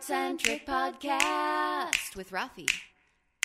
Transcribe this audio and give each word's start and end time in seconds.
Centric 0.00 0.66
Podcast 0.66 2.16
with 2.16 2.30
Rafi 2.30 2.66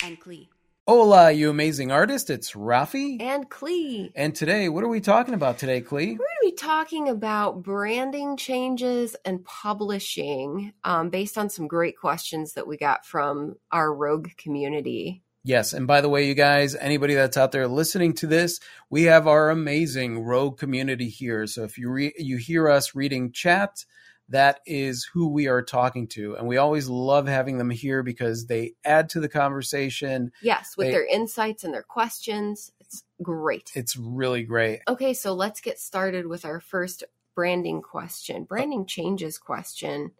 and 0.01 0.19
Klee. 0.19 0.47
Hola, 0.87 1.29
you 1.31 1.49
amazing 1.49 1.91
artist. 1.91 2.29
It's 2.29 2.53
Rafi. 2.53 3.21
And 3.21 3.49
Klee. 3.49 4.11
And 4.15 4.33
today, 4.33 4.69
what 4.69 4.83
are 4.83 4.87
we 4.87 5.01
talking 5.01 5.33
about 5.33 5.57
today, 5.57 5.81
Klee? 5.81 6.11
We're 6.11 6.17
going 6.17 6.17
to 6.17 6.45
be 6.45 6.51
talking 6.53 7.09
about 7.09 7.61
branding 7.61 8.37
changes 8.37 9.17
and 9.25 9.43
publishing 9.43 10.71
um, 10.85 11.09
based 11.09 11.37
on 11.37 11.49
some 11.49 11.67
great 11.67 11.97
questions 11.97 12.53
that 12.53 12.67
we 12.67 12.77
got 12.77 13.05
from 13.05 13.55
our 13.71 13.93
Rogue 13.93 14.29
community. 14.37 15.23
Yes, 15.43 15.73
and 15.73 15.85
by 15.85 15.99
the 15.99 16.09
way, 16.09 16.25
you 16.25 16.35
guys, 16.35 16.73
anybody 16.75 17.15
that's 17.15 17.37
out 17.37 17.51
there 17.51 17.67
listening 17.67 18.13
to 18.13 18.27
this, 18.27 18.61
we 18.89 19.03
have 19.03 19.27
our 19.27 19.49
amazing 19.49 20.23
Rogue 20.23 20.57
community 20.57 21.09
here. 21.09 21.47
So 21.47 21.63
if 21.63 21.77
you 21.77 21.89
re- 21.89 22.15
you 22.17 22.37
hear 22.37 22.69
us 22.69 22.95
reading 22.95 23.33
chat, 23.33 23.85
that 24.29 24.59
is 24.65 25.07
who 25.13 25.27
we 25.27 25.47
are 25.47 25.61
talking 25.61 26.07
to. 26.07 26.35
And 26.35 26.47
we 26.47 26.57
always 26.57 26.89
love 26.89 27.27
having 27.27 27.57
them 27.57 27.69
here 27.69 28.01
because 28.01 28.47
they 28.47 28.73
add 28.83 29.09
to 29.09 29.19
the 29.19 29.29
conversation. 29.29 30.31
Yes, 30.41 30.75
with 30.75 30.87
They- 30.87 30.91
their 30.91 31.05
insights 31.05 31.63
and 31.63 31.73
their 31.73 31.83
questions. 31.83 32.71
It's 32.79 33.03
great. 33.21 33.71
It's 33.75 33.95
really 33.95 34.43
great. 34.43 34.81
Okay, 34.87 35.13
so 35.13 35.33
let's 35.33 35.61
get 35.61 35.79
started 35.79 36.27
with 36.27 36.45
our 36.45 36.59
first 36.59 37.03
branding 37.35 37.81
question, 37.81 38.45
branding 38.45 38.85
changes 38.85 39.37
question, 39.37 40.11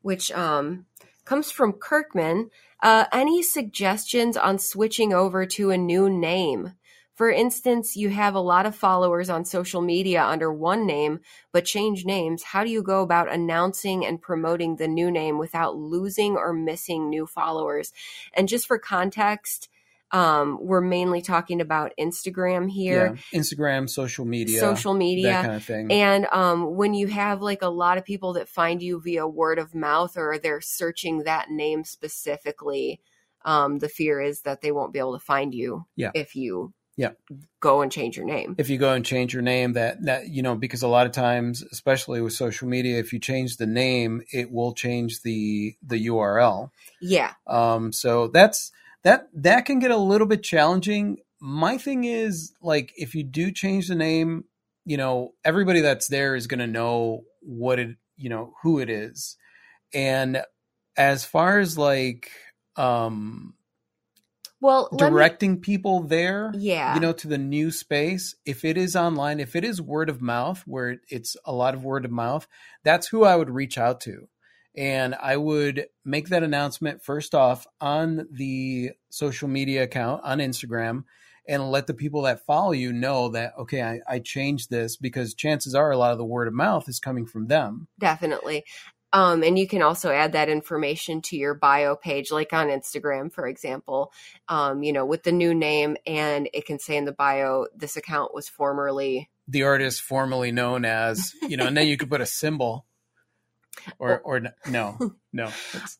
which 0.00 0.30
um, 0.32 0.86
comes 1.24 1.50
from 1.50 1.74
Kirkman. 1.74 2.50
Uh, 2.82 3.04
any 3.12 3.42
suggestions 3.42 4.36
on 4.36 4.58
switching 4.58 5.12
over 5.12 5.46
to 5.46 5.70
a 5.70 5.78
new 5.78 6.10
name? 6.10 6.72
For 7.22 7.30
instance, 7.30 7.96
you 7.96 8.08
have 8.08 8.34
a 8.34 8.40
lot 8.40 8.66
of 8.66 8.74
followers 8.74 9.30
on 9.30 9.44
social 9.44 9.80
media 9.80 10.24
under 10.24 10.52
one 10.52 10.88
name, 10.88 11.20
but 11.52 11.64
change 11.64 12.04
names. 12.04 12.42
How 12.42 12.64
do 12.64 12.70
you 12.70 12.82
go 12.82 13.00
about 13.00 13.30
announcing 13.32 14.04
and 14.04 14.20
promoting 14.20 14.74
the 14.74 14.88
new 14.88 15.08
name 15.08 15.38
without 15.38 15.76
losing 15.76 16.34
or 16.36 16.52
missing 16.52 17.08
new 17.08 17.28
followers? 17.28 17.92
And 18.34 18.48
just 18.48 18.66
for 18.66 18.76
context, 18.76 19.68
um, 20.10 20.58
we're 20.60 20.80
mainly 20.80 21.22
talking 21.22 21.60
about 21.60 21.92
Instagram 21.96 22.68
here 22.68 23.16
Yeah. 23.32 23.38
Instagram, 23.40 23.88
social 23.88 24.24
media, 24.24 24.58
social 24.58 24.92
media 24.92 25.30
that 25.30 25.42
kind 25.44 25.56
of 25.58 25.64
thing. 25.64 25.92
and 25.92 26.26
um, 26.32 26.74
when 26.74 26.92
you 26.92 27.06
have 27.06 27.40
like 27.40 27.62
a 27.62 27.68
lot 27.68 27.98
of 27.98 28.04
people 28.04 28.32
that 28.32 28.48
find 28.48 28.82
you 28.82 29.00
via 29.00 29.28
word 29.28 29.60
of 29.60 29.76
mouth 29.76 30.16
or 30.16 30.40
they're 30.40 30.60
searching 30.60 31.22
that 31.22 31.50
name 31.52 31.84
specifically 31.84 33.00
um, 33.44 33.78
the 33.78 33.88
fear 33.88 34.20
is 34.20 34.40
that 34.40 34.60
they 34.60 34.72
won't 34.72 34.92
be 34.92 34.98
able 34.98 35.16
to 35.16 35.24
find 35.24 35.54
you 35.54 35.86
Yeah. 35.94 36.10
if 36.14 36.34
you 36.34 36.74
Yeah. 36.96 37.12
go 37.60 37.80
and 37.80 37.90
change 37.90 38.16
your 38.16 38.26
name. 38.26 38.54
If 38.58 38.68
you 38.68 38.76
go 38.76 38.92
and 38.92 39.04
change 39.04 39.32
your 39.32 39.42
name 39.42 39.72
that 39.74 40.04
that 40.04 40.28
you 40.28 40.42
know 40.42 40.54
because 40.54 40.82
a 40.82 40.88
lot 40.88 41.06
of 41.06 41.12
times 41.12 41.62
especially 41.72 42.20
with 42.20 42.34
social 42.34 42.68
media 42.68 42.98
if 42.98 43.12
you 43.12 43.18
change 43.18 43.56
the 43.56 43.66
name 43.66 44.22
it 44.30 44.52
will 44.52 44.74
change 44.74 45.22
the 45.22 45.74
the 45.82 46.06
url 46.08 46.70
yeah. 47.00 47.32
Um 47.46 47.92
so 47.92 48.28
that's 48.28 48.72
that 49.04 49.28
that 49.34 49.64
can 49.64 49.78
get 49.78 49.90
a 49.90 49.96
little 49.96 50.26
bit 50.26 50.42
challenging. 50.42 51.18
My 51.40 51.78
thing 51.78 52.04
is 52.04 52.52
like 52.62 52.92
if 52.96 53.14
you 53.14 53.24
do 53.24 53.50
change 53.50 53.88
the 53.88 53.94
name 53.94 54.44
you 54.84 54.96
know 54.96 55.34
everybody 55.44 55.80
that's 55.80 56.08
there 56.08 56.34
is 56.34 56.46
going 56.46 56.60
to 56.60 56.66
know 56.66 57.24
what 57.40 57.78
it 57.78 57.96
you 58.16 58.28
know 58.28 58.54
who 58.62 58.78
it 58.78 58.90
is. 58.90 59.36
And 59.94 60.42
as 60.96 61.24
far 61.24 61.58
as 61.58 61.76
like 61.78 62.30
um 62.76 63.54
well 64.62 64.88
let 64.92 65.10
me- 65.10 65.10
directing 65.10 65.60
people 65.60 66.00
there 66.00 66.50
yeah. 66.54 66.94
you 66.94 67.00
know 67.00 67.12
to 67.12 67.28
the 67.28 67.36
new 67.36 67.70
space 67.70 68.34
if 68.46 68.64
it 68.64 68.78
is 68.78 68.96
online 68.96 69.40
if 69.40 69.54
it 69.54 69.64
is 69.64 69.82
word 69.82 70.08
of 70.08 70.22
mouth 70.22 70.62
where 70.66 71.00
it's 71.10 71.36
a 71.44 71.52
lot 71.52 71.74
of 71.74 71.84
word 71.84 72.06
of 72.06 72.10
mouth 72.10 72.46
that's 72.84 73.08
who 73.08 73.24
i 73.24 73.36
would 73.36 73.50
reach 73.50 73.76
out 73.76 74.00
to. 74.00 74.28
And 74.74 75.14
i 75.16 75.36
would 75.36 75.88
make 76.04 76.28
that 76.28 76.42
announcement 76.42 77.02
first 77.02 77.34
off 77.34 77.66
on 77.80 78.26
the 78.30 78.92
social 79.10 79.48
media 79.48 79.82
account 79.82 80.22
on 80.24 80.38
instagram 80.38 81.04
and 81.46 81.70
let 81.70 81.86
the 81.86 81.94
people 81.94 82.22
that 82.22 82.46
follow 82.46 82.72
you 82.72 82.92
know 82.92 83.28
that 83.30 83.52
okay 83.58 83.82
I, 83.82 84.00
I 84.08 84.18
changed 84.20 84.70
this 84.70 84.96
because 84.96 85.34
chances 85.34 85.74
are 85.74 85.90
a 85.90 85.98
lot 85.98 86.12
of 86.12 86.18
the 86.18 86.24
word 86.24 86.48
of 86.48 86.54
mouth 86.54 86.88
is 86.88 87.00
coming 87.00 87.26
from 87.26 87.48
them. 87.48 87.88
Definitely 87.98 88.64
um, 89.12 89.42
and 89.42 89.58
you 89.58 89.66
can 89.66 89.82
also 89.82 90.10
add 90.10 90.32
that 90.32 90.48
information 90.48 91.22
to 91.22 91.36
your 91.36 91.54
bio 91.54 91.96
page 91.96 92.30
like 92.30 92.52
on 92.52 92.68
instagram 92.68 93.32
for 93.32 93.46
example. 93.46 94.12
Um, 94.48 94.82
you 94.82 94.92
know 94.92 95.04
with 95.04 95.22
the 95.22 95.32
new 95.32 95.54
name 95.54 95.96
and 96.06 96.48
it 96.52 96.66
can 96.66 96.78
say 96.78 96.96
in 96.96 97.04
the 97.04 97.12
bio 97.12 97.66
this 97.74 97.96
account 97.96 98.34
was 98.34 98.48
formerly 98.48 99.30
the 99.48 99.64
artist 99.64 100.02
formerly 100.02 100.52
known 100.52 100.84
as 100.84 101.32
you 101.48 101.56
know 101.56 101.66
and 101.66 101.76
then 101.76 101.86
you 101.86 101.96
could 101.96 102.10
put 102.10 102.20
a 102.20 102.26
symbol 102.26 102.86
or 103.98 104.20
or 104.20 104.40
no 104.68 104.98
no. 105.32 105.50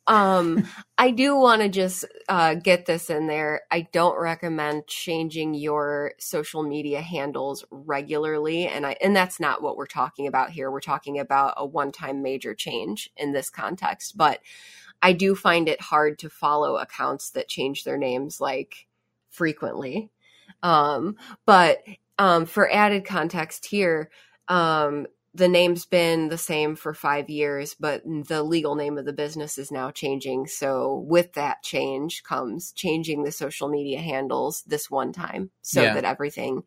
Um 0.06 0.68
i 0.98 1.10
do 1.10 1.36
want 1.36 1.62
to 1.62 1.68
just 1.68 2.04
uh 2.28 2.54
get 2.54 2.86
this 2.86 3.10
in 3.10 3.26
there. 3.26 3.62
I 3.70 3.88
don't 3.92 4.18
recommend 4.20 4.86
changing 4.86 5.54
your 5.54 6.12
social 6.18 6.62
media 6.62 7.00
handles 7.00 7.64
regularly 7.70 8.66
and 8.66 8.86
i 8.86 8.96
and 9.02 9.14
that's 9.16 9.40
not 9.40 9.62
what 9.62 9.76
we're 9.76 9.86
talking 9.86 10.26
about 10.26 10.50
here. 10.50 10.70
We're 10.70 10.80
talking 10.80 11.18
about 11.18 11.54
a 11.56 11.66
one-time 11.66 12.22
major 12.22 12.54
change 12.54 13.10
in 13.16 13.32
this 13.32 13.50
context 13.50 14.16
but 14.16 14.40
i 15.00 15.12
do 15.12 15.34
find 15.34 15.68
it 15.68 15.80
hard 15.80 16.18
to 16.20 16.30
follow 16.30 16.76
accounts 16.76 17.30
that 17.30 17.48
change 17.48 17.84
their 17.84 17.98
names 17.98 18.40
like 18.40 18.86
frequently. 19.30 20.10
Um 20.62 21.16
but 21.46 21.82
um 22.18 22.46
for 22.46 22.70
added 22.70 23.04
context 23.04 23.66
here 23.66 24.10
um 24.48 25.06
the 25.34 25.48
name's 25.48 25.86
been 25.86 26.28
the 26.28 26.38
same 26.38 26.76
for 26.76 26.92
five 26.92 27.30
years, 27.30 27.74
but 27.78 28.02
the 28.04 28.42
legal 28.42 28.74
name 28.74 28.98
of 28.98 29.06
the 29.06 29.12
business 29.14 29.56
is 29.56 29.70
now 29.72 29.90
changing. 29.90 30.46
So, 30.46 31.04
with 31.06 31.32
that 31.34 31.62
change 31.62 32.22
comes 32.22 32.72
changing 32.72 33.22
the 33.22 33.32
social 33.32 33.68
media 33.68 34.00
handles 34.00 34.62
this 34.66 34.90
one 34.90 35.12
time 35.12 35.50
so 35.62 35.82
Yeah. 35.82 35.94
that 35.94 36.04
everything 36.04 36.64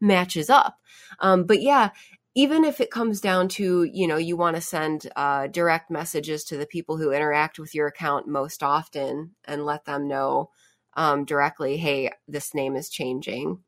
matches 0.00 0.50
up. 0.50 0.76
Um, 1.20 1.44
but 1.44 1.62
yeah, 1.62 1.90
even 2.34 2.64
if 2.64 2.80
it 2.80 2.90
comes 2.90 3.20
down 3.20 3.48
to, 3.48 3.84
you 3.84 4.06
know, 4.06 4.16
you 4.16 4.36
want 4.36 4.56
to 4.56 4.62
send 4.62 5.10
uh, 5.16 5.46
direct 5.48 5.90
messages 5.90 6.44
to 6.44 6.56
the 6.56 6.66
people 6.66 6.96
who 6.96 7.12
interact 7.12 7.58
with 7.58 7.74
your 7.74 7.86
account 7.86 8.26
most 8.26 8.62
often 8.62 9.32
and 9.44 9.64
let 9.64 9.84
them 9.84 10.08
know 10.08 10.50
um, 10.94 11.24
directly, 11.24 11.76
hey, 11.76 12.10
this 12.28 12.54
name 12.54 12.76
is 12.76 12.88
changing. 12.90 13.60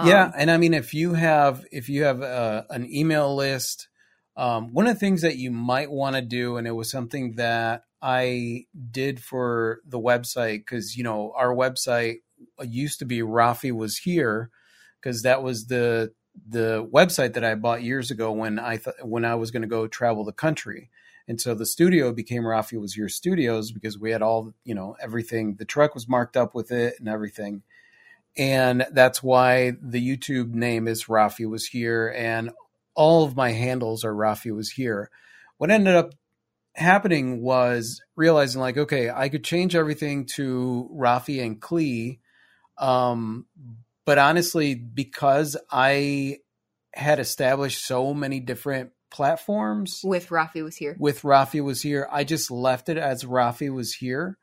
Yeah 0.00 0.24
Um, 0.24 0.32
and 0.36 0.50
i 0.50 0.56
mean 0.56 0.74
if 0.74 0.94
you 0.94 1.14
have 1.14 1.64
if 1.72 1.88
you 1.88 2.04
have 2.04 2.22
uh, 2.22 2.62
an 2.70 2.88
email 2.92 3.34
list 3.34 3.88
um, 4.36 4.72
one 4.72 4.86
of 4.86 4.94
the 4.94 5.00
things 5.00 5.22
that 5.22 5.36
you 5.36 5.50
might 5.50 5.90
want 5.90 6.14
to 6.14 6.22
do 6.22 6.56
and 6.56 6.66
it 6.66 6.72
was 6.72 6.90
something 6.90 7.34
that 7.36 7.82
i 8.02 8.64
did 8.90 9.20
for 9.22 9.80
the 9.86 9.98
website 9.98 10.58
because 10.58 10.96
you 10.96 11.02
know 11.04 11.32
our 11.36 11.54
website 11.54 12.18
used 12.64 13.00
to 13.00 13.04
be 13.04 13.20
rafi 13.20 13.72
was 13.72 13.98
here 13.98 14.50
because 15.00 15.22
that 15.22 15.42
was 15.42 15.66
the 15.66 16.12
the 16.48 16.88
website 16.94 17.34
that 17.34 17.44
i 17.44 17.54
bought 17.54 17.82
years 17.82 18.10
ago 18.10 18.30
when 18.30 18.58
i 18.60 18.76
thought 18.76 18.94
when 19.02 19.24
i 19.24 19.34
was 19.34 19.50
going 19.50 19.62
to 19.62 19.68
go 19.68 19.86
travel 19.88 20.24
the 20.24 20.32
country. 20.32 20.90
And 21.30 21.38
so 21.38 21.54
the 21.54 21.66
studio 21.66 22.12
became 22.12 22.42
rafi 22.44 22.80
was 22.80 22.94
here 22.94 23.08
studios 23.08 23.70
because 23.72 23.98
we 23.98 24.12
had 24.12 24.22
all 24.22 24.54
you 24.64 24.74
know 24.74 24.96
everything 25.00 25.56
the 25.56 25.64
truck 25.66 25.94
was 25.94 26.08
marked 26.08 26.36
up 26.36 26.54
with 26.54 26.70
it 26.70 26.94
and 26.98 27.08
everything 27.08 27.62
and 28.38 28.86
that's 28.92 29.22
why 29.22 29.72
the 29.82 30.00
YouTube 30.00 30.54
name 30.54 30.86
is 30.86 31.06
Rafi 31.06 31.48
was 31.48 31.66
here, 31.66 32.08
and 32.16 32.50
all 32.94 33.24
of 33.24 33.36
my 33.36 33.50
handles 33.50 34.04
are 34.04 34.14
Rafi 34.14 34.54
was 34.54 34.70
here. 34.70 35.10
What 35.58 35.70
ended 35.70 35.96
up 35.96 36.12
happening 36.76 37.42
was 37.42 38.00
realizing 38.16 38.60
like, 38.60 38.78
okay, 38.78 39.10
I 39.10 39.28
could 39.28 39.44
change 39.44 39.74
everything 39.74 40.26
to 40.36 40.88
Rafi 40.94 41.44
and 41.44 41.60
Klee, 41.60 42.20
um, 42.78 43.46
but 44.06 44.18
honestly, 44.18 44.74
because 44.76 45.56
I 45.70 46.38
had 46.94 47.18
established 47.18 47.84
so 47.84 48.14
many 48.14 48.40
different 48.40 48.92
platforms 49.10 50.00
with 50.04 50.28
Rafi 50.28 50.62
was 50.62 50.76
here. 50.76 50.96
with 50.98 51.22
Rafi 51.22 51.62
was 51.62 51.82
here, 51.82 52.08
I 52.10 52.24
just 52.24 52.50
left 52.50 52.88
it 52.88 52.98
as 52.98 53.24
Rafi 53.24 53.72
was 53.72 53.94
here. 53.94 54.38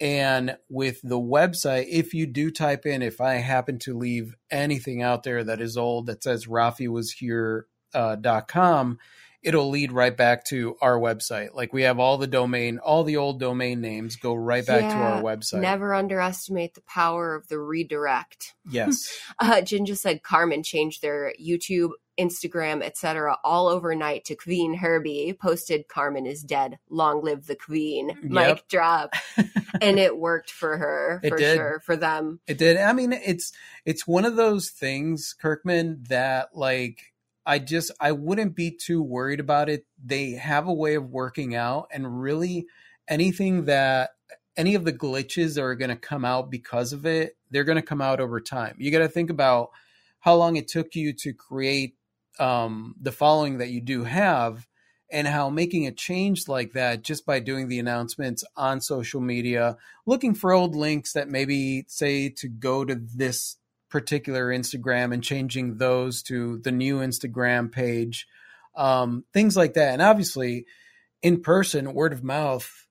And 0.00 0.56
with 0.70 1.00
the 1.02 1.20
website, 1.20 1.86
if 1.90 2.14
you 2.14 2.26
do 2.26 2.50
type 2.50 2.86
in, 2.86 3.02
if 3.02 3.20
I 3.20 3.34
happen 3.34 3.78
to 3.80 3.96
leave 3.96 4.34
anything 4.50 5.02
out 5.02 5.24
there 5.24 5.44
that 5.44 5.60
is 5.60 5.76
old 5.76 6.06
that 6.06 6.22
says 6.22 6.46
Rafi 6.46 6.88
was 6.88 7.12
here 7.12 7.66
uh, 7.92 8.16
dot 8.16 8.48
com, 8.48 8.98
it'll 9.42 9.68
lead 9.70 9.92
right 9.92 10.16
back 10.16 10.44
to 10.46 10.76
our 10.80 10.98
website. 10.98 11.54
Like 11.54 11.72
we 11.72 11.82
have 11.82 11.98
all 11.98 12.18
the 12.18 12.26
domain, 12.26 12.78
all 12.78 13.04
the 13.04 13.16
old 13.16 13.40
domain 13.40 13.80
names 13.80 14.16
go 14.16 14.34
right 14.34 14.64
back 14.66 14.80
to 14.80 14.96
our 14.96 15.22
website. 15.22 15.60
Never 15.60 15.94
underestimate 15.94 16.74
the 16.74 16.82
power 16.82 17.34
of 17.34 17.48
the 17.48 17.58
redirect. 17.58 18.54
Yes. 18.68 19.08
Uh, 19.38 19.62
Ginger 19.62 19.94
said 19.94 20.22
Carmen 20.22 20.62
changed 20.62 21.00
their 21.00 21.32
YouTube, 21.42 21.92
Instagram, 22.20 22.82
etc. 22.82 23.38
all 23.42 23.68
overnight 23.68 24.24
to 24.26 24.34
Queen 24.34 24.74
Herbie. 24.74 25.32
Posted 25.40 25.88
Carmen 25.88 26.26
is 26.26 26.42
dead. 26.42 26.78
Long 26.90 27.24
live 27.24 27.46
the 27.46 27.56
Queen. 27.56 28.18
Mic 28.22 28.68
drop. 28.68 29.14
and 29.80 29.98
it 29.98 30.18
worked 30.18 30.50
for 30.50 30.76
her 30.76 31.20
It 31.22 31.30
for 31.30 31.38
did. 31.38 31.56
sure 31.56 31.80
for 31.84 31.96
them. 31.96 32.40
It 32.46 32.58
did. 32.58 32.76
I 32.76 32.92
mean, 32.92 33.12
it's 33.12 33.52
it's 33.84 34.06
one 34.06 34.24
of 34.24 34.36
those 34.36 34.70
things, 34.70 35.34
Kirkman, 35.40 36.04
that 36.08 36.50
like 36.54 37.12
I 37.46 37.58
just 37.58 37.90
I 38.00 38.12
wouldn't 38.12 38.54
be 38.54 38.70
too 38.70 39.02
worried 39.02 39.40
about 39.40 39.68
it. 39.68 39.86
They 40.04 40.32
have 40.32 40.68
a 40.68 40.72
way 40.72 40.94
of 40.94 41.10
working 41.10 41.54
out, 41.54 41.88
and 41.90 42.20
really 42.20 42.66
anything 43.08 43.64
that 43.64 44.10
any 44.56 44.74
of 44.74 44.84
the 44.84 44.92
glitches 44.92 45.54
that 45.54 45.62
are 45.62 45.74
going 45.74 45.90
to 45.90 45.96
come 45.96 46.24
out 46.24 46.50
because 46.50 46.92
of 46.92 47.06
it, 47.06 47.36
they're 47.50 47.64
going 47.64 47.76
to 47.76 47.82
come 47.82 48.00
out 48.02 48.20
over 48.20 48.40
time. 48.40 48.74
You 48.78 48.90
got 48.90 48.98
to 48.98 49.08
think 49.08 49.30
about 49.30 49.70
how 50.20 50.34
long 50.34 50.56
it 50.56 50.68
took 50.68 50.94
you 50.94 51.12
to 51.14 51.32
create 51.32 51.94
um, 52.40 52.94
the 53.00 53.12
following 53.12 53.58
that 53.58 53.68
you 53.68 53.80
do 53.80 54.04
have 54.04 54.66
and 55.12 55.26
how 55.26 55.50
making 55.50 55.86
a 55.86 55.92
change 55.92 56.48
like 56.48 56.72
that 56.72 57.02
just 57.02 57.26
by 57.26 57.40
doing 57.40 57.68
the 57.68 57.78
announcements 57.78 58.44
on 58.56 58.80
social 58.80 59.20
media, 59.20 59.76
looking 60.06 60.34
for 60.34 60.52
old 60.52 60.74
links 60.74 61.12
that 61.12 61.28
maybe 61.28 61.84
say 61.88 62.28
to 62.28 62.48
go 62.48 62.84
to 62.84 62.94
this 62.94 63.56
particular 63.90 64.46
Instagram 64.46 65.12
and 65.12 65.22
changing 65.22 65.78
those 65.78 66.22
to 66.22 66.58
the 66.58 66.70
new 66.70 66.98
Instagram 66.98 67.70
page, 67.70 68.26
um, 68.76 69.24
things 69.32 69.56
like 69.56 69.74
that. 69.74 69.92
And 69.92 70.02
obviously, 70.02 70.64
in 71.22 71.42
person, 71.42 71.92
word 71.92 72.12
of 72.12 72.22
mouth 72.22 72.86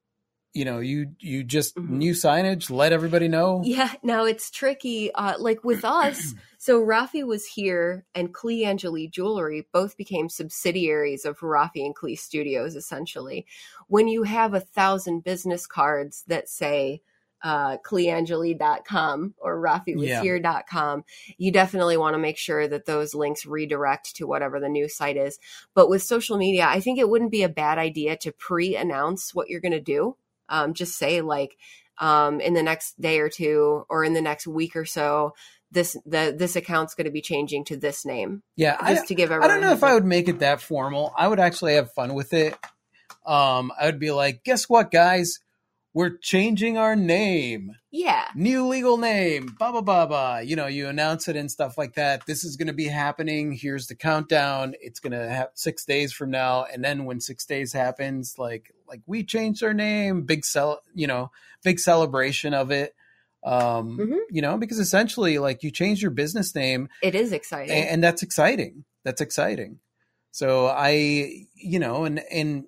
you 0.51 0.65
know 0.65 0.79
you 0.79 1.11
you 1.19 1.43
just 1.43 1.75
mm-hmm. 1.75 1.97
new 1.99 2.11
signage 2.11 2.71
let 2.71 2.91
everybody 2.91 3.27
know 3.27 3.61
yeah 3.63 3.93
now 4.01 4.25
it's 4.25 4.49
tricky 4.49 5.13
uh 5.13 5.35
like 5.37 5.63
with 5.63 5.85
us 5.85 6.33
so 6.59 6.79
rafi 6.79 7.25
was 7.25 7.45
here 7.45 8.05
and 8.13 8.33
klee 8.33 8.63
angeli 8.65 9.07
jewelry 9.07 9.67
both 9.73 9.97
became 9.97 10.29
subsidiaries 10.29 11.25
of 11.25 11.39
rafi 11.39 11.83
and 11.85 11.95
klee 11.95 12.17
studios 12.17 12.75
essentially 12.75 13.47
when 13.87 14.07
you 14.07 14.23
have 14.23 14.53
a 14.53 14.59
thousand 14.59 15.23
business 15.23 15.65
cards 15.65 16.23
that 16.27 16.47
say 16.47 17.01
uh, 17.41 17.77
kleeangeli.com 17.85 19.33
or 19.37 19.63
rafiwashere.com, 19.63 21.03
yeah. 21.25 21.33
you 21.37 21.53
definitely 21.53 21.95
want 21.95 22.13
to 22.13 22.17
make 22.17 22.37
sure 22.37 22.67
that 22.67 22.85
those 22.85 23.15
links 23.15 23.45
redirect 23.45 24.17
to 24.17 24.27
whatever 24.27 24.59
the 24.59 24.67
new 24.67 24.89
site 24.89 25.15
is. 25.15 25.39
But 25.73 25.87
with 25.87 26.03
social 26.03 26.35
media, 26.35 26.67
I 26.67 26.81
think 26.81 26.99
it 26.99 27.07
wouldn't 27.07 27.31
be 27.31 27.43
a 27.43 27.47
bad 27.47 27.77
idea 27.77 28.17
to 28.17 28.33
pre 28.33 28.75
announce 28.75 29.33
what 29.33 29.47
you're 29.47 29.61
going 29.61 29.71
to 29.71 29.79
do 29.79 30.17
um, 30.49 30.73
just 30.73 30.97
say 30.97 31.21
like 31.21 31.57
um, 31.99 32.41
in 32.41 32.53
the 32.53 32.63
next 32.63 32.99
day 32.99 33.19
or 33.19 33.29
two 33.29 33.85
or 33.89 34.03
in 34.03 34.13
the 34.13 34.21
next 34.21 34.47
week 34.47 34.75
or 34.75 34.85
so 34.85 35.33
this 35.71 35.95
the 36.05 36.33
this 36.37 36.55
account's 36.55 36.95
going 36.95 37.05
to 37.05 37.11
be 37.11 37.21
changing 37.21 37.63
to 37.65 37.77
this 37.77 38.05
name 38.05 38.41
yeah 38.55 38.77
just 38.87 39.03
I, 39.03 39.05
to 39.07 39.15
give 39.15 39.31
i 39.31 39.47
don't 39.47 39.61
know 39.61 39.73
if 39.73 39.83
i 39.83 39.93
would 39.93 40.05
make 40.05 40.27
it 40.27 40.39
that 40.39 40.61
formal 40.61 41.13
i 41.17 41.27
would 41.27 41.39
actually 41.39 41.75
have 41.75 41.91
fun 41.93 42.13
with 42.13 42.33
it 42.33 42.53
um 43.25 43.71
i 43.79 43.85
would 43.85 43.99
be 43.99 44.11
like 44.11 44.43
guess 44.43 44.67
what 44.67 44.91
guys 44.91 45.39
we're 45.93 46.17
changing 46.17 46.77
our 46.77 46.95
name. 46.95 47.75
Yeah. 47.91 48.27
New 48.35 48.67
legal 48.67 48.97
name. 48.97 49.55
Blah 49.57 49.71
blah 49.71 49.81
blah 49.81 50.05
blah. 50.05 50.37
You 50.37 50.55
know, 50.55 50.67
you 50.67 50.87
announce 50.87 51.27
it 51.27 51.35
and 51.35 51.49
stuff 51.49 51.77
like 51.77 51.95
that. 51.95 52.25
This 52.27 52.43
is 52.43 52.55
going 52.57 52.67
to 52.67 52.73
be 52.73 52.87
happening. 52.87 53.51
Here's 53.51 53.87
the 53.87 53.95
countdown. 53.95 54.75
It's 54.81 54.99
going 54.99 55.13
to 55.13 55.29
have 55.29 55.49
six 55.55 55.85
days 55.85 56.13
from 56.13 56.29
now, 56.29 56.65
and 56.71 56.83
then 56.83 57.05
when 57.05 57.19
six 57.19 57.45
days 57.45 57.73
happens, 57.73 58.35
like 58.37 58.73
like 58.87 59.01
we 59.07 59.23
changed 59.23 59.63
our 59.63 59.73
name. 59.73 60.23
Big 60.23 60.45
cel, 60.45 60.81
you 60.93 61.07
know, 61.07 61.31
big 61.63 61.79
celebration 61.79 62.53
of 62.53 62.71
it. 62.71 62.93
Um, 63.43 63.97
mm-hmm. 63.97 64.17
you 64.29 64.41
know, 64.41 64.57
because 64.57 64.79
essentially, 64.79 65.37
like 65.37 65.63
you 65.63 65.71
change 65.71 66.01
your 66.01 66.11
business 66.11 66.53
name. 66.53 66.89
It 67.01 67.15
is 67.15 67.31
exciting, 67.31 67.75
and, 67.75 67.89
and 67.89 68.03
that's 68.03 68.21
exciting. 68.21 68.83
That's 69.05 69.21
exciting. 69.21 69.79
So 70.31 70.67
I, 70.67 71.45
you 71.55 71.79
know, 71.79 72.03
and 72.05 72.21
and 72.31 72.65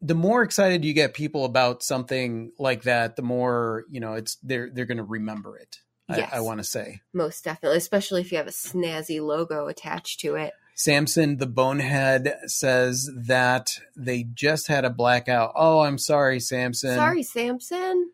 the 0.00 0.14
more 0.14 0.42
excited 0.42 0.84
you 0.84 0.92
get 0.92 1.14
people 1.14 1.44
about 1.44 1.82
something 1.82 2.52
like 2.58 2.82
that, 2.82 3.16
the 3.16 3.22
more 3.22 3.84
you 3.90 4.00
know 4.00 4.14
it's 4.14 4.36
they're 4.42 4.70
they're 4.72 4.86
going 4.86 4.98
to 4.98 5.04
remember 5.04 5.56
it. 5.56 5.78
Yes. 6.08 6.30
I, 6.32 6.38
I 6.38 6.40
want 6.40 6.58
to 6.58 6.64
say 6.64 7.00
most 7.12 7.44
definitely, 7.44 7.78
especially 7.78 8.20
if 8.20 8.32
you 8.32 8.38
have 8.38 8.46
a 8.46 8.50
snazzy 8.50 9.20
logo 9.20 9.66
attached 9.66 10.20
to 10.20 10.36
it. 10.36 10.52
Samson 10.74 11.36
the 11.36 11.46
Bonehead 11.46 12.34
says 12.46 13.10
that 13.26 13.70
they 13.96 14.24
just 14.24 14.68
had 14.68 14.84
a 14.84 14.90
blackout. 14.90 15.52
Oh, 15.54 15.80
I'm 15.80 15.98
sorry, 15.98 16.40
Samson. 16.40 16.94
Sorry, 16.94 17.22
Samson. 17.22 18.10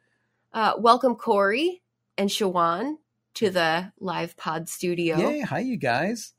Uh, 0.52 0.72
welcome, 0.78 1.14
Corey 1.14 1.82
and 2.18 2.28
Shawan 2.28 2.96
to 3.34 3.50
the 3.50 3.92
live 4.00 4.36
pod 4.36 4.68
studio. 4.68 5.16
Yay! 5.16 5.40
Hi, 5.40 5.60
you 5.60 5.76
guys. 5.76 6.34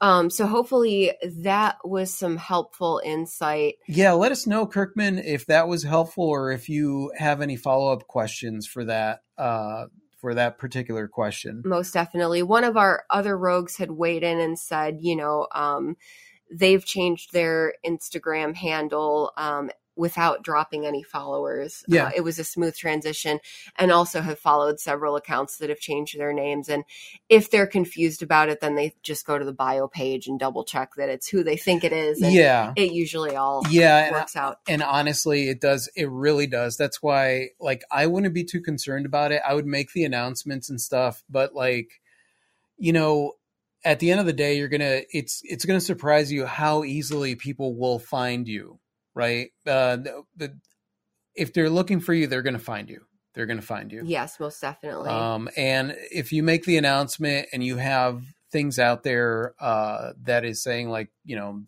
Um, 0.00 0.28
so 0.30 0.46
hopefully 0.46 1.12
that 1.22 1.76
was 1.84 2.16
some 2.16 2.36
helpful 2.36 3.00
insight. 3.04 3.76
Yeah, 3.88 4.12
let 4.12 4.32
us 4.32 4.46
know, 4.46 4.66
Kirkman, 4.66 5.18
if 5.18 5.46
that 5.46 5.66
was 5.68 5.82
helpful 5.82 6.24
or 6.24 6.52
if 6.52 6.68
you 6.68 7.12
have 7.16 7.40
any 7.40 7.56
follow 7.56 7.92
up 7.92 8.06
questions 8.06 8.66
for 8.66 8.84
that. 8.84 9.20
Uh, 9.36 9.86
for 10.20 10.32
that 10.34 10.56
particular 10.56 11.06
question. 11.06 11.60
Most 11.66 11.92
definitely. 11.92 12.42
One 12.42 12.64
of 12.64 12.78
our 12.78 13.04
other 13.10 13.36
rogues 13.36 13.76
had 13.76 13.90
weighed 13.90 14.22
in 14.22 14.40
and 14.40 14.58
said, 14.58 14.96
you 15.02 15.16
know, 15.16 15.46
um, 15.54 15.98
they've 16.50 16.82
changed 16.82 17.34
their 17.34 17.74
Instagram 17.84 18.54
handle 18.54 19.32
um, 19.36 19.70
without 19.96 20.42
dropping 20.42 20.86
any 20.86 21.02
followers. 21.02 21.84
Yeah. 21.86 22.06
Uh, 22.06 22.10
it 22.16 22.20
was 22.22 22.38
a 22.38 22.44
smooth 22.44 22.76
transition 22.76 23.38
and 23.76 23.92
also 23.92 24.20
have 24.20 24.38
followed 24.38 24.80
several 24.80 25.16
accounts 25.16 25.58
that 25.58 25.68
have 25.68 25.78
changed 25.78 26.18
their 26.18 26.32
names. 26.32 26.68
And 26.68 26.84
if 27.28 27.50
they're 27.50 27.66
confused 27.66 28.22
about 28.22 28.48
it, 28.48 28.60
then 28.60 28.74
they 28.74 28.94
just 29.02 29.26
go 29.26 29.38
to 29.38 29.44
the 29.44 29.52
bio 29.52 29.88
page 29.88 30.26
and 30.26 30.38
double 30.38 30.64
check 30.64 30.94
that 30.96 31.08
it's 31.08 31.28
who 31.28 31.44
they 31.44 31.56
think 31.56 31.84
it 31.84 31.92
is. 31.92 32.20
yeah. 32.20 32.72
It 32.76 32.92
usually 32.92 33.36
all 33.36 33.62
yeah, 33.70 34.10
works 34.10 34.34
and, 34.34 34.44
out. 34.44 34.58
And 34.68 34.82
honestly, 34.82 35.48
it 35.48 35.60
does. 35.60 35.88
It 35.94 36.10
really 36.10 36.46
does. 36.46 36.76
That's 36.76 37.02
why, 37.02 37.50
like, 37.60 37.82
I 37.90 38.06
wouldn't 38.06 38.34
be 38.34 38.44
too 38.44 38.60
concerned 38.60 39.06
about 39.06 39.32
it. 39.32 39.42
I 39.46 39.54
would 39.54 39.66
make 39.66 39.92
the 39.92 40.04
announcements 40.04 40.70
and 40.70 40.80
stuff, 40.80 41.22
but 41.28 41.54
like, 41.54 42.00
you 42.76 42.92
know, 42.92 43.32
at 43.84 44.00
the 44.00 44.10
end 44.10 44.20
of 44.20 44.26
the 44.26 44.32
day, 44.32 44.56
you're 44.56 44.68
gonna 44.68 45.02
it's 45.12 45.42
it's 45.44 45.64
gonna 45.64 45.80
surprise 45.80 46.32
you 46.32 46.46
how 46.46 46.84
easily 46.84 47.34
people 47.34 47.76
will 47.76 47.98
find 47.98 48.48
you 48.48 48.80
right? 49.14 49.48
Uh, 49.66 49.96
the, 49.96 50.22
the, 50.36 50.58
if 51.34 51.52
they're 51.52 51.70
looking 51.70 52.00
for 52.00 52.12
you, 52.12 52.26
they're 52.26 52.42
going 52.42 52.54
to 52.54 52.60
find 52.60 52.88
you. 52.88 53.02
They're 53.34 53.46
going 53.46 53.60
to 53.60 53.66
find 53.66 53.90
you. 53.90 54.02
Yes, 54.04 54.38
most 54.38 54.60
definitely. 54.60 55.10
Um, 55.10 55.48
and 55.56 55.96
if 56.12 56.32
you 56.32 56.42
make 56.42 56.64
the 56.64 56.76
announcement 56.76 57.48
and 57.52 57.64
you 57.64 57.76
have 57.76 58.22
things 58.52 58.78
out 58.78 59.02
there 59.02 59.54
uh, 59.58 60.12
that 60.22 60.44
is 60.44 60.62
saying 60.62 60.88
like, 60.88 61.10
you 61.24 61.36
know, 61.36 61.62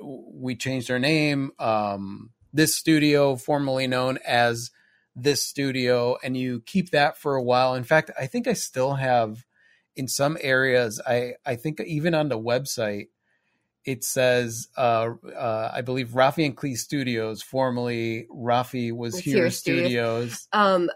we 0.00 0.54
changed 0.54 0.90
our 0.90 0.98
name, 0.98 1.50
um, 1.58 2.30
this 2.52 2.74
studio, 2.74 3.36
formerly 3.36 3.86
known 3.86 4.18
as 4.26 4.70
this 5.14 5.42
studio, 5.42 6.16
and 6.22 6.36
you 6.36 6.62
keep 6.64 6.90
that 6.90 7.18
for 7.18 7.34
a 7.34 7.42
while. 7.42 7.74
In 7.74 7.84
fact, 7.84 8.10
I 8.18 8.26
think 8.26 8.46
I 8.46 8.52
still 8.52 8.94
have 8.94 9.44
in 9.96 10.08
some 10.08 10.38
areas. 10.40 11.00
I 11.06 11.34
I 11.44 11.56
think 11.56 11.80
even 11.80 12.14
on 12.14 12.28
the 12.28 12.38
website 12.38 13.08
it 13.88 14.04
says, 14.04 14.68
uh, 14.76 15.14
uh, 15.34 15.70
I 15.72 15.80
believe 15.80 16.08
Rafi 16.08 16.44
and 16.44 16.54
Klee 16.54 16.76
Studios, 16.76 17.40
formerly 17.40 18.26
Rafi 18.30 18.92
was, 18.92 19.14
was 19.14 19.24
here, 19.24 19.36
here 19.36 19.50
Studios. 19.50 20.42
Studios. 20.42 20.48
Um, 20.52 20.90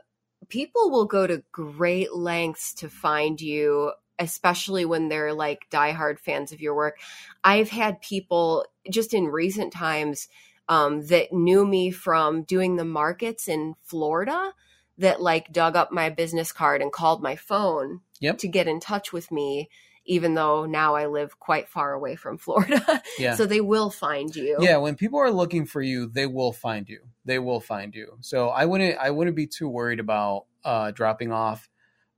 people 0.51 0.91
will 0.91 1.07
go 1.07 1.27
to 1.27 1.43
great 1.53 2.15
lengths 2.15 2.75
to 2.75 2.91
find 2.91 3.41
you, 3.41 3.93
especially 4.19 4.85
when 4.85 5.09
they're 5.09 5.33
like 5.33 5.71
diehard 5.71 6.19
fans 6.19 6.53
of 6.53 6.61
your 6.61 6.75
work. 6.75 6.99
I've 7.43 7.71
had 7.71 8.03
people 8.03 8.67
just 8.91 9.15
in 9.15 9.25
recent 9.29 9.73
times 9.73 10.29
um, 10.69 11.07
that 11.07 11.33
knew 11.33 11.67
me 11.67 11.93
from 11.93 12.43
doing 12.43 12.77
the 12.77 12.85
markets 12.85 13.49
in 13.49 13.75
Florida 13.85 14.53
that 14.99 15.23
like 15.23 15.51
dug 15.51 15.77
up 15.77 15.93
my 15.93 16.11
business 16.11 16.53
card 16.53 16.83
and 16.83 16.93
called 16.93 17.23
my 17.23 17.37
phone 17.37 18.03
yep. 18.21 18.37
to 18.37 18.49
get 18.49 18.69
in 18.69 18.81
touch 18.81 19.15
with 19.15 19.33
me 19.33 19.71
even 20.05 20.35
though 20.35 20.67
now 20.67 20.95
I 20.95 21.07
live 21.07 21.39
quite 21.39 21.69
far 21.69 21.93
away 21.93 22.17
from 22.17 22.39
Florida. 22.39 23.03
Yeah. 23.19 23.35
so 23.35 23.47
they 23.47 23.61
will 23.61 23.91
find 23.91 24.35
you. 24.35 24.57
Yeah, 24.61 24.79
when 24.79 24.97
people 24.97 25.19
are 25.21 25.31
looking 25.31 25.67
for 25.67 25.83
you, 25.83 26.07
they 26.07 26.27
will 26.27 26.53
find 26.53 26.89
you. 26.89 27.01
They 27.25 27.39
will 27.39 27.61
find 27.61 27.95
you. 27.95 28.17
So 28.21 28.49
I 28.49 28.65
wouldn't 28.65 28.99
I 28.99 29.11
wouldn't 29.11 29.37
be 29.37 29.47
too 29.47 29.69
worried 29.69 30.01
about 30.01 30.47
uh, 30.65 30.91
dropping 30.91 31.33
off 31.33 31.69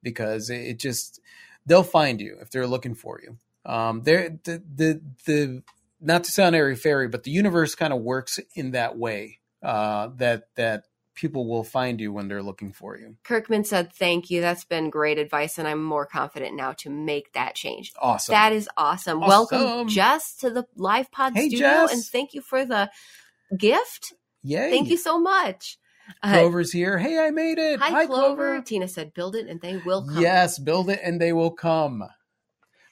because 0.03 0.51
it, 0.51 0.79
just 0.79 1.21
they'll 1.67 1.83
find 1.83 2.21
you 2.21 2.39
if 2.41 2.51
they're 2.51 2.67
looking 2.67 2.95
for 2.95 3.21
you. 3.23 3.39
Um, 3.71 4.03
they're 4.03 4.31
the 4.45 4.63
the 4.75 5.01
the 5.27 5.63
not 6.01 6.25
to 6.25 6.33
sound 6.33 6.55
airy 6.55 6.77
fairy, 6.77 7.09
but 7.09 7.23
the 7.23 7.31
universe 7.31 7.75
kind 7.75 7.93
of 7.93 8.01
works 8.01 8.39
in 8.55 8.73
that 8.73 8.97
way. 8.97 9.41
Uh, 9.63 10.11
that 10.17 10.49
that 10.57 10.85
people 11.15 11.49
will 11.49 11.65
find 11.65 12.01
you 12.01 12.13
when 12.13 12.29
they're 12.29 12.43
looking 12.43 12.73
for 12.73 12.97
you. 12.99 13.17
Kirkman 13.25 13.65
said, 13.65 13.93
Thank 13.93 14.31
you. 14.31 14.41
That's 14.41 14.65
been 14.65 14.91
great 14.91 15.19
advice. 15.19 15.59
And 15.59 15.67
I'm 15.67 15.83
more 15.83 16.07
confident 16.07 16.57
now 16.57 16.73
to 16.79 16.91
make 16.91 17.33
that 17.33 17.55
change. 17.55 17.93
Awesome. 18.01 18.33
That 18.33 18.53
is 18.53 18.69
awesome. 18.77 19.23
awesome. 19.23 19.29
Welcome, 19.29 19.89
Jess, 19.89 20.37
to 20.37 20.51
the 20.51 20.65
Live 20.77 21.11
Pod 21.11 21.35
hey, 21.35 21.49
studio. 21.49 21.69
Jess. 21.69 21.93
And 21.93 22.05
thank 22.05 22.35
you 22.35 22.41
for 22.41 22.65
the 22.65 22.91
gift. 23.57 24.13
Yay. 24.43 24.71
Thank 24.71 24.91
you 24.91 24.97
so 24.97 25.19
much. 25.19 25.79
Uh, 26.23 26.33
Clover's 26.33 26.71
here. 26.71 26.99
Hey, 26.99 27.19
I 27.19 27.31
made 27.31 27.59
it. 27.59 27.81
Hi, 27.81 27.91
hi 27.91 28.07
Clover. 28.07 28.37
Clover. 28.37 28.63
Tina 28.63 28.89
said, 28.89 29.15
Build 29.15 29.37
it 29.37 29.49
and 29.49 29.61
they 29.61 29.79
will 29.79 30.07
come. 30.07 30.21
Yes, 30.21 30.59
build 30.59 30.91
it 30.91 31.01
and 31.03 31.21
they 31.21 31.33
will 31.33 31.51
come. 31.51 32.05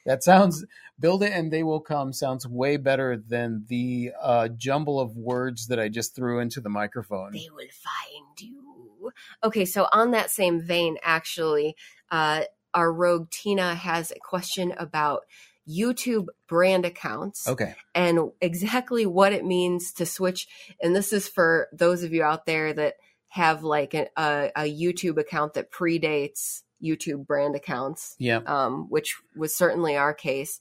That 0.07 0.23
sounds 0.23 0.65
build 0.99 1.23
it 1.23 1.33
and 1.33 1.53
they 1.53 1.63
will 1.63 1.81
come 1.81 2.13
sounds 2.13 2.47
way 2.47 2.77
better 2.77 3.17
than 3.17 3.65
the 3.69 4.13
uh, 4.21 4.49
jumble 4.49 5.01
of 5.01 5.17
words 5.17 5.69
that 5.69 5.79
I 5.79 5.89
just 5.89 6.15
threw 6.15 6.41
into 6.41 6.61
the 6.61 6.69
microphone. 6.69 7.33
They 7.33 7.49
will 7.53 7.67
find 7.73 8.41
you. 8.41 9.13
Okay, 9.43 9.65
so 9.65 9.89
on 9.93 10.13
that 10.13 10.31
same 10.31 10.61
vein, 10.61 10.97
actually, 11.03 11.77
uh, 12.11 12.43
our 12.75 12.93
rogue 12.93 13.31
Tina 13.31 13.75
has 13.75 14.11
a 14.11 14.19
question 14.19 14.73
about 14.79 15.23
YouTube 15.69 16.27
brand 16.49 16.85
accounts 16.85 17.47
Okay. 17.47 17.75
and 17.95 18.33
exactly 18.41 19.07
what 19.07 19.33
it 19.33 19.45
means 19.45 19.93
to 19.93 20.07
switch. 20.07 20.49
And 20.83 20.95
this 20.95 21.13
is 21.13 21.29
for 21.29 21.69
those 21.73 22.03
of 22.03 22.13
you 22.13 22.23
out 22.23 22.47
there 22.47 22.73
that 22.73 22.95
have 23.29 23.63
like 23.63 23.95
a, 23.95 24.09
a, 24.17 24.51
a 24.57 24.63
YouTube 24.63 25.19
account 25.19 25.55
that 25.55 25.71
predates 25.71 26.63
YouTube 26.83 27.27
brand 27.27 27.55
accounts, 27.55 28.15
Yeah. 28.19 28.41
um, 28.47 28.87
which 28.89 29.17
was 29.37 29.55
certainly 29.55 29.97
our 29.97 30.15
case. 30.15 30.61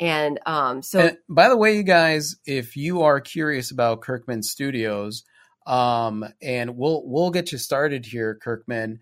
And 0.00 0.40
um, 0.46 0.82
so, 0.82 0.98
And 1.00 1.18
by 1.28 1.48
the 1.48 1.56
way, 1.56 1.76
you 1.76 1.82
guys, 1.82 2.36
if 2.46 2.76
you 2.76 3.02
are 3.02 3.20
curious 3.20 3.70
about 3.70 4.00
Kirkman 4.00 4.42
Studios, 4.42 5.24
um, 5.66 6.24
and 6.42 6.76
we'll 6.76 7.02
we'll 7.06 7.30
get 7.30 7.52
you 7.52 7.58
started 7.58 8.06
here, 8.06 8.34
Kirkman. 8.42 9.00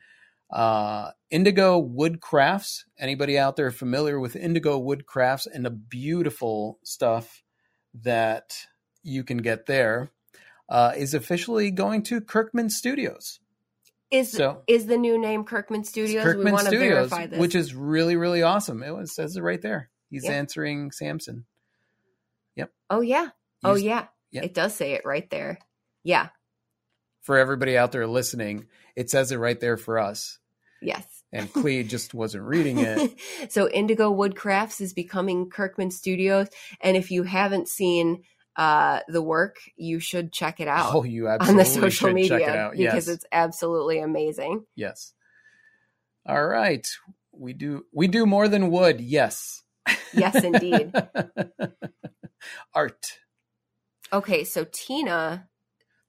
Uh, 0.50 1.12
Indigo 1.30 1.78
Wood 1.78 2.20
Crafts. 2.20 2.84
Anybody 2.98 3.38
out 3.38 3.56
there 3.56 3.70
familiar 3.70 4.18
with 4.18 4.34
Indigo 4.36 4.78
Wood 4.78 5.06
Crafts 5.06 5.46
and 5.46 5.64
the 5.64 5.70
beautiful 5.70 6.78
stuff 6.82 7.42
that 8.02 8.52
you 9.02 9.24
can 9.24 9.38
get 9.38 9.66
there 9.66 10.10
uh, 10.68 10.92
is 10.96 11.14
officially 11.14 11.70
going 11.70 12.02
to 12.04 12.20
Kirkman 12.20 12.68
Studios. 12.70 13.39
Is 14.10 14.32
so- 14.32 14.62
is 14.66 14.86
the 14.86 14.96
new 14.98 15.18
name 15.18 15.44
Kirkman 15.44 15.84
Studios? 15.84 16.24
we 16.24 16.32
Kirkman 16.32 16.52
want 16.52 16.68
to 16.68 16.78
verify 16.78 17.26
this. 17.26 17.38
which 17.38 17.54
is 17.54 17.74
really 17.74 18.16
really 18.16 18.42
awesome. 18.42 18.82
It 18.82 18.94
was, 18.94 19.14
says 19.14 19.36
it 19.36 19.42
right 19.42 19.60
there. 19.62 19.90
He's 20.10 20.24
Yeah. 20.24 20.32
answering 20.32 20.90
Samson. 20.90 21.44
Yep. 22.56 22.72
Oh 22.90 23.00
yeah, 23.00 23.28
oh 23.64 23.74
He's- 23.74 23.84
yeah, 23.84 24.06
yeah. 24.32 24.42
it 24.42 24.54
does 24.54 24.74
say 24.74 24.92
it 24.92 25.02
right 25.04 25.28
there. 25.30 25.58
Yeah, 26.02 26.30
For 27.20 27.36
everybody 27.38 27.76
out 27.76 27.92
there 27.92 28.06
listening, 28.06 28.66
it 28.96 29.10
says 29.10 29.30
it 29.32 29.36
right 29.36 29.60
there 29.60 29.76
for 29.76 29.98
us. 29.98 30.38
yes. 30.82 31.04
and 31.32 31.52
Klee 31.52 31.86
just 31.88 32.12
wasn't 32.12 32.42
reading 32.42 32.78
it. 32.80 33.14
so 33.52 33.68
Indigo 33.68 34.12
Woodcrafts 34.12 34.80
is 34.80 34.92
becoming 34.92 35.48
Kirkman 35.50 35.92
Studios, 35.92 36.48
and 36.80 36.96
if 36.96 37.12
you 37.12 37.22
haven't 37.22 37.68
seen 37.68 38.24
uh, 38.57 39.00
the 39.09 39.23
work, 39.23 39.57
you 39.76 40.00
should 40.00 40.33
check 40.33 40.61
it 40.61 40.69
out 40.69 40.95
Oh, 40.95 41.04
you 41.04 41.28
on 41.28 41.35
absolutely 41.40 41.64
the 41.64 41.71
social 41.71 41.90
should 42.09 42.14
media 42.14 42.28
check 42.40 42.49
it 42.49 42.57
out. 42.57 42.76
because 42.76 43.09
it's 43.09 43.25
absolutely 43.33 44.00
amazing. 44.00 44.64
yes. 44.76 45.12
All 46.26 46.47
right, 46.47 46.87
we 47.33 47.52
do 47.54 47.87
we 47.92 48.07
do 48.09 48.26
more 48.26 48.47
than 48.49 48.71
wood. 48.71 49.00
Yes, 49.00 49.62
Yes, 50.12 50.42
indeed. 50.45 50.92
Art. 52.75 53.19
Okay, 54.12 54.45
so 54.45 54.66
Tina 54.71 55.49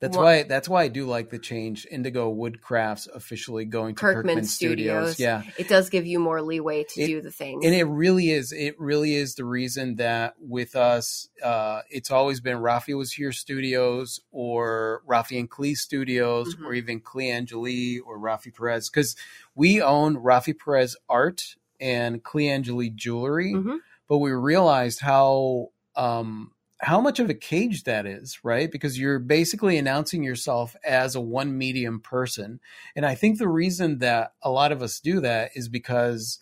That's 0.02 0.18
Wha- 0.18 0.24
why. 0.24 0.44
That's 0.44 0.68
why 0.68 0.82
I 0.84 0.88
do 0.88 1.06
like 1.06 1.30
the 1.30 1.38
change. 1.38 1.86
Indigo 1.90 2.34
Woodcrafts 2.34 3.08
officially 3.08 3.66
going 3.66 3.94
to 3.96 4.00
Kirkman 4.02 4.24
Kirkman, 4.30 4.46
Studios. 4.46 5.14
Studios. 5.14 5.20
Yeah, 5.20 5.44
it 5.60 5.68
does 5.70 5.92
give 5.92 6.08
you 6.08 6.18
more 6.20 6.42
leeway 6.42 6.84
to 6.90 7.02
It- 7.02 7.06
do 7.08 7.22
the 7.22 7.30
thing. 7.30 7.64
and 7.64 7.76
it 7.76 7.84
really 7.84 8.32
is. 8.32 8.52
It 8.52 8.80
really 8.80 9.14
is 9.14 9.36
the 9.36 9.46
reason 9.46 9.98
that 9.98 10.34
with 10.40 10.76
us, 10.76 11.30
uh, 11.44 11.82
it's 11.92 12.10
always 12.10 12.40
been 12.42 12.58
Rafi 12.58 12.98
was 12.98 13.12
here 13.14 13.32
Studios 13.32 14.20
or 14.32 15.04
Rafi 15.08 15.40
and 15.40 15.50
Klee 15.50 15.78
Studios 15.78 16.56
Mhm. 16.56 16.66
or 16.66 16.74
even 16.74 17.00
Klee 17.00 17.32
Angeli 17.32 18.00
or 18.00 18.18
Rafi 18.18 18.52
Perez 18.56 18.90
because 18.90 19.16
we 19.54 19.82
own 19.84 20.16
Rafi 20.18 20.58
Perez 20.58 20.98
Art 21.10 21.56
and 21.80 22.24
Klee 22.24 22.50
Angeli 22.50 22.90
Jewelry, 22.90 23.54
Mhm. 23.54 23.78
but 24.10 24.18
we 24.18 24.32
realized 24.32 25.00
how 25.02 25.70
um, 25.96 26.52
how 26.82 27.00
much 27.00 27.20
of 27.20 27.30
a 27.30 27.36
cage 27.36 27.84
that 27.84 28.06
is, 28.06 28.40
right? 28.44 28.72
Because 28.72 29.00
you're 29.00 29.20
basically 29.20 29.78
announcing 29.78 30.24
yourself 30.24 30.76
as 30.84 31.16
a 31.16 31.22
one 31.22 31.58
medium 31.58 32.00
person, 32.00 32.60
and 32.96 33.06
I 33.06 33.16
think 33.16 33.38
the 33.38 33.48
reason 33.48 34.00
that 34.00 34.34
a 34.42 34.50
lot 34.50 34.72
of 34.72 34.82
us 34.82 35.00
do 35.00 35.22
that 35.22 35.52
is 35.56 35.70
because 35.70 36.40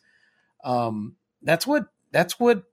um, 0.64 1.16
that's 1.42 1.68
what 1.68 1.86
that's 2.12 2.40
what 2.40 2.64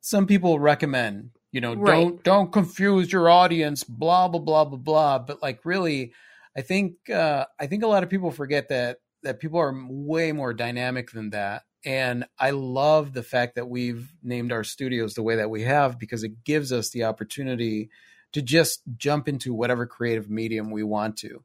some 0.00 0.26
people 0.26 0.58
recommend. 0.58 1.30
You 1.50 1.60
know, 1.60 1.74
Right. 1.74 1.86
don't 1.86 2.22
don't 2.24 2.52
confuse 2.52 3.12
your 3.12 3.28
audience. 3.28 3.84
Blah 3.84 4.28
blah 4.28 4.40
blah 4.40 4.64
blah 4.64 4.78
blah. 4.78 5.18
But 5.18 5.42
like, 5.42 5.64
really, 5.64 6.12
I 6.56 6.62
think 6.62 7.10
uh, 7.10 7.46
I 7.58 7.66
think 7.66 7.82
a 7.82 7.88
lot 7.88 8.02
of 8.02 8.10
people 8.10 8.30
forget 8.30 8.68
that 8.68 8.98
that 9.22 9.40
people 9.40 9.58
are 9.58 9.74
way 9.88 10.32
more 10.32 10.52
dynamic 10.52 11.10
than 11.10 11.30
that. 11.30 11.62
And 11.84 12.24
I 12.38 12.50
love 12.50 13.12
the 13.12 13.22
fact 13.22 13.56
that 13.56 13.68
we've 13.68 14.12
named 14.22 14.52
our 14.52 14.64
studios 14.64 15.14
the 15.14 15.22
way 15.22 15.36
that 15.36 15.50
we 15.50 15.62
have 15.62 15.98
because 15.98 16.24
it 16.24 16.44
gives 16.44 16.72
us 16.72 16.90
the 16.90 17.04
opportunity 17.04 17.90
to 18.32 18.42
just 18.42 18.82
jump 18.96 19.28
into 19.28 19.54
whatever 19.54 19.86
creative 19.86 20.30
medium 20.30 20.70
we 20.70 20.82
want 20.82 21.16
to. 21.18 21.44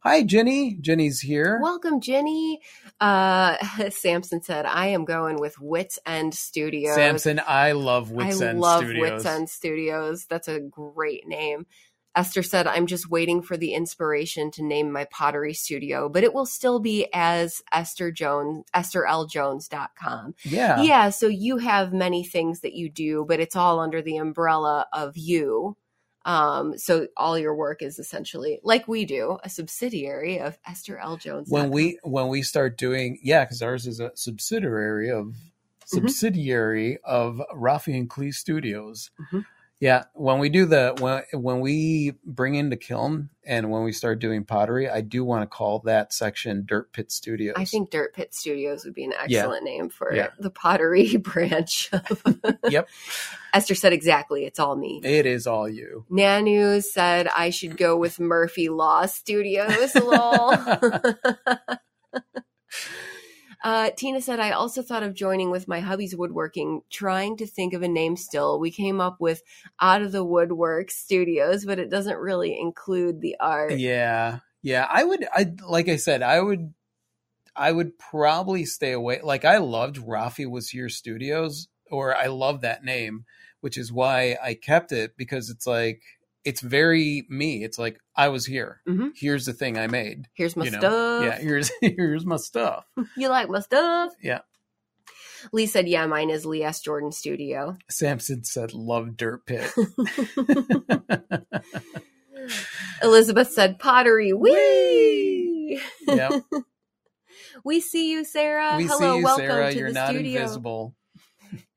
Hi, 0.00 0.22
Jenny. 0.22 0.76
Jenny's 0.80 1.20
here. 1.20 1.58
Welcome, 1.60 2.00
Jenny. 2.00 2.60
Uh, 3.00 3.56
Samson 3.90 4.40
said, 4.42 4.64
"I 4.64 4.88
am 4.88 5.04
going 5.04 5.40
with 5.40 5.60
Wits 5.60 5.98
End 6.06 6.34
Studios." 6.34 6.94
Samson, 6.94 7.40
I 7.44 7.72
love 7.72 8.12
Wits 8.12 8.40
I 8.40 8.46
End 8.46 8.60
love 8.60 8.84
Studios. 8.84 9.10
Wits 9.10 9.26
End 9.26 9.50
Studios. 9.50 10.26
That's 10.26 10.46
a 10.46 10.60
great 10.60 11.26
name. 11.26 11.66
Esther 12.18 12.42
said, 12.42 12.66
I'm 12.66 12.88
just 12.88 13.08
waiting 13.08 13.42
for 13.42 13.56
the 13.56 13.74
inspiration 13.74 14.50
to 14.50 14.64
name 14.64 14.90
my 14.90 15.04
pottery 15.04 15.54
studio, 15.54 16.08
but 16.08 16.24
it 16.24 16.34
will 16.34 16.46
still 16.46 16.80
be 16.80 17.06
as 17.14 17.62
Esther 17.72 18.10
Jones, 18.10 18.64
EstherLJones.com. 18.74 20.34
Yeah. 20.42 20.82
Yeah, 20.82 21.10
so 21.10 21.28
you 21.28 21.58
have 21.58 21.92
many 21.92 22.24
things 22.24 22.60
that 22.62 22.74
you 22.74 22.90
do, 22.90 23.24
but 23.28 23.38
it's 23.38 23.54
all 23.54 23.78
under 23.78 24.02
the 24.02 24.16
umbrella 24.16 24.86
of 24.92 25.16
you. 25.16 25.76
Um, 26.24 26.76
so 26.76 27.06
all 27.16 27.38
your 27.38 27.54
work 27.54 27.82
is 27.82 28.00
essentially 28.00 28.58
like 28.64 28.88
we 28.88 29.04
do, 29.04 29.38
a 29.44 29.48
subsidiary 29.48 30.40
of 30.40 30.58
Esther 30.66 30.98
L. 30.98 31.18
Jones. 31.18 31.48
When 31.48 31.70
we 31.70 32.00
when 32.02 32.26
we 32.26 32.42
start 32.42 32.76
doing 32.76 33.20
yeah, 33.22 33.44
because 33.44 33.62
ours 33.62 33.86
is 33.86 34.00
a 34.00 34.10
subsidiary 34.14 35.10
of 35.10 35.36
subsidiary 35.86 36.98
of 37.04 37.40
Rafi 37.54 37.96
and 37.96 38.10
Klee 38.10 38.34
Studios. 38.34 39.10
Mhm. 39.32 39.46
Yeah, 39.80 40.04
when 40.14 40.40
we 40.40 40.48
do 40.48 40.66
the 40.66 40.96
when 40.98 41.22
when 41.40 41.60
we 41.60 42.14
bring 42.24 42.56
in 42.56 42.68
the 42.68 42.76
kiln 42.76 43.30
and 43.46 43.70
when 43.70 43.84
we 43.84 43.92
start 43.92 44.18
doing 44.18 44.44
pottery, 44.44 44.88
I 44.90 45.02
do 45.02 45.24
want 45.24 45.42
to 45.42 45.46
call 45.46 45.78
that 45.84 46.12
section 46.12 46.64
Dirt 46.66 46.92
Pit 46.92 47.12
Studios. 47.12 47.54
I 47.56 47.64
think 47.64 47.90
Dirt 47.90 48.12
Pit 48.12 48.34
Studios 48.34 48.84
would 48.84 48.94
be 48.94 49.04
an 49.04 49.12
Yeah. 49.28 49.38
excellent 49.38 49.62
name 49.62 49.88
for 49.88 50.12
Yeah. 50.12 50.30
the 50.40 50.50
pottery 50.50 51.16
branch. 51.18 51.90
of- 51.92 52.22
Yep. 52.68 52.88
Esther 53.54 53.76
said 53.76 53.92
exactly. 53.92 54.44
It's 54.46 54.58
all 54.58 54.74
me. 54.74 55.00
it 55.04 55.26
is 55.26 55.46
all 55.46 55.68
you. 55.68 56.04
Nanu 56.10 56.82
said 56.82 57.28
I 57.28 57.50
should 57.50 57.76
go 57.76 57.96
with 57.96 58.18
Murphy 58.18 58.68
Law 58.68 59.06
Studios. 59.06 59.94
Lol. 59.94 60.54
Uh, 63.64 63.90
Tina 63.96 64.20
said, 64.20 64.40
I 64.40 64.52
also 64.52 64.82
thought 64.82 65.02
of 65.02 65.14
joining 65.14 65.50
with 65.50 65.66
my 65.66 65.80
hubby's 65.80 66.16
woodworking, 66.16 66.82
trying 66.90 67.36
to 67.38 67.46
think 67.46 67.74
of 67.74 67.82
a 67.82 67.88
name 67.88 68.16
still. 68.16 68.60
We 68.60 68.70
came 68.70 69.00
up 69.00 69.20
with 69.20 69.42
Out 69.80 70.02
of 70.02 70.12
the 70.12 70.24
Woodwork 70.24 70.90
Studios, 70.90 71.64
but 71.64 71.78
it 71.78 71.90
doesn't 71.90 72.18
really 72.18 72.58
include 72.58 73.20
the 73.20 73.36
art. 73.40 73.78
Yeah. 73.78 74.40
Yeah, 74.62 74.86
I 74.90 75.04
would 75.04 75.26
I 75.32 75.52
like 75.68 75.88
I 75.88 75.96
said, 75.96 76.22
I 76.22 76.40
would 76.40 76.74
I 77.54 77.72
would 77.72 77.98
probably 77.98 78.64
stay 78.64 78.92
away. 78.92 79.20
Like 79.22 79.44
I 79.44 79.58
loved 79.58 79.96
Rafi 79.96 80.50
was 80.50 80.68
here 80.68 80.88
studios 80.88 81.68
or 81.90 82.14
I 82.14 82.26
love 82.26 82.60
that 82.60 82.84
name, 82.84 83.24
which 83.60 83.78
is 83.78 83.92
why 83.92 84.36
I 84.42 84.54
kept 84.54 84.92
it 84.92 85.16
because 85.16 85.50
it's 85.50 85.66
like 85.66 86.02
it's 86.48 86.62
very 86.62 87.26
me. 87.28 87.62
It's 87.62 87.78
like 87.78 88.00
I 88.16 88.28
was 88.28 88.46
here. 88.46 88.80
Mhm. 88.88 89.10
Here's 89.14 89.44
the 89.44 89.52
thing 89.52 89.76
I 89.76 89.86
made. 89.86 90.28
Here's 90.32 90.56
my 90.56 90.64
you 90.64 90.70
know? 90.70 90.78
stuff. 90.78 91.24
Yeah, 91.24 91.38
here's 91.38 91.70
here's 91.82 92.24
my 92.24 92.36
stuff. 92.38 92.86
You 93.18 93.28
like 93.28 93.50
my 93.50 93.60
stuff? 93.60 94.12
Yeah. 94.22 94.40
Lee 95.52 95.66
said, 95.66 95.86
Yeah, 95.88 96.06
mine 96.06 96.30
is 96.30 96.46
Lee 96.46 96.64
S. 96.64 96.80
Jordan 96.80 97.12
Studio. 97.12 97.76
Samson 97.90 98.44
said 98.44 98.72
love 98.72 99.16
dirt 99.18 99.44
pit. 99.44 99.70
Elizabeth 103.02 103.50
said, 103.52 103.78
Pottery. 103.78 104.32
Wee! 104.32 105.80
yep. 106.06 106.32
We 107.62 107.80
see 107.80 108.10
you, 108.10 108.24
Sarah. 108.24 108.74
We 108.78 108.86
Hello, 108.86 109.16
you, 109.18 109.24
welcome 109.24 109.46
Sarah. 109.46 109.72
to 109.72 109.78
You're 109.78 109.92
the 109.92 110.06
studio. 110.08 110.40
invisible. 110.40 110.94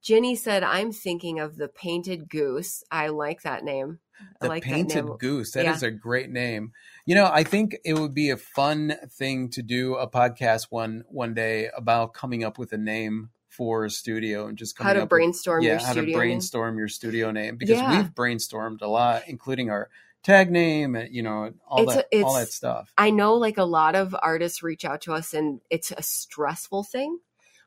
Jenny 0.01 0.35
said, 0.35 0.63
I'm 0.63 0.91
thinking 0.91 1.39
of 1.39 1.57
the 1.57 1.67
painted 1.67 2.29
goose. 2.29 2.83
I 2.89 3.07
like 3.09 3.41
that 3.43 3.63
name. 3.63 3.99
The 4.39 4.47
like 4.47 4.63
painted 4.63 5.07
that 5.07 5.19
goose. 5.19 5.51
That 5.51 5.65
is 5.65 5.81
Yeah. 5.83 5.89
a 5.89 5.91
great 5.91 6.29
name. 6.29 6.71
You 7.05 7.15
know, 7.15 7.29
I 7.31 7.43
think 7.43 7.77
it 7.85 7.93
would 7.95 8.13
be 8.13 8.29
a 8.31 8.37
fun 8.37 8.95
thing 9.11 9.49
to 9.51 9.61
do 9.61 9.95
a 9.95 10.07
podcast 10.09 10.67
one 10.69 11.03
one 11.09 11.33
day 11.33 11.69
about 11.75 12.13
coming 12.13 12.43
up 12.43 12.57
with 12.57 12.73
a 12.73 12.77
name 12.77 13.29
for 13.49 13.85
a 13.85 13.89
studio 13.89 14.47
and 14.47 14.57
just 14.57 14.75
coming 14.77 14.93
How 14.95 14.99
to 15.01 15.05
brainstorm 15.05 15.59
with, 15.59 15.65
yeah, 15.65 15.71
your 15.73 15.79
how 15.79 15.85
studio. 15.91 16.01
to 16.01 16.07
name. 16.07 16.17
brainstorm 16.17 16.77
your 16.77 16.87
studio 16.87 17.31
name 17.31 17.57
because 17.57 17.77
Yeah. 17.77 17.97
we've 18.01 18.11
brainstormed 18.11 18.81
a 18.81 18.87
lot, 18.87 19.23
including 19.27 19.69
our 19.69 19.89
tag 20.23 20.51
name 20.51 20.95
and 20.95 21.13
you 21.13 21.21
know 21.23 21.51
all 21.67 21.83
It's 21.83 21.95
that 21.95 22.05
all 22.13 22.19
it's- 22.35 22.35
that 22.47 22.51
stuff. 22.51 22.93
I 22.97 23.09
know 23.09 23.33
like 23.35 23.57
a 23.57 23.63
lot 23.63 23.95
of 23.95 24.15
artists 24.21 24.61
reach 24.63 24.85
out 24.85 25.01
to 25.01 25.13
us 25.13 25.33
and 25.33 25.61
it's 25.69 25.91
a 25.91 26.01
stressful 26.03 26.83
thing. 26.83 27.19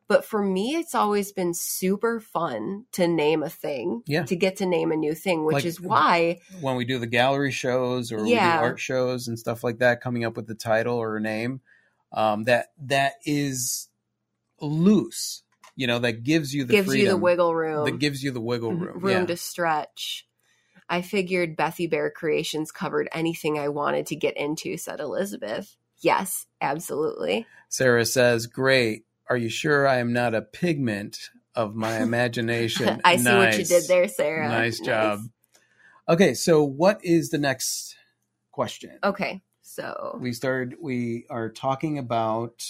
But 0.06 0.24
for 0.24 0.42
me, 0.42 0.76
it's 0.76 0.94
always 0.94 1.32
been 1.32 1.54
super 1.54 2.20
fun 2.20 2.84
to 2.92 3.08
name 3.08 3.42
a 3.42 3.48
thing, 3.48 4.02
Yeah. 4.06 4.24
to 4.24 4.36
get 4.36 4.56
to 4.56 4.66
name 4.66 4.92
a 4.92 4.96
new 4.96 5.14
thing, 5.14 5.44
which 5.44 5.54
Like- 5.54 5.64
is 5.64 5.80
why 5.80 6.40
When 6.60 6.76
we 6.76 6.84
do 6.84 6.98
the 6.98 7.06
gallery 7.06 7.50
shows 7.50 8.12
or 8.12 8.16
Yeah. 8.26 8.56
we 8.56 8.60
do 8.60 8.64
art 8.66 8.80
shows 8.80 9.28
and 9.28 9.38
stuff 9.38 9.64
like 9.64 9.78
that, 9.78 10.00
coming 10.02 10.24
up 10.24 10.36
with 10.36 10.46
the 10.46 10.54
title 10.54 10.96
or 10.96 11.16
a 11.16 11.20
name 11.20 11.60
um, 12.12 12.44
that 12.44 12.72
that 12.78 13.14
is 13.24 13.88
loose 14.60 15.42
you 15.76 15.88
know, 15.88 15.98
that 15.98 16.22
gives 16.22 16.54
you 16.54 16.64
the 16.64 16.72
gives 16.72 16.94
you 16.94 17.08
the 17.08 17.16
wiggle 17.16 17.52
room, 17.52 17.84
that 17.84 17.98
gives 17.98 18.22
you 18.22 18.30
the 18.30 18.40
wiggle 18.40 18.70
Mhm. 18.70 18.80
room. 18.80 18.98
room 19.00 19.20
yeah. 19.22 19.26
to 19.26 19.36
stretch. 19.36 20.28
I 20.88 21.02
figured 21.02 21.56
Bethy 21.56 21.90
Bear 21.90 22.10
Creations 22.12 22.70
covered 22.70 23.08
anything 23.10 23.58
I 23.58 23.68
wanted 23.70 24.06
to 24.06 24.14
get 24.14 24.36
into, 24.36 24.76
said 24.76 25.00
Elizabeth. 25.00 25.76
Yes, 25.98 26.46
absolutely. 26.60 27.44
Sarah 27.68 28.04
says, 28.06 28.46
"Great. 28.46 29.04
Are 29.28 29.36
you 29.36 29.48
sure 29.48 29.86
I 29.86 29.98
am 29.98 30.12
not 30.12 30.34
a 30.34 30.42
pigment 30.42 31.18
of 31.54 31.74
my 31.74 31.98
imagination?" 32.02 33.00
I 33.04 33.16
see 33.16 33.30
what 33.30 33.58
you 33.58 33.64
did 33.64 33.88
there, 33.88 34.08
Sarah. 34.08 34.48
Nice 34.48 34.80
job. 34.80 35.20
Okay, 36.08 36.34
so 36.34 36.64
what 36.64 37.02
is 37.02 37.30
the 37.30 37.38
next 37.38 37.96
question? 38.52 38.98
Okay, 39.02 39.42
so 39.62 40.18
We 40.20 40.32
started. 40.32 40.76
We 40.80 41.26
are 41.30 41.48
talking 41.48 41.98
about 41.98 42.62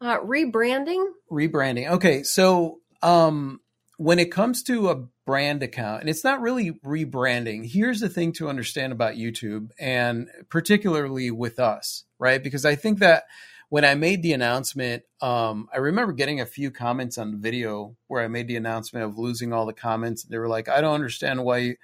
uh, 0.00 0.18
rebranding. 0.18 1.06
rebranding. 1.30 1.90
Okay, 1.92 2.22
so 2.22 2.80
um, 3.02 3.60
when 3.96 4.18
it 4.18 4.30
comes 4.30 4.62
to 4.64 4.90
a 4.90 5.04
brand 5.28 5.62
account, 5.62 6.00
and 6.00 6.08
it's 6.08 6.24
not 6.24 6.40
really 6.40 6.72
rebranding. 6.86 7.70
Here's 7.70 8.00
the 8.00 8.08
thing 8.08 8.32
to 8.32 8.48
understand 8.48 8.92
about 8.94 9.16
YouTube, 9.16 9.72
and 9.78 10.28
particularly 10.48 11.30
with 11.30 11.58
us, 11.58 12.04
right? 12.18 12.42
Because 12.42 12.64
I 12.64 12.76
think 12.76 13.00
that 13.00 13.24
when 13.70 13.84
I 13.84 13.94
made 13.94 14.22
the 14.22 14.32
announcement, 14.32 15.02
um, 15.20 15.68
I 15.72 15.78
remember 15.78 16.12
getting 16.12 16.40
a 16.40 16.46
few 16.46 16.70
comments 16.70 17.18
on 17.18 17.30
the 17.32 17.36
video 17.36 17.96
where 18.06 18.22
I 18.22 18.28
made 18.28 18.48
the 18.48 18.56
announcement 18.56 19.04
of 19.04 19.18
losing 19.18 19.52
all 19.52 19.66
the 19.66 19.72
comments. 19.74 20.24
They 20.24 20.38
were 20.38 20.48
like, 20.48 20.68
"I 20.68 20.80
don't 20.80 20.94
understand 20.94 21.44
why 21.44 21.58
you, 21.58 21.76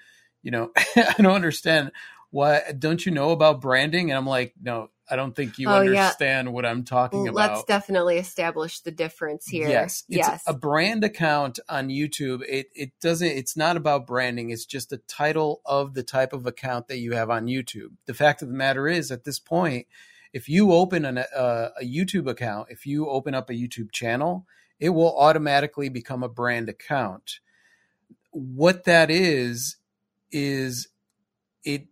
you 0.43 0.50
know, 0.50 0.71
I 0.97 1.14
don't 1.19 1.35
understand 1.35 1.93
why. 2.31 2.62
Don't 2.79 3.05
you 3.05 3.12
know 3.12 3.31
about 3.33 3.61
branding?" 3.61 4.11
And 4.11 4.19
I'm 4.19 4.26
like, 4.26 4.55
"No." 4.61 4.88
I 5.07 5.17
don't 5.17 5.37
think 5.37 5.59
you 5.59 5.69
Oh, 5.69 5.83
yeah. 5.83 6.07
understand 6.07 6.53
what 6.55 6.64
I'm 6.64 6.83
talking 6.83 7.25
Well, 7.25 7.33
about. 7.35 7.50
let's 7.57 7.64
definitely 7.64 8.17
establish 8.17 8.81
the 8.81 8.91
difference 8.91 9.47
here. 9.47 9.69
Yes, 9.69 10.05
it's 10.09 10.26
yes. 10.26 10.43
a 10.47 10.55
brand 10.55 11.05
account 11.05 11.59
on 11.69 11.88
YouTube. 11.88 12.43
It 12.49 12.69
it 12.75 12.93
doesn't. 13.03 13.29
It's 13.29 13.55
not 13.55 13.76
about 13.76 14.07
branding. 14.07 14.49
It's 14.49 14.64
just 14.64 14.88
the 14.88 14.97
title 15.07 15.61
of 15.67 15.93
the 15.93 16.03
type 16.03 16.33
of 16.33 16.47
account 16.47 16.88
that 16.88 16.99
you 17.00 17.12
have 17.12 17.29
on 17.29 17.49
YouTube. 17.49 17.91
The 18.07 18.14
fact 18.14 18.41
of 18.41 18.49
the 18.49 18.55
matter 18.55 18.88
is, 18.88 19.11
at 19.11 19.25
this 19.25 19.38
point, 19.38 19.87
if 20.35 20.49
you 20.49 20.73
open 20.73 21.05
an, 21.05 21.19
uh, 21.19 21.69
a 21.81 21.85
YouTube 21.85 22.29
account, 22.29 22.67
if 22.69 22.85
you 22.85 23.09
open 23.09 23.35
up 23.35 23.49
a 23.49 23.55
YouTube 23.55 23.93
channel, 23.93 24.47
it 24.81 24.88
will 24.91 25.17
automatically 25.17 25.88
become 25.88 26.25
a 26.25 26.29
brand 26.29 26.69
account. 26.69 27.38
What 28.33 28.83
that 28.85 29.12
is 29.12 29.76
is 30.33 30.88
it 31.62 31.87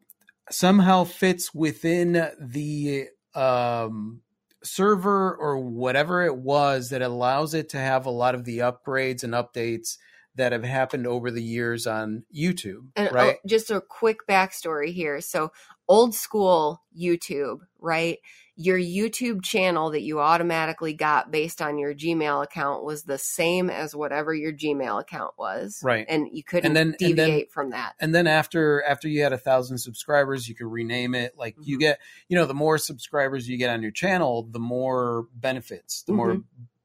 somehow 0.50 1.04
fits 1.04 1.54
within 1.54 2.30
the 2.40 3.06
um, 3.36 4.22
server 4.64 5.36
or 5.36 5.58
whatever 5.58 6.24
it 6.24 6.36
was 6.36 6.90
that 6.90 7.00
allows 7.00 7.54
it 7.54 7.68
to 7.70 7.78
have 7.78 8.06
a 8.06 8.10
lot 8.10 8.34
of 8.34 8.44
the 8.44 8.58
upgrades 8.58 9.22
and 9.22 9.34
updates 9.34 9.98
that 10.34 10.50
have 10.50 10.64
happened 10.64 11.06
over 11.06 11.30
the 11.30 11.42
years 11.42 11.86
on 11.86 12.24
YouTube, 12.34 12.88
And 12.96 13.08
oh, 13.08 13.14
right? 13.14 13.36
just 13.46 13.70
a 13.70 13.80
quick 13.80 14.26
backstory 14.26 14.92
here. 14.92 15.20
So, 15.20 15.52
old 15.92 16.14
school 16.14 16.82
YouTube, 16.98 17.58
right? 17.80 18.18
Your 18.56 18.78
YouTube 18.78 19.42
channel 19.42 19.90
that 19.90 20.02
you 20.02 20.20
automatically 20.20 20.92
got 20.94 21.30
based 21.30 21.60
on 21.62 21.78
your 21.78 21.94
Gmail 21.94 22.42
account 22.44 22.84
was 22.84 23.04
the 23.04 23.18
same 23.18 23.68
as 23.70 23.94
whatever 23.94 24.34
your 24.34 24.52
Gmail 24.52 25.00
account 25.00 25.32
was, 25.38 25.80
Right. 25.82 26.06
And 26.08 26.28
you 26.32 26.42
couldn't 26.44 26.66
And 26.66 26.76
then- 26.76 26.96
and 27.00 27.18
then- 27.18 27.28
deviate 27.28 27.50
from 27.52 27.70
that. 27.70 27.94
and 28.00 28.14
then 28.14 28.26
after 28.26 28.82
after 28.84 29.08
you 29.08 29.22
had 29.22 29.32
a 29.32 29.38
thousand 29.38 29.78
subscribers 29.78 30.48
you 30.48 30.54
could 30.54 30.66
rename 30.70 31.14
it 31.14 31.36
like 31.36 31.56
you 31.62 31.76
Mhm. 31.76 31.80
get 31.80 31.98
you 32.28 32.36
know 32.36 32.44
the 32.46 32.54
more 32.54 32.78
subscribers 32.78 33.48
you 33.48 33.56
get 33.56 33.70
on 33.70 33.82
your 33.82 33.90
channel 33.90 34.42
the 34.50 34.60
more 34.60 35.26
benefits 35.34 36.02
the 36.02 36.12
more 36.12 36.38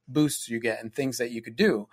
boosts 0.07 0.47
you 0.49 0.59
get 0.59 0.81
and 0.81 0.93
things 0.95 1.17
that 1.17 1.31
you 1.31 1.41
could 1.41 1.55
do 1.57 1.87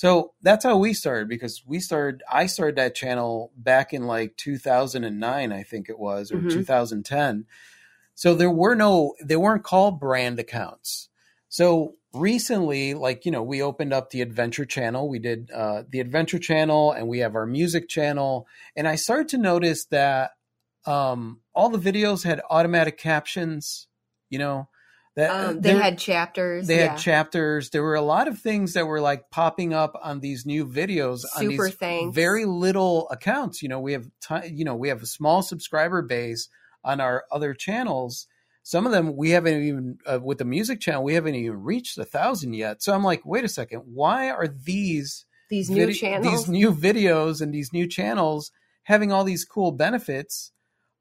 so 0.00 0.32
that's 0.40 0.64
how 0.64 0.78
we 0.78 0.94
started 0.94 1.28
because 1.28 1.62
we 1.66 1.78
started 1.78 2.22
i 2.32 2.46
started 2.46 2.76
that 2.76 2.94
channel 2.94 3.52
back 3.54 3.92
in 3.92 4.06
like 4.06 4.34
2009 4.38 5.52
i 5.52 5.62
think 5.62 5.90
it 5.90 5.98
was 5.98 6.32
or 6.32 6.38
Mhm. 6.38 6.50
2010 6.50 7.44
so 8.14 8.34
there 8.34 8.50
were 8.50 8.74
no 8.74 9.14
they 9.22 9.36
weren't 9.36 9.64
called 9.64 10.00
brand 10.00 10.38
accounts. 10.38 11.08
So 11.48 11.96
recently 12.12 12.94
like 12.94 13.24
you 13.26 13.32
know 13.32 13.42
we 13.42 13.62
opened 13.62 13.92
up 13.92 14.10
the 14.10 14.22
adventure 14.22 14.64
channel. 14.64 15.08
We 15.08 15.18
did 15.18 15.50
uh, 15.50 15.84
the 15.88 16.00
adventure 16.00 16.38
channel 16.38 16.92
and 16.92 17.06
we 17.06 17.18
have 17.18 17.34
our 17.34 17.46
music 17.46 17.88
channel. 17.88 18.46
And 18.76 18.88
i 18.88 18.96
started 18.96 19.28
to 19.28 19.38
notice 19.38 19.84
that 19.86 20.30
um, 20.86 21.40
all 21.54 21.68
the 21.68 21.78
videos 21.92 22.24
had 22.24 22.40
automatic 22.48 22.96
captions 22.96 23.86
you 24.30 24.38
know 24.38 24.68
that 25.16 25.30
Um, 25.30 25.60
they 25.60 25.74
had 25.74 25.98
chapters. 25.98 26.66
they 26.66 26.78
yeah. 26.78 26.90
had 26.90 26.98
chapters 26.98 27.70
there 27.70 27.82
were 27.82 27.96
a 27.96 28.00
lot 28.02 28.28
of 28.28 28.38
things 28.38 28.74
that 28.74 28.86
were 28.86 29.00
like 29.00 29.30
popping 29.30 29.74
up 29.74 29.98
on 30.02 30.20
these 30.20 30.46
new 30.46 30.64
videos 30.66 31.24
on 31.36 31.42
Super 31.42 31.64
these 31.66 31.74
thanks. 31.74 32.14
very 32.14 32.44
little 32.44 33.08
accounts 33.10 33.60
you 33.62 33.68
know 33.68 33.80
we 33.80 33.92
have 33.92 34.06
ti 34.20 34.48
you 34.52 34.64
know 34.64 34.76
we 34.76 34.88
have 34.88 35.02
a 35.02 35.06
small 35.06 35.42
subscriber 35.42 36.02
base 36.02 36.48
on 36.84 37.00
our 37.00 37.24
other 37.32 37.54
channels 37.54 38.26
some 38.62 38.86
of 38.86 38.92
them 38.92 39.16
we 39.16 39.30
haven't 39.30 39.62
even 39.62 39.98
uh, 40.06 40.20
with 40.22 40.38
the 40.38 40.44
music 40.44 40.80
channel 40.80 41.02
we 41.02 41.14
haven't 41.14 41.34
even 41.34 41.60
reached 41.62 41.98
a 41.98 42.04
thousand 42.04 42.54
yet 42.54 42.80
so 42.82 42.92
i'm 42.94 43.02
like 43.04 43.22
wait 43.26 43.44
a 43.44 43.48
second 43.48 43.80
why 43.86 44.30
are 44.30 44.46
these 44.46 45.26
these 45.50 45.68
new 45.68 45.92
channels. 45.92 46.30
these 46.30 46.48
new 46.48 46.72
videos 46.72 47.40
and 47.40 47.52
these 47.52 47.72
new 47.72 47.86
channels 47.88 48.52
having 48.84 49.10
all 49.10 49.24
these 49.24 49.44
cool 49.44 49.72
benefits 49.72 50.52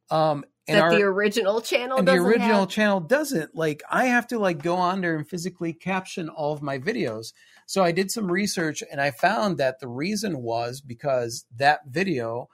um 0.10 0.44
and 0.70 0.78
that 0.78 0.84
our, 0.84 0.96
the 0.96 1.04
original 1.04 1.62
channel 1.62 1.98
and 1.98 2.08
the 2.08 2.14
original 2.14 2.62
have. 2.62 2.70
channel 2.70 3.00
doesn't. 3.00 3.56
Like 3.56 3.82
i 3.90 4.06
have 4.06 4.28
to 4.28 4.40
like 4.40 4.62
go 4.62 4.76
on 4.76 5.02
there 5.02 5.16
and 5.16 5.28
physically 5.28 5.74
caption 5.74 6.30
all 6.30 6.54
of 6.54 6.62
my 6.62 6.78
videos. 6.78 7.34
So 7.66 7.84
i 7.84 7.92
did 7.92 8.12
some 8.12 8.32
research 8.32 8.84
and 8.92 9.02
i 9.02 9.12
found 9.12 9.58
that 9.58 9.80
the 9.80 9.88
reason 9.88 10.42
was 10.42 10.82
because 10.82 11.46
that 11.58 11.82
video 11.88 12.50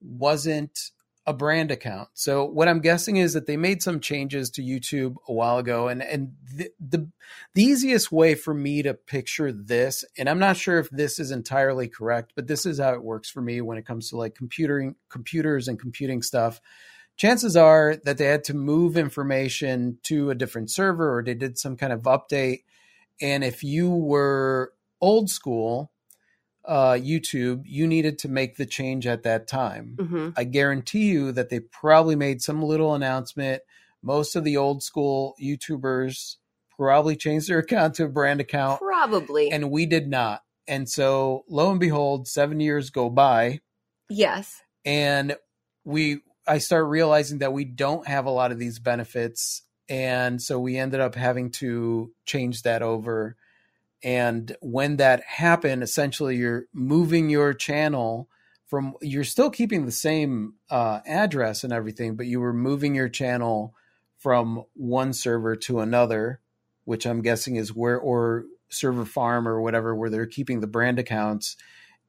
wasn't 0.00 0.90
a 1.24 1.32
brand 1.32 1.70
account. 1.70 2.08
So 2.14 2.44
what 2.44 2.68
i'm 2.68 2.80
guessing 2.80 3.16
is 3.16 3.34
that 3.34 3.46
they 3.46 3.56
made 3.56 3.80
some 3.82 4.00
changes 4.00 4.50
to 4.50 4.62
youtube 4.62 5.14
a 5.28 5.32
while 5.32 5.58
ago. 5.58 5.88
And 5.88 6.02
and 6.02 6.32
the 6.54 6.70
the, 6.80 7.08
the 7.54 7.62
easiest 7.62 8.10
way 8.10 8.34
for 8.34 8.52
me 8.52 8.82
to 8.82 8.94
picture 8.94 9.52
this 9.52 10.04
and 10.18 10.28
i'm 10.28 10.40
not 10.40 10.56
sure 10.56 10.78
if 10.78 10.90
this 10.90 11.18
is 11.18 11.30
entirely 11.30 11.88
correct 11.88 12.32
but 12.34 12.46
this 12.46 12.66
is 12.66 12.80
how 12.80 12.92
it 12.94 13.04
works 13.04 13.30
for 13.30 13.40
me 13.40 13.60
when 13.60 13.78
it 13.78 13.86
comes 13.86 14.10
to 14.10 14.16
like 14.16 14.34
computing 14.34 14.96
computers 15.08 15.68
and 15.68 15.78
computing 15.78 16.22
stuff 16.22 16.60
chances 17.16 17.56
are 17.56 17.96
that 18.04 18.18
they 18.18 18.26
had 18.26 18.44
to 18.44 18.54
move 18.54 18.96
information 18.96 19.98
to 20.04 20.30
a 20.30 20.34
different 20.34 20.70
server 20.70 21.16
or 21.18 21.22
they 21.22 21.34
did 21.34 21.58
some 21.58 21.76
kind 21.76 21.92
of 21.92 22.02
update. 22.02 22.64
And 23.20 23.44
if 23.44 23.62
you 23.62 23.90
were 23.90 24.72
old 25.00 25.30
school 25.30 25.90
uh, 26.64 26.92
YouTube, 26.92 27.62
you 27.66 27.86
needed 27.88 28.20
to 28.20 28.28
make 28.28 28.56
the 28.56 28.66
change 28.66 29.04
at 29.06 29.24
that 29.24 29.48
time. 29.48 29.96
Mhm. 30.00 30.32
I 30.36 30.44
guarantee 30.44 31.10
you 31.10 31.32
that 31.32 31.48
they 31.48 31.58
probably 31.58 32.14
made 32.14 32.40
some 32.40 32.62
little 32.62 32.94
announcement. 32.94 33.62
Most 34.00 34.36
of 34.36 34.44
the 34.44 34.56
old 34.56 34.82
school 34.82 35.34
YouTubers 35.42 36.36
probably 36.76 37.16
changed 37.16 37.48
their 37.48 37.58
account 37.66 37.94
to 37.96 38.04
a 38.04 38.08
brand 38.08 38.40
account, 38.40 38.78
Probably. 38.80 39.50
and 39.50 39.70
we 39.72 39.86
did 39.86 40.06
not. 40.08 40.42
And 40.68 40.88
so, 40.88 41.44
lo 41.48 41.70
and 41.72 41.80
behold, 41.80 42.28
seven 42.28 42.60
years 42.60 42.90
go 42.90 43.10
by, 43.10 43.60
yes. 44.08 44.62
and 44.84 45.36
we 45.84 46.20
I 46.46 46.58
start 46.58 46.86
realizing 46.86 47.38
that 47.38 47.52
we 47.52 47.64
don't 47.64 48.06
have 48.06 48.26
a 48.26 48.30
lot 48.30 48.52
of 48.52 48.58
these 48.58 48.78
benefits 48.78 49.62
and 49.88 50.40
so 50.40 50.58
we 50.58 50.78
ended 50.78 51.00
up 51.00 51.14
having 51.14 51.50
to 51.50 52.12
change 52.24 52.62
that 52.62 52.82
over. 52.82 53.36
And 54.02 54.56
when 54.60 54.96
that 54.96 55.22
happened 55.24 55.82
essentially 55.82 56.36
you're 56.36 56.66
moving 56.72 57.30
your 57.30 57.52
channel 57.54 58.28
from 58.66 58.94
you're 59.00 59.24
still 59.24 59.50
keeping 59.50 59.84
the 59.84 59.92
same 59.92 60.54
uh, 60.70 61.00
address 61.06 61.62
and 61.62 61.72
everything 61.72 62.16
but 62.16 62.26
you 62.26 62.40
were 62.40 62.54
moving 62.54 62.94
your 62.94 63.08
channel 63.08 63.74
from 64.18 64.64
one 64.74 65.12
server 65.12 65.54
to 65.56 65.80
another 65.80 66.40
which 66.84 67.06
i'm 67.06 67.20
guessing 67.20 67.56
is 67.56 67.74
where 67.74 67.98
or 67.98 68.46
server 68.72 69.04
farm 69.04 69.46
or 69.46 69.60
whatever 69.60 69.94
where 69.94 70.10
they're 70.10 70.26
keeping 70.26 70.60
the 70.60 70.66
brand 70.66 70.98
accounts. 70.98 71.56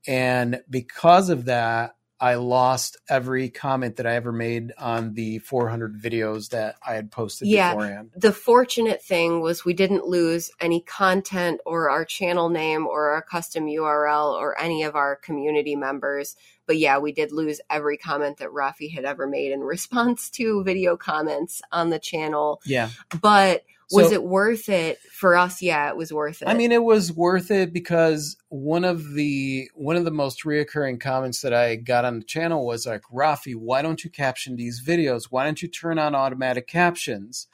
And 0.08 0.62
because 0.70 1.30
of 1.30 1.46
that 1.46 1.96
I 2.20 2.36
lost 2.36 2.98
every 3.10 3.50
comment 3.50 3.98
that 3.98 4.08
I 4.08 4.16
ever 4.16 4.32
made 4.32 4.72
on 4.78 5.14
the 5.14 5.40
400 5.40 6.02
videos 6.02 6.50
that 6.50 6.76
I 6.86 6.94
had 6.94 7.12
posted 7.12 7.48
Yeah. 7.50 7.74
beforehand. 7.74 8.12
The 8.16 8.32
fortunate 8.32 9.04
thing 9.04 9.42
was 9.42 9.66
we 9.66 9.74
didn't 9.74 10.06
lose 10.08 10.50
any 10.62 10.82
content 10.82 11.60
or 11.66 11.90
our 11.90 12.06
channel 12.06 12.50
name 12.50 12.88
or 12.88 13.10
our 13.10 13.22
custom 13.22 13.66
URL 13.66 14.34
or 14.34 14.58
any 14.60 14.84
of 14.84 14.96
our 14.96 15.16
community 15.18 15.76
members. 15.76 16.36
But 16.66 16.78
yeah, 16.78 16.98
we 17.00 17.12
did 17.12 17.32
lose 17.34 17.60
every 17.70 17.98
comment 17.98 18.38
that 18.38 18.50
Rafi 18.50 18.94
had 18.94 19.04
ever 19.06 19.28
made 19.28 19.52
in 19.52 19.60
response 19.64 20.30
to 20.32 20.64
video 20.64 20.96
comments 20.96 21.62
on 21.72 21.90
the 21.90 22.00
channel. 22.00 22.62
Yeah. 22.66 22.90
But 23.22 23.64
was 23.92 24.08
So- 24.08 24.14
it 24.14 24.24
worth 24.24 24.70
it 24.70 25.00
for 25.12 25.36
us? 25.36 25.62
Yeah, 25.62 25.90
it 25.90 25.98
was 25.98 26.12
worth 26.14 26.42
it. 26.42 26.48
I 26.48 26.54
mean, 26.54 26.72
it 26.72 26.84
was 26.84 27.12
worth 27.12 27.52
it 27.52 27.74
because 27.74 28.38
one 28.50 28.84
of 28.84 29.14
the 29.14 29.70
one 29.76 29.96
of 29.96 30.06
the 30.06 30.12
most 30.12 30.44
reoccurring 30.44 31.00
comments 31.00 31.42
that 31.42 31.54
I 31.54 31.76
got 31.76 32.06
on 32.06 32.20
the 32.20 32.26
channel 32.26 32.66
was 32.66 32.86
like, 32.86 33.02
"Rafi, 33.14 33.56
why 33.56 33.82
don't 33.82 34.04
you 34.04 34.10
caption 34.10 34.56
these 34.56 34.82
videos? 34.86 35.26
Why 35.30 35.46
don't 35.46 35.62
you 35.62 35.68
turn 35.68 36.00
on 36.00 36.16
automatic 36.16 36.68
captions? 36.68 37.48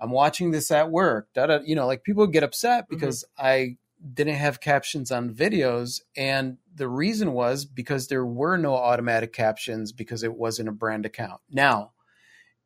I'm 0.00 0.10
watching 0.10 0.50
this 0.50 0.70
at 0.70 0.90
work." 0.90 1.28
Da, 1.34 1.46
da, 1.46 1.60
you 1.64 1.74
know, 1.74 1.86
like 1.86 2.02
people 2.04 2.26
get 2.26 2.42
upset 2.42 2.88
because 2.88 3.24
I 3.38 3.76
didn't 4.12 4.34
have 4.34 4.60
captions 4.60 5.10
on 5.10 5.32
videos. 5.32 6.02
And 6.16 6.58
the 6.74 6.88
reason 6.88 7.32
was 7.32 7.64
because 7.64 8.08
there 8.08 8.26
were 8.26 8.58
no 8.58 8.74
automatic 8.74 9.32
captions 9.32 9.92
because 9.92 10.22
it 10.22 10.34
wasn't 10.34 10.68
a 10.68 10.72
brand 10.72 11.06
account. 11.06 11.40
Now, 11.50 11.92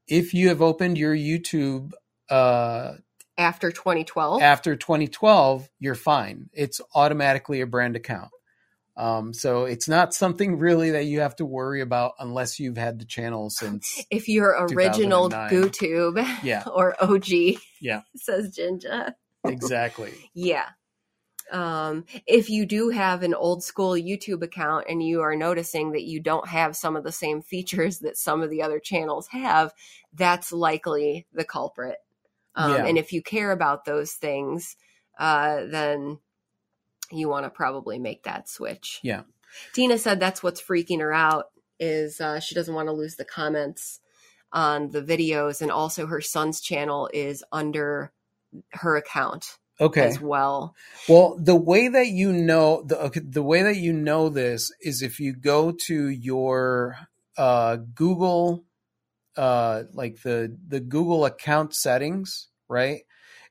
if 0.08 0.34
you 0.34 0.48
have 0.48 0.62
opened 0.62 0.98
your 0.98 1.14
YouTube 1.14 1.92
uh, 2.28 2.94
After 3.38 3.70
2012, 3.70 4.42
after 4.42 4.74
2012, 4.74 5.68
you're 5.78 5.94
fine. 5.94 6.50
It's 6.52 6.80
automatically 6.94 7.60
a 7.60 7.66
brand 7.66 7.94
account. 7.94 8.30
Um, 8.96 9.32
so 9.32 9.64
it's 9.64 9.88
not 9.88 10.12
something 10.12 10.58
really 10.58 10.90
that 10.90 11.04
you 11.04 11.20
have 11.20 11.36
to 11.36 11.44
worry 11.46 11.80
about 11.80 12.14
unless 12.18 12.58
you've 12.58 12.76
had 12.76 12.98
the 12.98 13.04
channel 13.04 13.48
since. 13.48 14.04
if 14.10 14.28
you're 14.28 14.56
original 14.60 15.30
2009. 15.30 15.50
GooTube 15.50 16.42
Yeah, 16.42 16.64
or 16.74 16.96
OG, 17.00 17.60
Yeah. 17.80 18.02
says 18.16 18.54
Jinja. 18.54 19.14
exactly. 19.44 20.12
Yeah. 20.34 20.66
Um, 21.50 22.04
if 22.26 22.50
you 22.50 22.66
do 22.66 22.90
have 22.90 23.22
an 23.22 23.32
old 23.32 23.62
school 23.64 23.92
YouTube 23.92 24.42
account 24.42 24.84
and 24.88 25.02
you 25.02 25.22
are 25.22 25.34
noticing 25.34 25.92
that 25.92 26.04
you 26.04 26.20
don't 26.20 26.46
have 26.46 26.76
some 26.76 26.94
of 26.94 27.04
the 27.04 27.12
same 27.12 27.40
features 27.40 28.00
that 28.00 28.18
some 28.18 28.42
of 28.42 28.50
the 28.50 28.60
other 28.62 28.78
channels 28.80 29.28
have, 29.28 29.72
that's 30.12 30.52
likely 30.52 31.26
the 31.32 31.44
culprit. 31.44 31.96
Um, 32.58 32.72
Yeah. 32.72 32.86
And 32.86 32.98
if 32.98 33.12
you 33.12 33.22
care 33.22 33.52
about 33.52 33.86
those 33.86 34.12
things, 34.12 34.76
uh, 35.18 35.64
then 35.66 36.18
you 37.10 37.28
want 37.28 37.46
to 37.46 37.50
probably 37.50 37.98
make 37.98 38.24
that 38.24 38.48
switch. 38.48 39.00
Yeah. 39.02 39.22
Tina 39.72 39.96
said 39.96 40.20
that's 40.20 40.42
what's 40.42 40.60
freaking 40.60 41.00
her 41.00 41.12
out 41.12 41.46
is 41.80 42.20
uh, 42.20 42.40
she 42.40 42.54
doesn't 42.54 42.74
want 42.74 42.88
to 42.88 42.92
lose 42.92 43.16
the 43.16 43.24
comments 43.24 44.00
on 44.52 44.90
the 44.90 45.02
videos, 45.02 45.62
and 45.62 45.70
also 45.70 46.06
her 46.06 46.20
son's 46.20 46.60
channel 46.60 47.08
is 47.12 47.44
under 47.52 48.12
her 48.72 48.96
account 48.96 49.58
Okay. 49.80 50.06
as 50.06 50.20
well. 50.20 50.74
Well, 51.08 51.36
the 51.38 51.54
way 51.54 51.88
that 51.88 52.08
you 52.08 52.32
know 52.32 52.82
the 52.82 52.98
okay, 53.04 53.20
the 53.20 53.42
way 53.42 53.62
that 53.62 53.76
you 53.76 53.92
know 53.92 54.28
this 54.28 54.72
is 54.80 55.02
if 55.02 55.20
you 55.20 55.34
go 55.34 55.70
to 55.86 56.08
your 56.08 56.96
uh, 57.36 57.76
Google, 57.94 58.64
uh, 59.38 59.84
like 59.92 60.22
the 60.22 60.56
the 60.66 60.80
Google 60.80 61.24
account 61.24 61.74
settings, 61.74 62.48
right? 62.68 63.02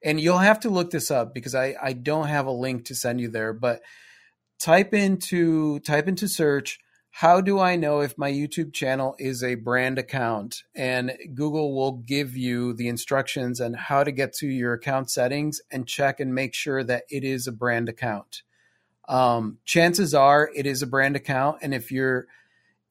And 0.03 0.21
you'll 0.21 0.37
have 0.37 0.59
to 0.61 0.69
look 0.69 0.91
this 0.91 1.09
up 1.09 1.33
because 1.33 1.55
I 1.55 1.75
I 1.81 1.93
don't 1.93 2.27
have 2.27 2.45
a 2.45 2.51
link 2.51 2.85
to 2.85 2.95
send 2.95 3.19
you 3.19 3.29
there, 3.29 3.53
but 3.53 3.81
type 4.59 4.93
into 4.93 5.79
type 5.79 6.07
into 6.07 6.27
search 6.27 6.79
how 7.19 7.41
do 7.41 7.57
I 7.57 7.77
know 7.77 8.01
if 8.01 8.15
my 8.15 8.31
YouTube 8.31 8.73
channel 8.73 9.15
is 9.17 9.43
a 9.43 9.55
brand 9.55 9.97
account? 9.97 10.61
And 10.75 11.17
Google 11.33 11.73
will 11.73 11.93
give 11.93 12.37
you 12.37 12.73
the 12.73 12.87
instructions 12.89 13.59
on 13.59 13.73
how 13.73 14.03
to 14.03 14.11
get 14.11 14.33
to 14.33 14.47
your 14.47 14.73
account 14.73 15.09
settings 15.09 15.59
and 15.71 15.87
check 15.87 16.19
and 16.19 16.35
make 16.35 16.53
sure 16.53 16.83
that 16.83 17.05
it 17.09 17.23
is 17.23 17.47
a 17.47 17.51
brand 17.51 17.89
account. 17.89 18.43
Um, 19.09 19.57
chances 19.65 20.13
are 20.13 20.51
it 20.53 20.67
is 20.67 20.83
a 20.83 20.87
brand 20.87 21.15
account, 21.15 21.57
and 21.63 21.73
if 21.73 21.91
your 21.91 22.27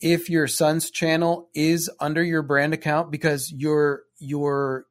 if 0.01 0.29
your 0.29 0.47
son's 0.47 0.91
channel 0.91 1.49
is 1.55 1.91
under 2.01 2.23
your 2.23 2.43
brand 2.43 2.75
account 2.75 3.11
because 3.11 3.53
your 3.53 4.03
your 4.19 4.87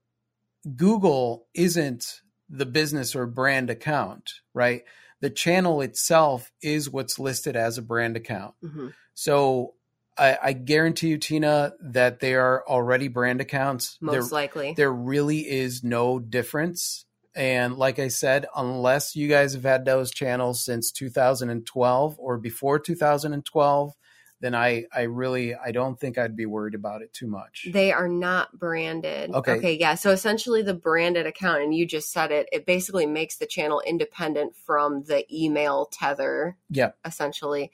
Google 0.75 1.47
isn't 1.53 2.21
the 2.49 2.65
business 2.65 3.15
or 3.15 3.25
brand 3.25 3.69
account, 3.69 4.31
right? 4.53 4.83
The 5.21 5.29
channel 5.29 5.81
itself 5.81 6.51
is 6.61 6.89
what's 6.89 7.19
listed 7.19 7.55
as 7.55 7.77
a 7.77 7.81
brand 7.81 8.17
account. 8.17 8.55
Mhm. 8.63 8.93
So 9.13 9.73
I, 10.17 10.37
I 10.41 10.53
guarantee 10.53 11.09
you, 11.09 11.17
Tina, 11.17 11.73
that 11.81 12.19
they 12.19 12.35
are 12.35 12.63
already 12.67 13.07
brand 13.07 13.41
accounts. 13.41 13.97
Most 14.01 14.29
there, 14.29 14.35
likely. 14.35 14.73
there 14.75 14.93
really 14.93 15.39
is 15.39 15.83
no 15.83 16.19
difference. 16.19 17.05
And 17.35 17.75
like 17.75 17.99
I 17.99 18.07
said, 18.07 18.45
unless 18.55 19.15
you 19.15 19.27
guys 19.27 19.53
have 19.53 19.63
had 19.63 19.83
those 19.83 20.11
channels 20.11 20.63
since 20.63 20.91
2012 20.91 22.15
or 22.17 22.37
before 22.37 22.79
2012, 22.79 23.93
then 24.41 24.53
I, 24.53 24.85
I 24.93 25.03
really, 25.03 25.55
I 25.55 25.71
don't 25.71 25.99
think 25.99 26.17
I'd 26.17 26.35
be 26.35 26.45
worried 26.45 26.75
about 26.75 27.01
it 27.01 27.13
too 27.13 27.27
much. 27.27 27.67
They 27.71 27.91
are 27.91 28.07
not 28.07 28.57
branded. 28.57 29.31
Okay. 29.31 29.53
Okay. 29.53 29.77
Yeah. 29.79 29.95
So 29.95 30.11
essentially, 30.11 30.61
the 30.61 30.73
branded 30.73 31.25
account, 31.25 31.63
and 31.63 31.73
you 31.73 31.85
just 31.85 32.11
said 32.11 32.31
it, 32.31 32.47
it 32.51 32.65
basically 32.65 33.05
makes 33.05 33.37
the 33.37 33.45
channel 33.45 33.81
independent 33.85 34.55
from 34.55 35.03
the 35.03 35.25
email 35.33 35.87
tether. 35.91 36.57
Yeah. 36.69 36.91
Essentially, 37.05 37.71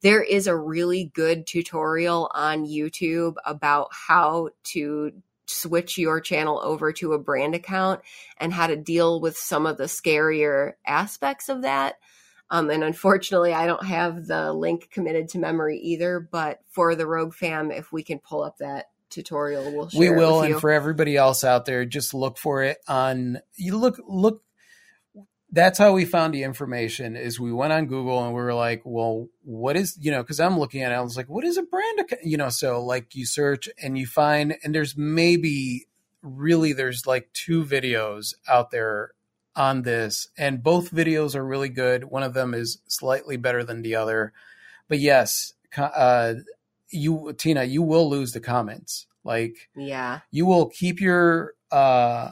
there 0.00 0.22
is 0.22 0.46
a 0.46 0.56
really 0.56 1.10
good 1.14 1.46
tutorial 1.46 2.30
on 2.34 2.66
YouTube 2.66 3.34
about 3.44 3.88
how 3.90 4.50
to 4.72 5.12
switch 5.46 5.98
your 5.98 6.20
channel 6.20 6.60
over 6.62 6.92
to 6.92 7.12
a 7.12 7.18
brand 7.18 7.54
account 7.54 8.00
and 8.38 8.52
how 8.52 8.66
to 8.66 8.76
deal 8.76 9.20
with 9.20 9.36
some 9.36 9.66
of 9.66 9.76
the 9.76 9.84
scarier 9.84 10.72
aspects 10.86 11.48
of 11.48 11.62
that. 11.62 11.96
Um, 12.50 12.70
and 12.70 12.82
unfortunately, 12.82 13.52
I 13.52 13.66
don't 13.66 13.84
have 13.84 14.26
the 14.26 14.52
link 14.52 14.90
committed 14.90 15.28
to 15.30 15.38
memory 15.38 15.78
either. 15.78 16.20
But 16.20 16.60
for 16.68 16.94
the 16.94 17.06
Rogue 17.06 17.34
fam, 17.34 17.70
if 17.70 17.92
we 17.92 18.02
can 18.02 18.18
pull 18.18 18.42
up 18.42 18.58
that 18.58 18.86
tutorial, 19.10 19.72
we'll 19.72 19.88
share 19.88 20.00
we 20.00 20.08
it 20.08 20.16
will, 20.16 20.42
and 20.42 20.60
for 20.60 20.70
everybody 20.70 21.16
else 21.16 21.44
out 21.44 21.66
there, 21.66 21.84
just 21.84 22.14
look 22.14 22.38
for 22.38 22.62
it 22.62 22.78
on. 22.88 23.38
You 23.56 23.76
look, 23.76 24.00
look. 24.06 24.42
That's 25.50 25.78
how 25.78 25.92
we 25.92 26.04
found 26.04 26.34
the 26.34 26.42
information. 26.42 27.16
Is 27.16 27.40
we 27.40 27.52
went 27.52 27.72
on 27.72 27.86
Google 27.86 28.22
and 28.22 28.34
we 28.34 28.42
were 28.42 28.54
like, 28.54 28.82
well, 28.84 29.28
what 29.44 29.76
is 29.76 29.96
you 30.00 30.10
know? 30.10 30.22
Because 30.22 30.40
I'm 30.40 30.58
looking 30.58 30.82
at 30.82 30.92
it, 30.92 30.94
I 30.94 31.00
was 31.00 31.16
like, 31.16 31.28
what 31.28 31.44
is 31.44 31.56
a 31.56 31.62
brand 31.62 32.00
account? 32.00 32.24
You 32.24 32.36
know, 32.36 32.50
so 32.50 32.84
like 32.84 33.14
you 33.14 33.24
search 33.24 33.68
and 33.82 33.98
you 33.98 34.06
find, 34.06 34.56
and 34.62 34.74
there's 34.74 34.96
maybe 34.96 35.86
really 36.22 36.72
there's 36.72 37.06
like 37.06 37.30
two 37.32 37.64
videos 37.64 38.34
out 38.48 38.70
there 38.70 39.12
on 39.58 39.82
this, 39.82 40.28
and 40.38 40.62
both 40.62 40.90
videos 40.90 41.34
are 41.34 41.44
really 41.44 41.68
good. 41.68 42.04
One 42.04 42.22
of 42.22 42.32
them 42.32 42.54
is 42.54 42.78
slightly 42.88 43.36
better 43.36 43.64
than 43.64 43.82
the 43.82 43.96
other, 43.96 44.32
but 44.88 45.00
yes, 45.00 45.52
uh, 45.76 46.34
you 46.90 47.34
Tina, 47.36 47.64
you 47.64 47.82
will 47.82 48.08
lose 48.08 48.32
the 48.32 48.40
comments. 48.40 49.06
Like 49.24 49.68
yeah. 49.76 50.20
you 50.30 50.46
will 50.46 50.70
keep 50.70 51.00
your 51.00 51.52
uh, 51.70 52.30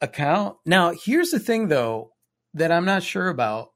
account. 0.00 0.56
Now, 0.64 0.92
here's 0.92 1.30
the 1.30 1.38
thing, 1.38 1.68
though, 1.68 2.12
that 2.54 2.72
I'm 2.72 2.84
not 2.84 3.02
sure 3.02 3.28
about. 3.28 3.72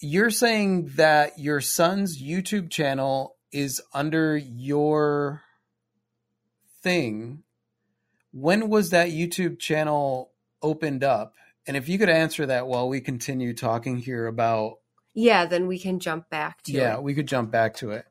You're 0.00 0.30
saying 0.30 0.92
that 0.96 1.38
your 1.38 1.60
son's 1.60 2.22
YouTube 2.22 2.70
channel 2.70 3.36
is 3.52 3.80
under 3.92 4.36
your 4.36 5.42
thing. 6.82 7.42
When 8.32 8.68
was 8.68 8.90
that 8.90 9.10
YouTube 9.10 9.58
channel 9.58 10.32
opened 10.60 11.02
up? 11.02 11.34
And 11.66 11.76
if 11.76 11.88
you 11.88 11.98
could 11.98 12.08
answer 12.08 12.46
that 12.46 12.66
while 12.66 12.88
we 12.88 13.00
continue 13.00 13.54
talking 13.54 13.96
here 13.98 14.26
about, 14.26 14.78
Yeah, 15.14 15.46
then 15.46 15.66
we 15.66 15.78
can 15.78 15.98
jump 16.00 16.28
back 16.28 16.62
to 16.64 16.72
yeah, 16.72 16.94
it. 16.94 17.02
we 17.02 17.14
could 17.14 17.26
jump 17.26 17.50
back 17.50 17.76
to 17.76 17.92
it. 17.92 18.04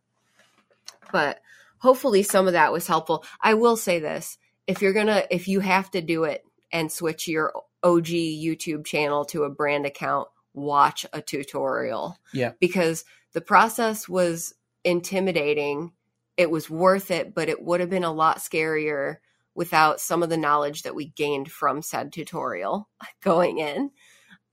But 1.12 1.39
hopefully 1.78 2.24
some 2.24 2.48
of 2.48 2.54
that 2.54 2.72
was 2.72 2.88
helpful. 2.88 3.24
I 3.42 3.54
will 3.54 3.78
say 3.78 4.00
this. 4.00 4.38
If 4.66 4.82
you're 4.82 4.94
going 4.94 5.08
to 5.08 5.34
if 5.34 5.48
you 5.48 5.60
have 5.60 5.92
to 5.92 6.02
do 6.02 6.24
it 6.24 6.44
and 6.72 6.92
switch 6.92 7.28
your 7.28 7.54
OG 7.84 8.08
YouTube 8.08 8.86
channel 8.86 9.26
to 9.26 9.44
a 9.44 9.50
brand 9.50 9.86
account, 9.86 10.30
watch 10.54 11.06
a 11.13 11.22
tutorial. 11.22 12.18
Yeah. 12.34 12.54
Because 12.60 13.06
the 13.34 13.42
process 13.42 14.08
was 14.10 14.56
intimidating. 14.84 15.92
It 16.38 16.50
was 16.50 16.70
worth 16.70 17.12
it, 17.12 17.36
but 17.36 17.50
it 17.50 17.62
would 17.62 17.80
have 17.82 17.89
been 17.89 18.04
a 18.04 18.12
lot 18.12 18.38
scarier 18.38 19.18
without 19.56 20.00
some 20.00 20.24
of 20.24 20.30
the 20.30 20.38
knowledge 20.38 20.84
that 20.84 20.96
we 20.96 21.08
gained 21.08 21.52
from 21.52 21.82
said 21.82 22.12
tutorial 22.12 22.89
going 23.22 23.60
in. 23.60 23.92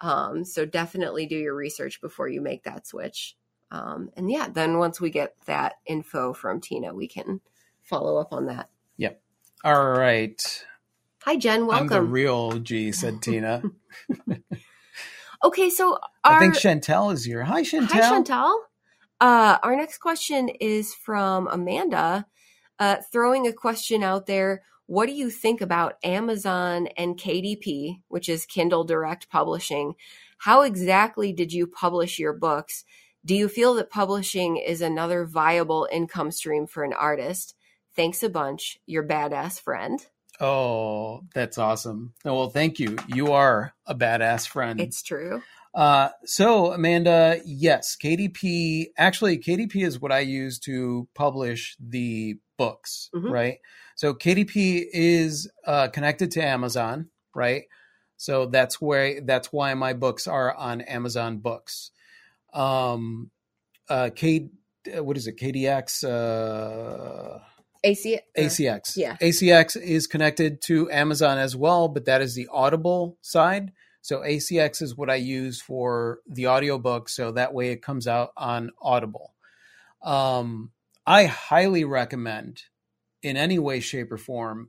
Um, 0.01 0.45
so 0.45 0.65
definitely 0.65 1.27
do 1.27 1.37
your 1.37 1.55
research 1.55 2.01
before 2.01 2.29
you 2.29 2.41
make 2.41 2.65
that 2.65 2.87
switch. 2.87 3.37
Um, 3.71 4.11
and 4.17 4.31
yeah, 4.31 4.49
then 4.49 4.79
once 4.79 5.01
we 5.01 5.11
get 5.11 5.35
that 5.47 5.75
info 5.87 6.33
from 6.33 6.61
Tina, 6.61 6.95
we 6.95 7.07
can 7.07 7.41
follow 7.83 8.17
up 8.17 8.33
on 8.33 8.47
that. 8.47 8.69
Yep. 8.97 9.21
All 9.65 9.91
right. 9.91 10.65
Hi, 11.25 11.37
Jen. 11.37 11.67
Welcome. 11.67 11.85
I'm 11.85 11.89
the 11.89 12.03
real 12.03 12.59
G, 12.59 12.93
said 12.93 13.21
Tina. 13.23 13.63
okay, 15.45 15.71
so 15.71 15.99
our, 16.25 16.37
I 16.37 16.39
think 16.41 16.55
Chantel 16.55 17.13
is 17.13 17.25
here. 17.25 17.45
Hi, 17.45 17.63
Chantel. 17.63 17.89
Hi, 17.89 18.01
Chantal. 18.01 18.63
Uh, 19.21 19.59
our 19.63 19.77
next 19.77 19.99
question 19.99 20.49
is 20.49 20.95
from 20.95 21.47
Amanda, 21.49 22.27
uh, 22.79 22.97
throwing 23.13 23.47
a 23.47 23.53
question 23.53 24.03
out 24.03 24.27
there. 24.27 24.63
What 24.91 25.07
do 25.07 25.13
you 25.13 25.31
think 25.31 25.61
about 25.61 25.99
Amazon 26.03 26.89
and 26.97 27.17
KDP, 27.17 28.01
which 28.09 28.29
is 28.29 28.45
Kindle 28.45 28.83
Direct 28.83 29.31
Publishing? 29.31 29.95
How 30.39 30.63
exactly 30.63 31.33
did 31.33 31.53
you 31.53 31.69
publish 31.69 32.19
your 32.19 32.33
books? 32.33 32.83
Do 33.25 33.37
you 33.37 33.47
feel 33.49 33.75
that 33.75 33.89
publishing 33.89 34.57
is 34.57 34.81
another 34.81 35.27
viable 35.27 35.87
income 35.93 36.33
stream 36.33 36.67
for 36.67 36.83
an 36.83 36.93
artist? 36.93 37.55
Thanks 37.95 38.25
a 38.25 38.29
bunch, 38.29 38.81
your 38.85 39.07
badass 39.07 39.61
friend. 39.61 40.05
Oh, 40.41 41.21
that's 41.37 41.57
awesome. 41.57 42.15
Oh, 42.25 42.35
well, 42.35 42.51
thank 42.51 42.81
you. 42.81 42.97
You 43.07 43.31
are 43.31 43.73
a 43.87 43.95
badass 43.95 44.49
friend. 44.49 44.81
It's 44.81 45.05
true. 45.05 45.41
Uh, 45.73 46.09
so, 46.25 46.73
Amanda, 46.73 47.41
yes, 47.45 47.97
KDP. 47.97 48.87
Actually, 48.99 49.39
KDP 49.39 49.87
is 49.87 50.01
what 50.01 50.11
I 50.11 50.19
use 50.19 50.59
to 50.61 51.07
publish 51.15 51.77
the 51.79 52.39
books, 52.61 53.09
Mhm. 53.15 53.31
right? 53.31 53.59
So, 53.97 54.13
KDP 54.15 54.85
is 54.93 55.51
uh, 55.67 55.89
connected 55.89 56.31
to 56.33 56.41
Amazon, 56.43 57.09
right? 57.35 57.65
So 58.17 58.47
that's 58.47 58.81
where 58.83 59.21
that's 59.23 59.49
why 59.51 59.73
my 59.75 59.93
books 59.95 60.27
are 60.27 60.55
on 60.55 60.83
Amazon 60.83 61.39
Books. 61.39 61.91
Um, 62.53 63.31
uh, 63.89 64.11
K, 64.15 64.51
uh, 64.95 65.03
what 65.03 65.17
is 65.17 65.27
it? 65.27 65.37
KDX. 65.39 66.05
Uh, 66.05 67.39
AC, 67.83 68.17
uh, 68.17 68.21
ACX. 68.37 68.97
yeah. 68.97 69.17
ACX 69.23 69.75
is 69.81 70.07
connected 70.07 70.61
to 70.69 70.91
Amazon 70.91 71.39
as 71.39 71.57
well, 71.57 71.89
but 71.89 72.05
that 72.05 72.21
is 72.21 72.35
the 72.35 72.47
Audible 72.53 73.17
side. 73.23 73.73
So 74.03 74.21
ACX 74.21 74.83
is 74.83 74.95
what 74.97 75.09
I 75.09 75.15
use 75.17 75.63
for 75.63 76.21
the 76.29 76.47
audiobook. 76.49 77.09
So 77.09 77.33
that 77.33 77.55
way 77.55 77.71
it 77.73 77.81
comes 77.83 78.07
out 78.07 78.33
on 78.37 78.71
Audible. 78.83 79.33
Um, 80.03 80.73
I 81.11 81.25
highly 81.25 81.83
recommend, 81.83 82.63
in 83.21 83.37
any 83.37 83.59
way, 83.59 83.81
shape, 83.81 84.13
or 84.13 84.17
form, 84.17 84.69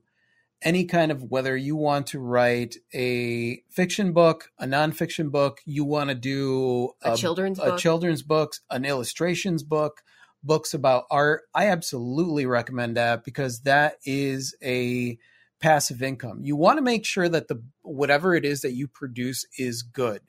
any 0.63 0.86
kind 0.86 1.12
of 1.12 1.21
whether 1.21 1.56
you 1.56 1.75
want 1.75 2.08
to 2.08 2.19
write 2.19 2.77
a 2.95 3.62
fiction 3.69 4.12
book, 4.12 4.49
a 4.58 4.65
nonfiction 4.65 5.30
book, 5.30 5.60
you 5.65 5.86
want 5.86 6.10
to 6.10 6.15
do 6.15 6.93
a 7.04 7.15
children's 7.15 7.60
a 7.60 7.65
book. 7.65 7.80
children's 7.80 8.23
book, 8.23 8.54
an 8.71 8.86
illustrations 8.86 9.62
book, 9.62 10.01
books 10.43 10.73
about 10.73 11.04
art. 11.12 11.43
I 11.54 11.67
absolutely 11.67 12.47
recommend 12.47 12.97
that 12.97 13.23
because 13.23 13.62
that 13.62 13.97
is 14.04 14.56
a 14.63 15.19
passive 15.60 16.01
income. 16.01 16.39
You 16.41 16.56
want 16.56 16.80
to 16.80 16.84
make 16.84 17.06
sure 17.06 17.30
that 17.30 17.49
the 17.49 17.63
whatever 17.84 18.34
it 18.34 18.45
is 18.45 18.62
that 18.62 18.73
you 18.73 18.88
produce 18.88 19.45
is 19.60 19.84
good, 19.84 20.21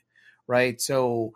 right? 0.47 0.79
So 0.79 1.33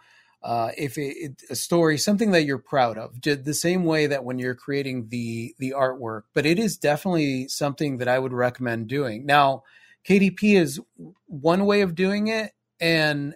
uh, 0.46 0.70
if 0.78 0.96
it, 0.96 1.16
it, 1.16 1.42
a 1.50 1.56
story, 1.56 1.98
something 1.98 2.30
that 2.30 2.44
you're 2.44 2.56
proud 2.56 2.96
of, 2.98 3.20
the 3.20 3.52
same 3.52 3.84
way 3.84 4.06
that 4.06 4.22
when 4.22 4.38
you're 4.38 4.54
creating 4.54 5.08
the 5.08 5.52
the 5.58 5.74
artwork, 5.76 6.22
but 6.34 6.46
it 6.46 6.56
is 6.56 6.76
definitely 6.76 7.48
something 7.48 7.98
that 7.98 8.06
I 8.06 8.20
would 8.20 8.32
recommend 8.32 8.86
doing. 8.86 9.26
Now, 9.26 9.64
KDP 10.08 10.56
is 10.56 10.80
one 11.26 11.66
way 11.66 11.80
of 11.80 11.96
doing 11.96 12.28
it, 12.28 12.52
and 12.78 13.34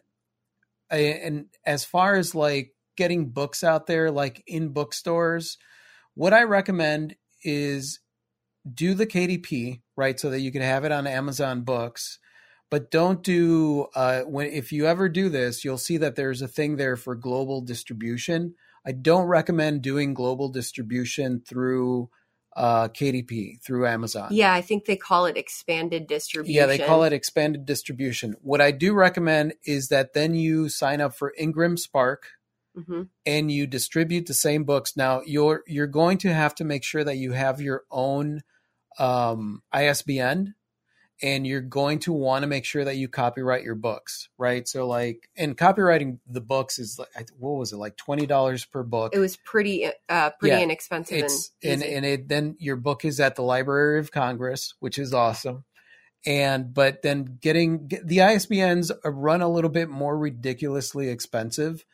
and 0.88 1.46
as 1.66 1.84
far 1.84 2.14
as 2.14 2.36
like 2.36 2.76
getting 2.96 3.30
books 3.30 3.64
out 3.64 3.88
there, 3.88 4.12
like 4.12 4.44
in 4.46 4.68
bookstores, 4.68 5.58
what 6.14 6.32
I 6.32 6.44
recommend 6.44 7.16
is 7.42 7.98
do 8.72 8.94
the 8.94 9.06
KDP 9.06 9.80
right, 9.96 10.20
so 10.20 10.30
that 10.30 10.42
you 10.42 10.52
can 10.52 10.62
have 10.62 10.84
it 10.84 10.92
on 10.92 11.08
Amazon 11.08 11.62
Books 11.62 12.20
but 12.70 12.90
don't 12.90 13.22
do 13.22 13.86
uh, 13.94 14.22
when 14.22 14.46
if 14.46 14.72
you 14.72 14.86
ever 14.86 15.08
do 15.08 15.28
this 15.28 15.64
you'll 15.64 15.78
see 15.78 15.96
that 15.98 16.16
there's 16.16 16.42
a 16.42 16.48
thing 16.48 16.76
there 16.76 16.96
for 16.96 17.14
global 17.14 17.60
distribution. 17.60 18.54
I 18.86 18.92
don't 18.92 19.26
recommend 19.26 19.82
doing 19.82 20.14
global 20.14 20.48
distribution 20.48 21.42
through 21.46 22.08
uh, 22.56 22.88
kdp 22.88 23.62
through 23.62 23.86
amazon. 23.86 24.28
Yeah, 24.32 24.52
I 24.52 24.60
think 24.60 24.86
they 24.86 24.96
call 24.96 25.26
it 25.26 25.36
expanded 25.36 26.06
distribution. 26.06 26.54
yeah 26.54 26.66
they 26.66 26.78
call 26.78 27.04
it 27.04 27.12
expanded 27.12 27.66
distribution. 27.66 28.36
What 28.40 28.60
i 28.60 28.70
do 28.70 28.94
recommend 28.94 29.54
is 29.64 29.88
that 29.88 30.14
then 30.14 30.34
you 30.34 30.68
sign 30.68 31.00
up 31.00 31.14
for 31.14 31.34
IngramSpark 31.40 32.16
hmm 32.74 33.02
and 33.26 33.50
you 33.50 33.66
distribute 33.66 34.26
the 34.26 34.34
same 34.34 34.64
books. 34.64 34.96
Now 34.96 35.22
you're 35.26 35.62
you're 35.66 35.86
going 35.86 36.18
to 36.18 36.32
have 36.32 36.54
to 36.56 36.64
make 36.64 36.84
sure 36.84 37.04
that 37.04 37.16
you 37.16 37.32
have 37.32 37.60
your 37.60 37.84
own 37.90 38.42
um, 38.98 39.62
isbn 39.74 40.54
and 41.22 41.46
you're 41.46 41.60
going 41.60 41.98
to 42.00 42.12
want 42.12 42.42
to 42.42 42.46
make 42.46 42.64
sure 42.64 42.84
that 42.84 42.96
you 42.96 43.08
copyright 43.08 43.62
your 43.62 43.74
books 43.74 44.28
right? 44.38 44.66
So 44.66 44.86
like 44.86 45.28
and 45.36 45.56
copywriting 45.56 46.18
the 46.26 46.40
books 46.40 46.78
is 46.78 46.98
like 46.98 47.28
what 47.38 47.52
was 47.52 47.72
it 47.72 47.76
like 47.76 47.96
$20 47.96 48.70
per 48.70 48.82
book? 48.82 49.14
It 49.14 49.18
was 49.18 49.36
pretty, 49.36 49.86
uh, 50.08 50.30
pretty 50.38 50.56
Yeah, 50.56 50.62
inexpensive 50.62 51.18
it's 51.18 51.50
and 51.62 51.82
and 51.82 51.92
and 51.92 52.06
it 52.06 52.28
then 52.28 52.56
your 52.58 52.76
book 52.76 53.04
is 53.04 53.20
at 53.20 53.36
the 53.36 53.42
library 53.42 53.98
of 53.98 54.10
congress 54.12 54.74
which 54.80 54.98
is 54.98 55.12
awesome. 55.14 55.64
And 56.26 56.74
but 56.74 57.02
then 57.02 57.38
getting 57.40 57.88
get, 57.88 58.06
the 58.06 58.18
isbns 58.18 58.90
run 59.04 59.40
a 59.40 59.48
little 59.48 59.70
bit 59.70 59.88
more 59.88 60.16
ridiculously 60.18 61.08
expensive 61.08 61.84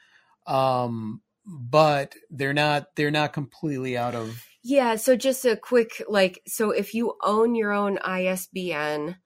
um 0.47 1.21
but 1.47 2.15
they're 2.31 2.53
not 2.53 2.89
they're 2.97 3.11
not 3.11 3.33
completely 3.33 3.97
out 3.97 4.15
of 4.15 4.45
Yeah, 4.69 4.97
so 4.97 5.15
just 5.15 5.45
a 5.45 5.57
quick 5.57 6.03
like 6.09 6.43
so 6.49 6.73
if 6.73 6.93
you 6.93 7.15
own 7.23 7.55
your 7.55 7.71
own 7.71 7.99
ISBN, 7.99 9.17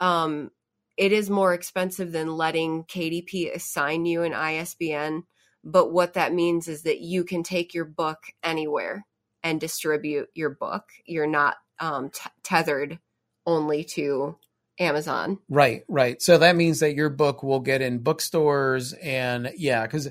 um 0.00 0.50
it 0.96 1.12
is 1.12 1.30
more 1.30 1.54
expensive 1.54 2.10
than 2.10 2.36
letting 2.36 2.82
KDP 2.82 3.54
assign 3.54 4.06
you 4.06 4.24
an 4.24 4.34
ISBN, 4.34 5.22
but 5.62 5.92
what 5.92 6.14
that 6.14 6.34
means 6.34 6.66
is 6.66 6.82
that 6.82 7.00
you 7.00 7.22
can 7.22 7.44
take 7.44 7.74
your 7.74 7.84
book 7.84 8.18
anywhere 8.42 9.06
and 9.44 9.60
distribute 9.60 10.30
your 10.34 10.50
book. 10.50 10.82
You're 11.06 11.28
not 11.28 11.58
um 11.78 12.10
t- 12.10 12.28
tethered 12.42 12.98
only 13.46 13.84
to 13.84 14.36
Amazon. 14.80 15.38
Right, 15.48 15.82
right. 15.86 16.20
So 16.20 16.38
that 16.38 16.56
means 16.56 16.80
that 16.80 16.96
your 16.96 17.10
book 17.10 17.44
will 17.44 17.60
get 17.60 17.82
in 17.82 18.00
bookstores 18.00 18.94
and 18.94 19.52
yeah, 19.56 19.86
because 19.86 20.10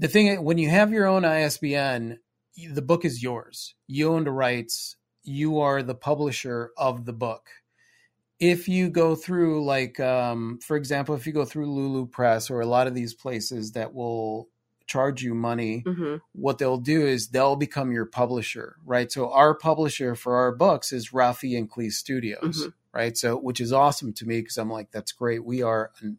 the 0.00 0.08
thing 0.08 0.42
when 0.42 0.58
you 0.58 0.68
have 0.68 0.90
your 0.90 1.06
own 1.06 1.24
ISBN, 1.24 2.18
the 2.72 2.82
book 2.82 3.04
is 3.04 3.22
yours. 3.22 3.74
You 3.86 4.12
own 4.12 4.24
the 4.24 4.30
rights. 4.32 4.96
You 5.22 5.58
are 5.60 5.82
the 5.82 5.94
publisher 5.94 6.70
of 6.76 7.04
the 7.04 7.12
book. 7.12 7.48
If 8.40 8.68
you 8.68 8.90
go 8.90 9.14
through 9.14 9.64
like, 9.64 10.00
um, 10.00 10.58
for 10.62 10.76
example, 10.76 11.14
if 11.14 11.26
you 11.26 11.32
go 11.32 11.44
through 11.44 11.72
Lulu 11.72 12.06
Press 12.06 12.50
or 12.50 12.60
a 12.60 12.66
lot 12.66 12.86
of 12.86 12.94
these 12.94 13.14
places 13.14 13.72
that 13.72 13.94
will 13.94 14.48
charge 14.86 15.22
you 15.22 15.34
money, 15.34 15.82
hmm 15.86 16.16
what 16.32 16.58
they'll 16.58 16.78
do 16.78 17.06
is 17.06 17.28
they'll 17.28 17.54
become 17.54 17.92
your 17.92 18.06
publisher, 18.06 18.76
right? 18.84 19.10
So 19.12 19.30
our 19.30 19.54
publisher 19.54 20.16
for 20.16 20.34
our 20.36 20.50
books 20.50 20.92
is 20.92 21.10
Rafi 21.10 21.56
and 21.56 21.70
Klee 21.70 21.92
Studios, 21.92 22.40
Mhm. 22.66 22.72
right? 22.92 23.16
So 23.16 23.36
which 23.36 23.60
is 23.60 23.72
awesome 23.72 24.12
to 24.14 24.26
me 24.26 24.40
because 24.40 24.58
I'm 24.58 24.68
like, 24.70 24.90
that's 24.90 25.12
great. 25.12 25.44
We 25.44 25.62
are 25.62 25.92
an 26.00 26.18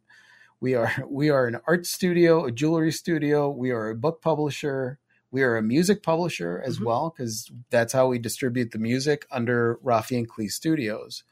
we 0.61 0.75
are 0.75 0.91
we 1.09 1.29
are 1.29 1.47
an 1.47 1.59
art 1.67 1.85
studio, 1.85 2.45
a 2.45 2.51
jewelry 2.51 2.91
studio. 2.91 3.49
We 3.49 3.71
are 3.71 3.89
a 3.89 3.95
book 3.95 4.21
publisher. 4.21 4.99
We 5.31 5.43
are 5.43 5.57
a 5.57 5.61
music 5.63 6.01
publisher 6.03 6.61
as 6.65 6.79
Mhm. 6.79 6.85
well 6.85 7.13
because 7.15 7.51
that's 7.69 7.93
how 7.93 8.07
we 8.07 8.19
distribute 8.19 8.71
the 8.71 8.79
music 8.79 9.25
under 9.31 9.79
Rafi 9.83 10.17
and 10.17 10.29
Klee 10.29 10.49
Studios. 10.49 11.23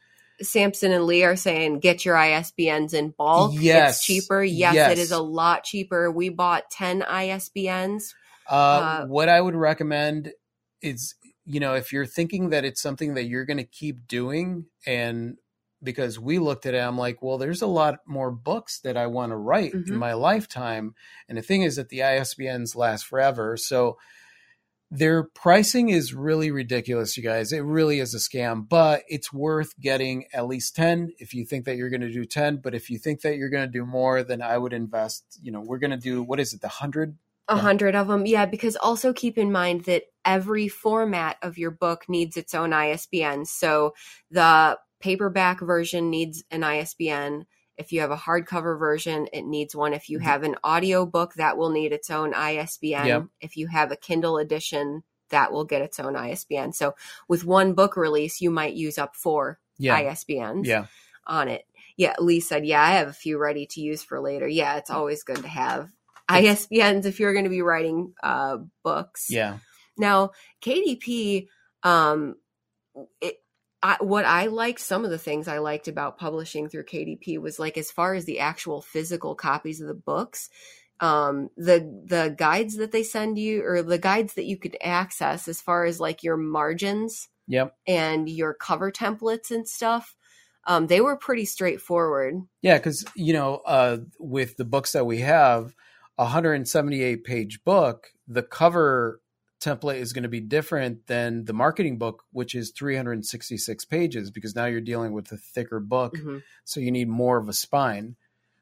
Samson 0.42 0.90
and 0.92 1.04
Lee 1.06 1.22
are 1.24 1.36
saying 1.36 1.78
get 1.78 2.04
your 2.04 2.16
ISBNs 2.16 2.92
in 2.92 3.14
bulk. 3.16 3.52
Yes. 3.54 3.98
It's 3.98 4.04
cheaper. 4.04 4.42
Yes, 4.42 4.74
Yes. 4.74 4.92
it 4.92 4.98
is 4.98 5.12
a 5.12 5.22
lot 5.22 5.62
cheaper. 5.64 6.10
We 6.10 6.28
bought 6.28 6.70
10 6.70 7.02
ISBNs. 7.02 8.14
Uh, 8.50 8.54
Uh, 8.54 9.06
what 9.06 9.28
I 9.28 9.40
would 9.40 9.54
recommend 9.54 10.32
is, 10.82 11.14
you 11.46 11.60
know, 11.60 11.74
if 11.74 11.92
you're 11.92 12.04
thinking 12.04 12.50
that 12.50 12.64
it's 12.64 12.82
something 12.82 13.14
that 13.14 13.24
you're 13.24 13.44
going 13.46 13.58
to 13.58 13.64
keep 13.64 14.06
doing, 14.08 14.66
and 14.86 15.38
because 15.84 16.18
we 16.18 16.38
looked 16.38 16.66
at 16.66 16.74
it, 16.74 16.78
I'm 16.78 16.98
like, 16.98 17.22
well, 17.22 17.38
there's 17.38 17.62
a 17.62 17.66
lot 17.66 17.98
more 18.06 18.30
books 18.30 18.80
that 18.80 18.96
I 18.96 19.06
want 19.06 19.30
to 19.30 19.36
write 19.36 19.74
in 19.74 19.84
Mhm. 19.84 19.98
my 19.98 20.14
lifetime. 20.14 20.94
And 21.28 21.38
the 21.38 21.42
thing 21.42 21.62
is 21.62 21.76
that 21.76 21.90
the 21.90 22.02
ISBNs 22.02 22.74
last 22.74 23.06
forever. 23.06 23.56
So 23.56 23.98
their 24.90 25.24
pricing 25.24 25.88
is 25.88 26.14
really 26.14 26.50
ridiculous, 26.50 27.16
you 27.16 27.22
guys. 27.22 27.52
It 27.52 27.60
really 27.64 27.98
is 28.00 28.14
a 28.14 28.18
scam, 28.18 28.68
but 28.68 29.02
it's 29.08 29.32
worth 29.32 29.78
getting 29.80 30.26
at 30.32 30.46
least 30.46 30.76
10 30.76 31.10
if 31.18 31.34
you 31.34 31.44
think 31.44 31.64
that 31.64 31.76
you're 31.76 31.90
going 31.90 32.00
to 32.02 32.12
do 32.12 32.24
10. 32.24 32.58
But 32.58 32.74
if 32.74 32.90
you 32.90 32.98
think 32.98 33.22
that 33.22 33.36
you're 33.36 33.48
going 33.48 33.66
to 33.66 33.78
do 33.78 33.84
more, 33.84 34.22
then 34.22 34.40
I 34.40 34.56
would 34.56 34.72
invest, 34.72 35.24
you 35.42 35.50
know, 35.50 35.60
we're 35.60 35.78
going 35.78 35.90
to 35.90 35.96
do, 35.96 36.22
what 36.22 36.38
is 36.38 36.52
it, 36.52 36.60
the 36.60 36.68
100 36.68 37.16
A 37.48 37.56
hundred 37.56 37.94
of 37.94 38.08
them, 38.08 38.24
yeah. 38.24 38.46
Because 38.46 38.76
also 38.76 39.12
keep 39.12 39.36
in 39.36 39.50
mind 39.52 39.84
that 39.84 40.04
every 40.24 40.68
format 40.68 41.36
of 41.42 41.58
your 41.58 41.70
book 41.70 42.04
needs 42.08 42.36
its 42.36 42.54
own 42.54 42.72
ISBN. 42.72 43.44
So 43.46 43.94
the 44.30 44.78
paperback 45.04 45.60
version 45.60 46.08
needs 46.08 46.42
an 46.50 46.64
ISBN. 46.64 47.44
If 47.76 47.92
you 47.92 48.00
have 48.00 48.10
a 48.10 48.16
hardcover 48.16 48.78
version, 48.78 49.28
it 49.34 49.44
needs 49.44 49.76
one. 49.76 49.92
If 49.92 50.08
you 50.08 50.18
Mhm. 50.18 50.22
have 50.22 50.42
an 50.44 50.56
audio 50.64 51.04
book, 51.04 51.34
that 51.34 51.58
will 51.58 51.68
need 51.68 51.92
its 51.92 52.08
own 52.08 52.32
ISBN. 52.32 53.06
Yep. 53.06 53.24
If 53.42 53.56
you 53.58 53.66
have 53.66 53.92
a 53.92 53.96
Kindle 53.96 54.38
edition, 54.38 55.02
that 55.28 55.52
will 55.52 55.66
get 55.66 55.82
its 55.82 56.00
own 56.00 56.16
ISBN. 56.16 56.72
So 56.72 56.94
with 57.28 57.44
one 57.44 57.74
book 57.74 57.98
release, 57.98 58.40
you 58.40 58.50
might 58.50 58.72
use 58.72 58.96
up 58.96 59.14
four 59.14 59.60
Yeah. 59.76 59.94
ISBNs 59.94 60.66
Yeah. 60.66 60.86
on 61.26 61.48
it. 61.48 61.66
Yeah, 61.98 62.14
Lee 62.18 62.40
said, 62.40 62.64
yeah, 62.64 62.80
I 62.82 62.92
have 62.92 63.08
a 63.08 63.12
few 63.12 63.36
ready 63.36 63.66
to 63.66 63.82
use 63.82 64.02
for 64.02 64.20
later. 64.22 64.48
Yeah, 64.48 64.76
it's 64.76 64.90
always 64.90 65.22
good 65.22 65.42
to 65.42 65.48
have 65.48 65.90
ISBNs 66.30 67.04
if 67.04 67.20
you're 67.20 67.34
going 67.34 67.44
to 67.44 67.50
be 67.50 67.60
writing 67.60 68.14
uh, 68.22 68.56
books. 68.82 69.26
Yeah. 69.28 69.58
Now, 69.98 70.30
KDP, 70.62 71.48
um, 71.82 72.36
it, 73.20 73.43
I, 73.84 73.98
what 74.00 74.24
I 74.24 74.46
liked, 74.46 74.80
some 74.80 75.04
of 75.04 75.10
the 75.10 75.18
things 75.18 75.46
I 75.46 75.58
liked 75.58 75.88
about 75.88 76.16
publishing 76.16 76.70
through 76.70 76.84
KDP 76.84 77.38
was 77.38 77.58
like 77.58 77.76
as 77.76 77.90
far 77.90 78.14
as 78.14 78.24
the 78.24 78.40
actual 78.40 78.80
physical 78.80 79.34
copies 79.34 79.82
of 79.82 79.88
the 79.88 79.94
books, 79.94 80.48
um, 81.00 81.50
the 81.58 81.80
the 82.06 82.34
guides 82.36 82.78
that 82.78 82.92
they 82.92 83.02
send 83.02 83.38
you 83.38 83.62
or 83.62 83.82
the 83.82 83.98
guides 83.98 84.34
that 84.34 84.46
you 84.46 84.56
could 84.56 84.78
access 84.82 85.48
as 85.48 85.60
far 85.60 85.84
as 85.84 86.00
like 86.00 86.22
your 86.22 86.38
margins 86.38 87.28
Yep. 87.46 87.76
and 87.86 88.26
your 88.26 88.54
cover 88.54 88.90
templates 88.90 89.50
and 89.50 89.68
stuff, 89.68 90.16
um, 90.66 90.86
they 90.86 91.02
were 91.02 91.18
pretty 91.18 91.44
straightforward. 91.44 92.36
Yeah, 92.62 92.78
because 92.78 93.04
you 93.14 93.34
know, 93.34 93.56
uh, 93.66 93.98
with 94.18 94.56
the 94.56 94.64
books 94.64 94.92
that 94.92 95.04
we 95.04 95.18
have, 95.18 95.74
a 96.16 96.22
178 96.22 97.22
page 97.22 97.62
book, 97.64 98.06
the 98.26 98.42
cover 98.42 99.20
template 99.64 99.96
is 99.96 100.12
going 100.12 100.22
to 100.24 100.28
be 100.28 100.40
different 100.40 101.06
than 101.06 101.44
the 101.46 101.52
marketing 101.52 101.96
book, 101.98 102.24
which 102.32 102.54
is 102.54 102.70
366 102.70 103.84
pages, 103.86 104.30
because 104.30 104.54
now 104.54 104.66
you're 104.66 104.80
dealing 104.80 105.12
with 105.12 105.32
a 105.32 105.36
thicker 105.36 105.80
book, 105.80 106.14
Mhm. 106.16 106.42
so 106.64 106.80
you 106.80 106.90
need 106.90 107.08
more 107.08 107.38
of 107.38 107.48
a 107.48 107.52
spine. 107.52 108.16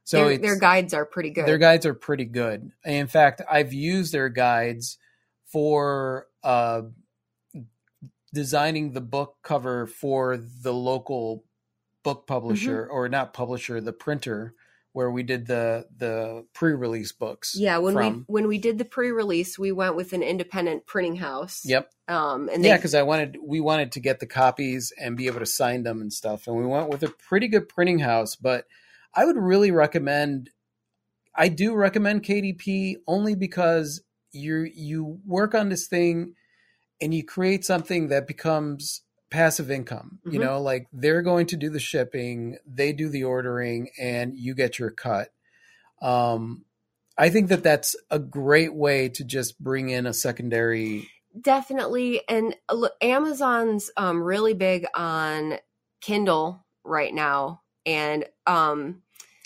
So 0.04 0.28
their, 0.28 0.38
their 0.38 0.58
guides 0.58 0.94
are 0.94 1.04
pretty 1.04 1.30
good. 1.30 1.46
their 1.46 1.58
guides 1.58 1.86
are 1.86 1.94
pretty 1.94 2.24
good. 2.24 2.72
In 2.84 3.06
fact, 3.06 3.42
I've 3.50 3.72
used 3.72 4.12
their 4.12 4.28
guides 4.28 4.98
for 5.46 6.26
uh, 6.42 6.82
designing 8.32 8.92
the 8.92 9.00
book 9.00 9.36
cover 9.42 9.86
for 9.86 10.36
the 10.36 10.72
local 10.72 11.44
book 12.02 12.26
publisher, 12.26 12.84
Mm-hmm. 12.84 12.92
or 12.92 13.08
not 13.08 13.32
publisher, 13.34 13.80
the 13.80 13.92
printer, 13.92 14.54
where 14.92 15.10
we 15.10 15.22
did 15.22 15.46
the 15.46 15.86
the 15.96 16.44
pre-release 16.52 17.12
books. 17.12 17.56
yeah, 17.56 17.78
when 17.78 17.94
from. 17.94 18.12
we 18.12 18.24
when 18.26 18.48
we 18.48 18.58
did 18.58 18.78
the 18.78 18.84
pre-release, 18.84 19.58
we 19.58 19.72
went 19.72 19.96
with 19.96 20.12
an 20.12 20.22
independent 20.22 20.86
printing 20.86 21.16
house. 21.16 21.62
Yep. 21.64 21.90
Um, 22.08 22.48
and 22.52 22.64
yeah, 22.64 22.76
because 22.76 22.94
I 22.94 23.02
wanted 23.02 23.38
we 23.42 23.60
wanted 23.60 23.92
to 23.92 24.00
get 24.00 24.20
the 24.20 24.26
copies 24.26 24.92
and 24.98 25.16
be 25.16 25.26
able 25.26 25.40
to 25.40 25.46
sign 25.46 25.82
them 25.82 26.00
and 26.00 26.12
stuff, 26.12 26.46
and 26.46 26.56
we 26.56 26.66
went 26.66 26.88
with 26.88 27.02
a 27.02 27.08
pretty 27.08 27.48
good 27.48 27.68
printing 27.68 28.00
house. 28.00 28.36
But 28.36 28.66
I 29.14 29.24
would 29.24 29.36
really 29.36 29.70
recommend. 29.70 30.50
I 31.34 31.48
do 31.48 31.74
recommend 31.74 32.24
KDP 32.24 32.96
only 33.06 33.34
because 33.34 34.02
you 34.32 34.70
you 34.74 35.20
work 35.26 35.54
on 35.54 35.70
this 35.70 35.86
thing, 35.86 36.34
and 37.00 37.14
you 37.14 37.24
create 37.24 37.64
something 37.64 38.08
that 38.08 38.26
becomes 38.26 39.02
passive 39.32 39.70
income. 39.70 40.20
You 40.24 40.38
Mhm. 40.38 40.42
know, 40.42 40.60
like 40.60 40.86
they're 40.92 41.22
going 41.22 41.46
to 41.46 41.56
do 41.56 41.70
the 41.70 41.80
shipping, 41.80 42.58
they 42.66 42.92
do 42.92 43.08
the 43.08 43.24
ordering, 43.24 43.90
and 43.98 44.36
you 44.36 44.54
get 44.54 44.78
your 44.78 44.90
cut. 44.90 45.30
Um, 46.00 46.64
I 47.16 47.30
think 47.30 47.48
that 47.48 47.62
that's 47.62 47.96
a 48.10 48.18
great 48.18 48.74
way 48.74 49.08
to 49.08 49.24
just 49.24 49.58
bring 49.58 49.88
in 49.88 50.06
a 50.06 50.14
secondary 50.14 51.08
definitely 51.40 52.20
and 52.28 52.54
uh, 52.68 52.74
look, 52.74 52.92
amazon's 53.02 53.90
um 53.96 54.22
really 54.22 54.52
big 54.52 54.84
on 54.94 55.54
kindle 56.02 56.66
right 56.84 57.14
now 57.14 57.62
and 57.86 58.26
um 58.46 59.02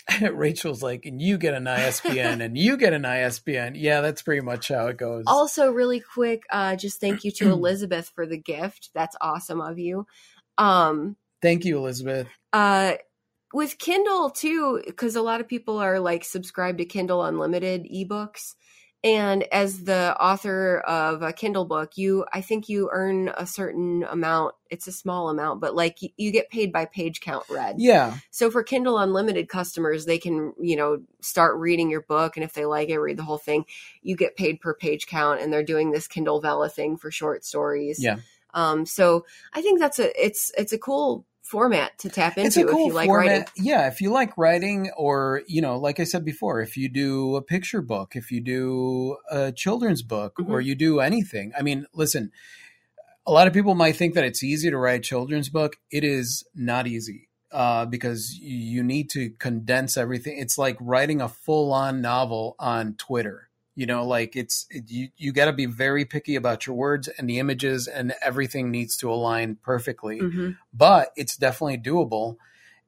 Rachel's 0.31 0.81
like, 0.81 1.05
and 1.05 1.21
you 1.21 1.37
get 1.37 1.53
an 1.53 1.67
ISBN, 1.67 2.41
and 2.41 2.57
you 2.57 2.77
get 2.77 2.93
an 2.93 3.05
ISBN. 3.05 3.75
Yeah, 3.75 4.01
that's 4.01 4.21
pretty 4.21 4.41
much 4.41 4.69
how 4.69 4.87
it 4.87 4.97
goes. 4.97 5.25
also 5.27 5.71
really 5.71 5.99
quick 5.99 6.43
uh 6.51 6.75
just 6.75 6.99
thank 7.01 7.23
you 7.23 7.31
to 7.31 7.51
elizabeth 7.51 8.09
for 8.15 8.25
the 8.25 8.37
gift 8.37 8.89
that's 8.93 9.15
awesome 9.21 9.61
of 9.61 9.77
you 9.79 10.05
um 10.57 11.15
Thank 11.41 11.65
you, 11.65 11.77
Elizabeth. 11.77 12.27
uh 12.53 12.93
with 13.53 13.77
kindle 13.77 14.29
too 14.29 14.81
because 14.85 15.15
a 15.15 15.21
lot 15.21 15.39
of 15.41 15.47
people 15.47 15.77
are 15.77 15.99
like 15.99 16.23
subscribed 16.23 16.79
to 16.79 16.85
kindle 16.85 17.23
unlimited 17.23 17.85
ebooks 17.85 18.55
and 19.03 19.43
as 19.53 19.83
the 19.83 20.15
author 20.19 20.79
of 20.79 21.21
a 21.21 21.31
kindle 21.31 21.65
book 21.65 21.97
you 21.97 22.25
i 22.33 22.41
think 22.41 22.67
you 22.67 22.89
earn 22.91 23.31
a 23.37 23.45
certain 23.45 24.03
amount. 24.09 24.55
It's 24.69 24.87
a 24.87 24.91
small 24.91 25.29
amount 25.29 25.61
but 25.61 25.75
like 25.75 26.01
you, 26.01 26.09
you 26.17 26.31
get 26.31 26.49
paid 26.49 26.73
by 26.73 26.85
page 26.85 27.21
count 27.21 27.45
read. 27.49 27.75
Yeah, 27.77 28.17
so 28.31 28.49
for 28.49 28.63
kindle 28.63 28.97
unlimited 28.97 29.49
customers 29.49 30.05
they 30.05 30.17
can 30.17 30.53
you 30.59 30.75
know 30.75 31.01
start 31.21 31.57
reading 31.57 31.89
your 31.89 32.01
book 32.01 32.37
and 32.37 32.43
if 32.43 32.53
they 32.53 32.65
like 32.65 32.89
it 32.89 32.99
read 32.99 33.17
the 33.17 33.23
whole 33.23 33.37
thing. 33.37 33.65
You 34.01 34.15
get 34.15 34.35
paid 34.35 34.59
per 34.59 34.73
page 34.73 35.07
count 35.07 35.41
and 35.41 35.53
they're 35.53 35.63
doing 35.63 35.91
this 35.91 36.07
kindle 36.07 36.41
vella 36.41 36.69
thing 36.69 36.97
for 36.97 37.11
short 37.11 37.45
stories. 37.45 38.03
Yeah. 38.03 38.17
um 38.53 38.85
so 38.85 39.25
i 39.53 39.61
think 39.61 39.79
that's 39.79 39.99
a 39.99 40.25
it's 40.25 40.51
it's 40.57 40.73
a 40.73 40.77
cool 40.77 41.25
format 41.49 41.97
to 41.99 42.09
tap 42.09 42.37
it's 42.37 42.57
into 42.57 42.69
a 42.69 42.71
cool 42.71 42.81
if 42.81 42.87
you 42.87 42.93
like 42.93 43.07
format. 43.07 43.29
writing 43.29 43.45
Yeah, 43.55 43.87
if 43.87 44.01
you 44.01 44.11
like 44.11 44.37
writing, 44.37 44.91
or 44.97 45.41
you 45.47 45.61
know, 45.61 45.77
like 45.77 45.99
I 45.99 46.03
said 46.03 46.25
before, 46.25 46.61
if 46.61 46.77
you 46.77 46.89
do 46.89 47.35
a 47.35 47.41
picture 47.41 47.81
book, 47.81 48.15
if 48.15 48.31
you 48.31 48.41
do 48.41 49.17
a 49.31 49.51
children's 49.51 50.01
book, 50.03 50.35
Mm-hmm. 50.39 50.51
or 50.51 50.61
you 50.61 50.75
do 50.75 50.99
anything. 50.99 51.53
I 51.57 51.61
mean, 51.61 51.85
listen, 51.93 52.31
a 53.25 53.31
lot 53.31 53.47
of 53.47 53.53
people 53.53 53.75
might 53.75 53.95
think 53.95 54.13
that 54.15 54.23
it's 54.23 54.43
easy 54.43 54.69
to 54.69 54.77
write 54.77 54.99
a 54.99 55.03
children's 55.03 55.49
book. 55.49 55.77
It 55.91 56.03
is 56.03 56.45
not 56.55 56.87
easy. 56.87 57.23
Uh, 57.49 57.85
because 57.85 58.37
you 58.41 58.83
need 58.83 59.09
to 59.09 59.29
condense 59.39 59.95
everything. 59.95 60.37
It's 60.37 60.57
like 60.57 60.75
writing 60.81 61.21
a 61.21 61.29
full-on 61.29 62.01
novel 62.01 62.57
on 62.59 62.95
Twitter. 62.95 63.46
You 63.77 63.85
know, 63.85 64.03
like 64.03 64.35
it's 64.35 64.65
you. 64.71 65.09
You 65.17 65.31
got 65.31 65.45
to 65.45 65.53
be 65.53 65.67
very 65.67 66.03
picky 66.03 66.35
about 66.35 66.65
your 66.65 66.75
words 66.75 67.07
and 67.07 67.29
the 67.29 67.37
images, 67.37 67.87
and 67.87 68.15
everything 68.23 68.71
needs 68.71 68.97
to 68.97 69.11
align 69.11 69.57
perfectly 69.61 70.19
Mhm. 70.19 70.57
but 70.73 71.11
it's 71.15 71.37
definitely 71.37 71.77
doable. 71.77 72.37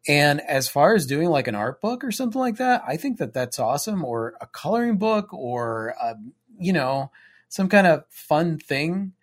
And 0.07 0.41
as 0.41 0.67
far 0.67 0.95
as 0.95 1.05
doing 1.05 1.29
like 1.29 1.47
an 1.47 1.53
art 1.53 1.79
book 1.79 2.03
or 2.03 2.11
something 2.11 2.41
like 2.41 2.57
that, 2.57 2.81
I 2.87 2.97
think 2.97 3.19
that 3.19 3.33
that's 3.33 3.59
awesome. 3.59 4.03
Or 4.03 4.33
a 4.41 4.47
coloring 4.47 4.97
book, 4.97 5.31
or 5.31 5.89
a, 6.01 6.15
you 6.57 6.73
know, 6.73 7.11
some 7.49 7.69
kind 7.69 7.85
of 7.85 8.05
fun 8.09 8.57
thing, 8.57 9.13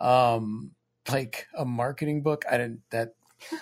um, 0.00 0.72
like 1.12 1.46
a 1.56 1.64
marketing 1.64 2.22
book. 2.22 2.44
I 2.50 2.56
didn't 2.58 2.80
that. 2.90 3.14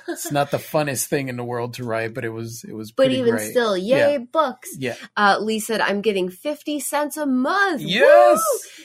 It's 0.09 0.31
not 0.33 0.51
the 0.51 0.59
funnest 0.59 1.07
thing 1.07 1.29
in 1.29 1.37
the 1.37 1.45
world 1.45 1.75
to 1.75 1.85
write, 1.85 2.15
but 2.15 2.25
it 2.25 2.31
was 2.31 2.65
it 2.65 2.75
was 2.75 2.93
but 2.93 3.11
even 3.11 3.35
great. 3.37 3.51
still 3.51 3.77
yay 3.77 4.13
Yeah. 4.13 4.19
books 4.19 4.71
yeah, 4.79 4.95
uh 5.17 5.39
lee 5.41 5.59
said 5.59 5.81
i'm 5.81 6.01
getting 6.03 6.29
50 6.31 6.81
cents 6.81 7.17
a 7.17 7.27
month 7.27 7.81
yes, 7.83 8.41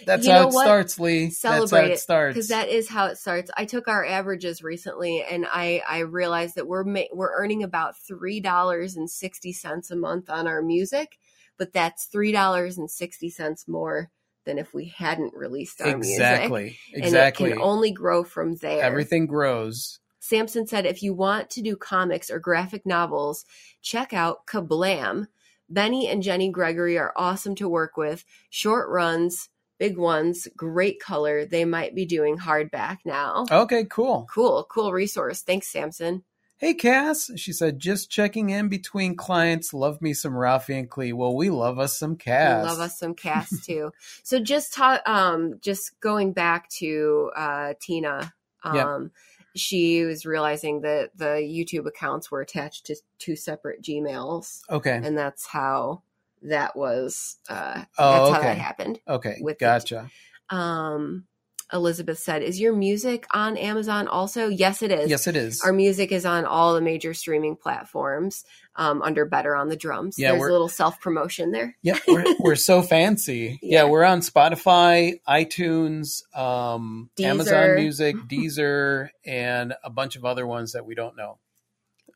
that's 0.06 0.26
You 0.26 0.34
how 0.34 0.48
it 0.48 0.54
what? 0.54 0.64
starts, 0.64 1.00
Lee. 1.00 1.26
that's 1.26 1.42
how 1.44 1.66
Celebrate 1.66 1.92
it 1.94 2.00
starts. 2.00 2.34
because 2.34 2.48
that 2.50 2.70
is 2.70 2.88
how 2.90 3.08
it 3.08 3.18
starts. 3.18 3.52
I 3.58 3.66
took 3.66 3.88
our 3.88 4.06
averages 4.06 4.64
recently, 4.64 5.24
and 5.24 5.46
I 5.52 5.82
I 5.88 6.00
realized 6.00 6.56
that 6.56 6.68
we're 6.68 6.84
ma- 6.84 7.12
we're 7.14 7.34
earning 7.36 7.64
about 7.64 7.96
three 7.98 8.40
dollars 8.40 8.96
and 8.96 9.10
sixty 9.10 9.52
cents 9.54 9.92
a 9.92 9.96
month 9.96 10.30
on 10.30 10.48
our 10.48 10.62
music, 10.62 11.18
but 11.58 11.74
that's 11.74 12.06
three 12.06 12.32
dollars 12.32 12.78
and 12.78 12.90
sixty 12.90 13.30
cents 13.30 13.68
more 13.68 14.10
than 14.46 14.58
if 14.58 14.74
we 14.74 14.86
hadn't 14.98 15.34
released 15.34 15.82
our 15.82 15.98
music. 15.98 16.14
exactly, 16.16 16.80
And 16.94 17.04
exactly. 17.04 17.50
it 17.50 17.54
can 17.56 17.62
only 17.62 17.92
grow 17.92 18.24
from 18.24 18.56
there. 18.56 18.82
Everything 18.82 19.26
grows. 19.28 20.00
Samson 20.28 20.68
said, 20.68 20.86
if 20.86 21.02
you 21.02 21.14
want 21.14 21.50
to 21.52 21.62
do 21.62 21.76
comics 21.76 22.30
or 22.30 22.40
graphic 22.40 22.86
novels, 22.86 23.46
check 23.82 24.14
out 24.14 24.46
Kablam. 24.46 25.28
Benny 25.70 26.08
and 26.08 26.22
Jenny 26.22 26.50
Gregory 26.50 26.98
are 26.98 27.14
awesome 27.16 27.56
to 27.56 27.70
work 27.70 27.96
with. 27.98 28.26
Short 28.50 28.90
runs, 28.90 29.50
big 29.80 29.98
ones, 29.98 30.48
great 30.56 31.00
color. 31.00 31.46
They 31.46 31.64
might 31.66 31.96
be 31.96 32.06
doing 32.06 32.38
hardback 32.38 32.98
now. 33.06 33.46
Okay, 33.50 33.86
cool. 33.86 34.28
Cool, 34.34 34.66
cool 34.70 34.92
resource. 34.92 35.42
Thanks, 35.44 35.68
Samson. 35.68 36.24
Hey, 36.58 36.74
Cass. 36.74 37.30
She 37.36 37.54
said, 37.54 37.80
just 37.80 38.10
checking 38.10 38.50
in 38.50 38.68
between 38.68 39.16
clients. 39.16 39.74
Love 39.74 40.02
me 40.02 40.14
some 40.14 40.36
Ralphie 40.36 40.78
and 40.78 40.90
Klee. 40.90 41.14
Well, 41.14 41.36
we 41.36 41.50
love 41.50 41.78
us 41.80 41.98
some 42.00 42.16
Cass. 42.18 42.64
We 42.64 42.70
love 42.70 42.80
us 42.80 42.98
some 43.00 43.14
Cass 43.14 43.62
too. 43.66 43.92
so 44.24 44.40
just 44.40 44.74
ta- 44.74 45.02
um 45.06 45.60
just 45.62 45.98
going 46.02 46.34
back 46.34 46.68
to 46.80 47.32
uh 47.36 47.74
Tina. 47.80 48.34
Um 48.64 48.76
Yeah. 48.76 49.37
She 49.60 50.04
was 50.06 50.26
realizing 50.26 50.82
that 50.82 51.12
the 51.16 51.36
YouTube 51.42 51.88
accounts 51.88 52.30
were 52.32 52.42
attached 52.42 52.86
to 52.88 52.96
two 53.20 53.36
separate 53.36 53.82
Gmails. 53.82 54.62
Okay. 54.70 55.00
and 55.04 55.18
that's 55.18 55.48
how 55.48 56.02
that 56.44 56.76
was 56.76 57.38
uh 57.50 57.84
Oh, 57.98 58.12
that's 58.12 58.32
how 58.32 58.40
okay. 58.40 58.48
that 58.50 58.58
happened 58.58 59.00
Okay. 59.08 59.38
with 59.42 59.56
it. 59.56 59.60
gotcha. 59.60 60.10
um 60.50 61.26
elizabeth 61.74 62.18
said 62.20 62.42
is 62.42 62.60
your 62.60 62.74
music 62.74 63.26
on 63.34 63.58
amazon 63.58 64.08
also 64.08 64.48
yes 64.48 64.82
it 64.82 64.92
is 64.92 65.10
Yes, 65.10 65.28
it 65.28 65.36
is. 65.36 65.62
our 65.62 65.74
music 65.74 66.12
is 66.12 66.26
on 66.26 66.46
all 66.46 66.74
the 66.74 66.82
major 66.82 67.14
streaming 67.14 67.56
platforms 67.58 68.46
um, 68.78 69.02
under 69.02 69.26
better 69.26 69.56
on 69.56 69.68
the 69.70 69.76
drums 69.76 70.16
Yeah, 70.18 70.32
there's 70.34 70.48
a 70.48 70.52
little 70.52 70.70
self-promotion 70.70 71.52
there 71.52 71.76
yeah, 71.82 71.98
we're, 72.08 72.24
we're 72.40 72.56
so 72.56 72.82
fancy. 72.82 73.60
Yeah. 73.62 73.84
Yeah. 73.84 73.90
we're 73.90 74.04
on 74.04 74.22
Spotify, 74.22 75.20
iTunes, 75.28 76.22
um, 76.38 77.10
Amazon 77.20 77.76
Music, 77.76 78.16
Deezer, 78.30 79.10
and 79.26 79.74
a 79.84 79.90
bunch 79.90 80.16
of 80.16 80.26
other 80.26 80.46
ones 80.48 80.74
that 80.74 80.86
we 80.86 80.96
don't 80.96 81.18
know. 81.18 81.40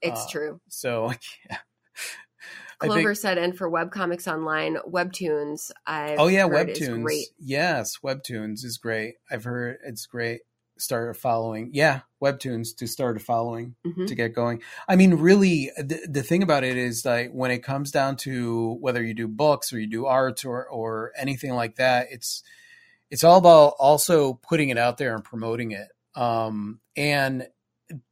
it's 0.02 0.26
Uh, 0.26 0.30
true 0.30 0.62
So, 0.70 1.12
yeah. 1.50 1.58
Clover 2.88 3.10
think- 3.10 3.17
said 3.17 3.38
and 3.38 3.58
for 3.58 3.70
webcomics 3.70 4.32
online 4.32 4.78
webtoons 4.88 5.72
i 5.86 6.15
oh 6.17 6.28
yeah, 6.28 6.48
Webtoons. 6.48 7.04
great 7.04 7.28
Yes, 7.39 7.98
Webtoons 8.04 8.63
is 8.65 8.78
great. 8.78 9.15
I've 9.30 9.44
heard 9.44 9.78
it's 9.86 10.06
great. 10.06 10.41
Start 10.78 11.10
a 11.10 11.13
following. 11.13 11.70
Yeah, 11.74 12.02
Webtoons 12.24 12.76
to 12.78 12.88
start 12.88 13.15
a 13.17 13.20
following. 13.20 13.76
Mhm. 13.86 14.08
to 14.08 14.15
get 14.15 14.34
going. 14.34 14.62
I 14.88 14.96
mean, 14.96 15.15
really, 15.15 15.72
the, 15.78 16.08
the 16.10 16.24
thing 16.24 16.41
about 16.41 16.63
it 16.63 16.76
is 16.76 17.06
like 17.06 17.30
when 17.32 17.52
it 17.52 17.60
comes 17.63 17.91
down 17.91 18.15
to 18.17 18.78
whether 18.80 19.04
you 19.04 19.13
do 19.13 19.28
books 19.28 19.72
or 19.72 19.80
you 19.80 19.88
do 19.88 20.06
art 20.08 20.44
or 20.44 20.65
or 20.67 21.12
anything 21.17 21.54
like 21.54 21.76
that, 21.76 22.08
it's 22.10 22.41
it's 23.12 23.24
all 23.24 23.38
about 23.38 23.73
also 23.77 24.34
putting 24.36 24.69
it 24.69 24.77
out 24.77 24.98
there 24.98 25.13
and 25.13 25.23
promoting 25.23 25.71
it. 25.71 25.90
Um, 26.15 26.79
and 26.98 27.48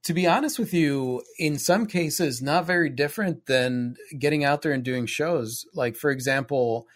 to 0.04 0.14
be 0.14 0.28
honest 0.28 0.60
with 0.60 0.74
you, 0.74 1.24
in 1.38 1.58
some 1.58 1.86
cases, 1.86 2.42
not 2.42 2.66
very 2.66 2.90
different 2.90 3.46
than 3.46 3.96
getting 4.18 4.44
out 4.44 4.62
there 4.62 4.72
and 4.72 4.84
doing 4.84 5.06
shows. 5.06 5.66
Like 5.74 5.96
for 5.96 6.12
example, 6.12 6.88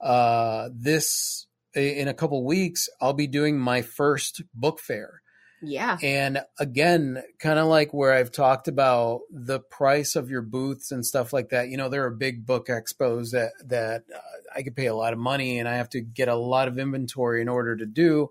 uh, 0.00 0.68
this 0.74 1.46
in 1.74 2.08
a 2.08 2.14
couple 2.14 2.44
weeks, 2.44 2.88
I'll 3.00 3.12
be 3.12 3.26
doing 3.26 3.58
my 3.58 3.82
first 3.82 4.42
book 4.54 4.80
fair. 4.80 5.22
yeah 5.60 5.98
And 6.02 6.40
again, 6.58 7.22
kind 7.40 7.58
of 7.58 7.66
like 7.66 7.92
where 7.92 8.12
I've 8.12 8.30
talked 8.30 8.68
about 8.68 9.22
the 9.30 9.60
price 9.60 10.14
of 10.14 10.30
your 10.30 10.42
booths 10.42 10.92
and 10.92 11.04
stuff 11.04 11.32
like 11.32 11.50
that. 11.50 11.68
You 11.68 11.76
know, 11.76 11.88
there 11.88 12.04
are 12.04 12.10
big 12.10 12.46
book 12.46 12.68
expos 12.68 13.32
that 13.32 13.52
that 13.66 14.04
uh, 14.14 14.18
I 14.54 14.62
could 14.62 14.76
pay 14.76 14.86
a 14.86 14.94
lot 14.94 15.12
of 15.12 15.18
money 15.18 15.58
and 15.58 15.68
I 15.68 15.76
have 15.76 15.90
to 15.90 16.00
get 16.00 16.28
a 16.28 16.36
lot 16.36 16.68
of 16.68 16.78
inventory 16.78 17.42
in 17.42 17.48
order 17.48 17.76
to 17.76 17.86
do. 17.86 18.28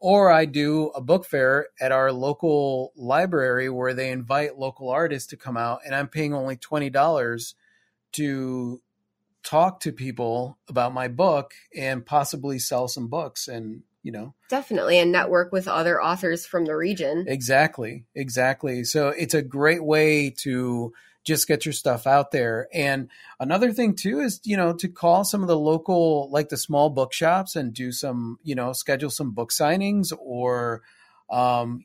Or 0.00 0.30
I 0.30 0.44
do 0.44 0.88
a 0.94 1.00
book 1.00 1.24
fair 1.24 1.68
at 1.80 1.92
our 1.92 2.12
local 2.12 2.92
library 2.96 3.68
where 3.68 3.94
they 3.94 4.10
invite 4.10 4.58
local 4.58 4.90
artists 4.90 5.28
to 5.30 5.36
come 5.36 5.56
out, 5.56 5.80
and 5.84 5.94
I'm 5.94 6.08
paying 6.08 6.34
only 6.34 6.56
twenty 6.56 6.90
dollars 6.90 7.54
to 8.12 8.80
talk 9.42 9.80
to 9.80 9.92
people 9.92 10.58
about 10.68 10.92
my 10.92 11.08
book 11.08 11.52
and 11.76 12.04
possibly 12.04 12.58
sell 12.58 12.88
some 12.88 13.08
books 13.08 13.48
and 13.48 13.82
you 14.02 14.12
know 14.12 14.34
Definitely, 14.50 14.98
and 14.98 15.12
network 15.12 15.52
with 15.52 15.68
other 15.68 16.02
authors 16.02 16.44
from 16.46 16.64
the 16.64 16.76
region. 16.76 17.24
exactly 17.28 18.04
exactly 18.14 18.84
so 18.84 19.08
it's 19.08 19.34
a 19.34 19.42
great 19.42 19.84
way 19.84 20.30
to 20.38 20.92
just 21.28 21.46
get 21.46 21.66
your 21.66 21.74
stuff 21.74 22.06
out 22.06 22.30
there 22.30 22.68
and 22.72 23.10
another 23.38 23.70
thing 23.70 23.94
too 23.94 24.20
is 24.20 24.40
you 24.44 24.56
know 24.56 24.72
to 24.72 24.88
call 24.88 25.24
some 25.24 25.42
of 25.42 25.48
the 25.48 25.58
local 25.58 26.30
like 26.30 26.48
the 26.48 26.56
small 26.56 26.88
bookshops 26.88 27.54
and 27.54 27.74
do 27.74 27.92
some 27.92 28.38
you 28.42 28.54
know 28.54 28.72
schedule 28.72 29.10
some 29.10 29.32
book 29.32 29.50
signings 29.50 30.10
or 30.18 30.80
um 31.30 31.84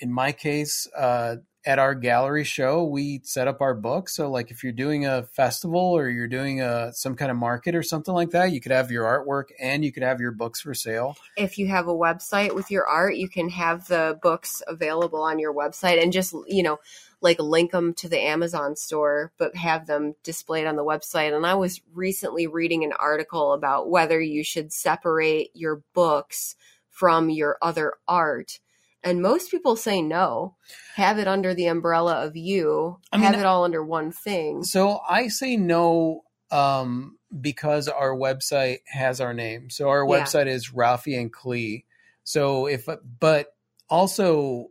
in 0.00 0.12
my 0.12 0.32
case 0.32 0.88
uh 0.98 1.36
at 1.66 1.78
our 1.78 1.94
gallery 1.94 2.42
show 2.42 2.82
we 2.84 3.20
set 3.22 3.46
up 3.46 3.60
our 3.60 3.74
book. 3.74 4.08
so 4.08 4.30
like 4.30 4.50
if 4.50 4.64
you're 4.64 4.72
doing 4.72 5.06
a 5.06 5.22
festival 5.24 5.78
or 5.78 6.08
you're 6.08 6.26
doing 6.26 6.62
a 6.62 6.90
some 6.94 7.14
kind 7.14 7.30
of 7.30 7.36
market 7.36 7.74
or 7.74 7.82
something 7.82 8.14
like 8.14 8.30
that 8.30 8.50
you 8.50 8.60
could 8.60 8.72
have 8.72 8.90
your 8.90 9.04
artwork 9.04 9.50
and 9.60 9.84
you 9.84 9.92
could 9.92 10.02
have 10.02 10.20
your 10.20 10.32
books 10.32 10.60
for 10.62 10.74
sale 10.74 11.14
If 11.36 11.58
you 11.58 11.68
have 11.68 11.86
a 11.86 11.94
website 11.94 12.54
with 12.54 12.70
your 12.70 12.86
art, 12.86 13.16
you 13.16 13.28
can 13.28 13.50
have 13.50 13.86
the 13.88 14.18
books 14.22 14.62
available 14.66 15.22
on 15.22 15.38
your 15.38 15.54
website 15.54 16.02
and 16.02 16.12
just, 16.12 16.34
you 16.46 16.62
know, 16.62 16.78
like 17.20 17.38
link 17.38 17.72
them 17.72 17.94
to 17.94 18.08
the 18.08 18.20
Amazon 18.20 18.76
store, 18.76 19.32
but 19.38 19.54
have 19.54 19.86
them 19.86 20.14
displayed 20.22 20.66
on 20.66 20.76
the 20.76 20.84
website. 20.84 21.34
And 21.34 21.46
I 21.46 21.54
was 21.54 21.80
recently 21.92 22.46
reading 22.46 22.84
an 22.84 22.92
article 22.92 23.52
about 23.52 23.90
whether 23.90 24.20
you 24.20 24.42
should 24.42 24.72
separate 24.72 25.50
your 25.54 25.82
books 25.92 26.56
from 26.88 27.30
your 27.30 27.58
other 27.60 27.94
art. 28.08 28.60
And 29.02 29.22
most 29.22 29.50
people 29.50 29.76
say 29.76 30.02
no. 30.02 30.56
Have 30.96 31.18
it 31.18 31.26
under 31.26 31.54
the 31.54 31.66
umbrella 31.66 32.26
of 32.26 32.36
you. 32.36 32.98
I 33.12 33.16
mean, 33.16 33.26
have 33.26 33.40
it 33.40 33.46
all 33.46 33.64
under 33.64 33.82
one 33.82 34.12
thing. 34.12 34.62
So 34.64 35.00
I 35.08 35.28
say 35.28 35.56
no 35.56 36.24
um, 36.50 37.16
because 37.40 37.88
our 37.88 38.14
website 38.14 38.78
has 38.86 39.20
our 39.20 39.32
name. 39.32 39.70
So 39.70 39.88
our 39.88 40.06
Yeah. 40.06 40.22
website 40.24 40.48
is 40.48 40.74
Ralphie 40.74 41.16
and 41.16 41.32
Klee. 41.32 41.84
So 42.24 42.66
if, 42.66 42.88
but 43.18 43.54
also 43.88 44.68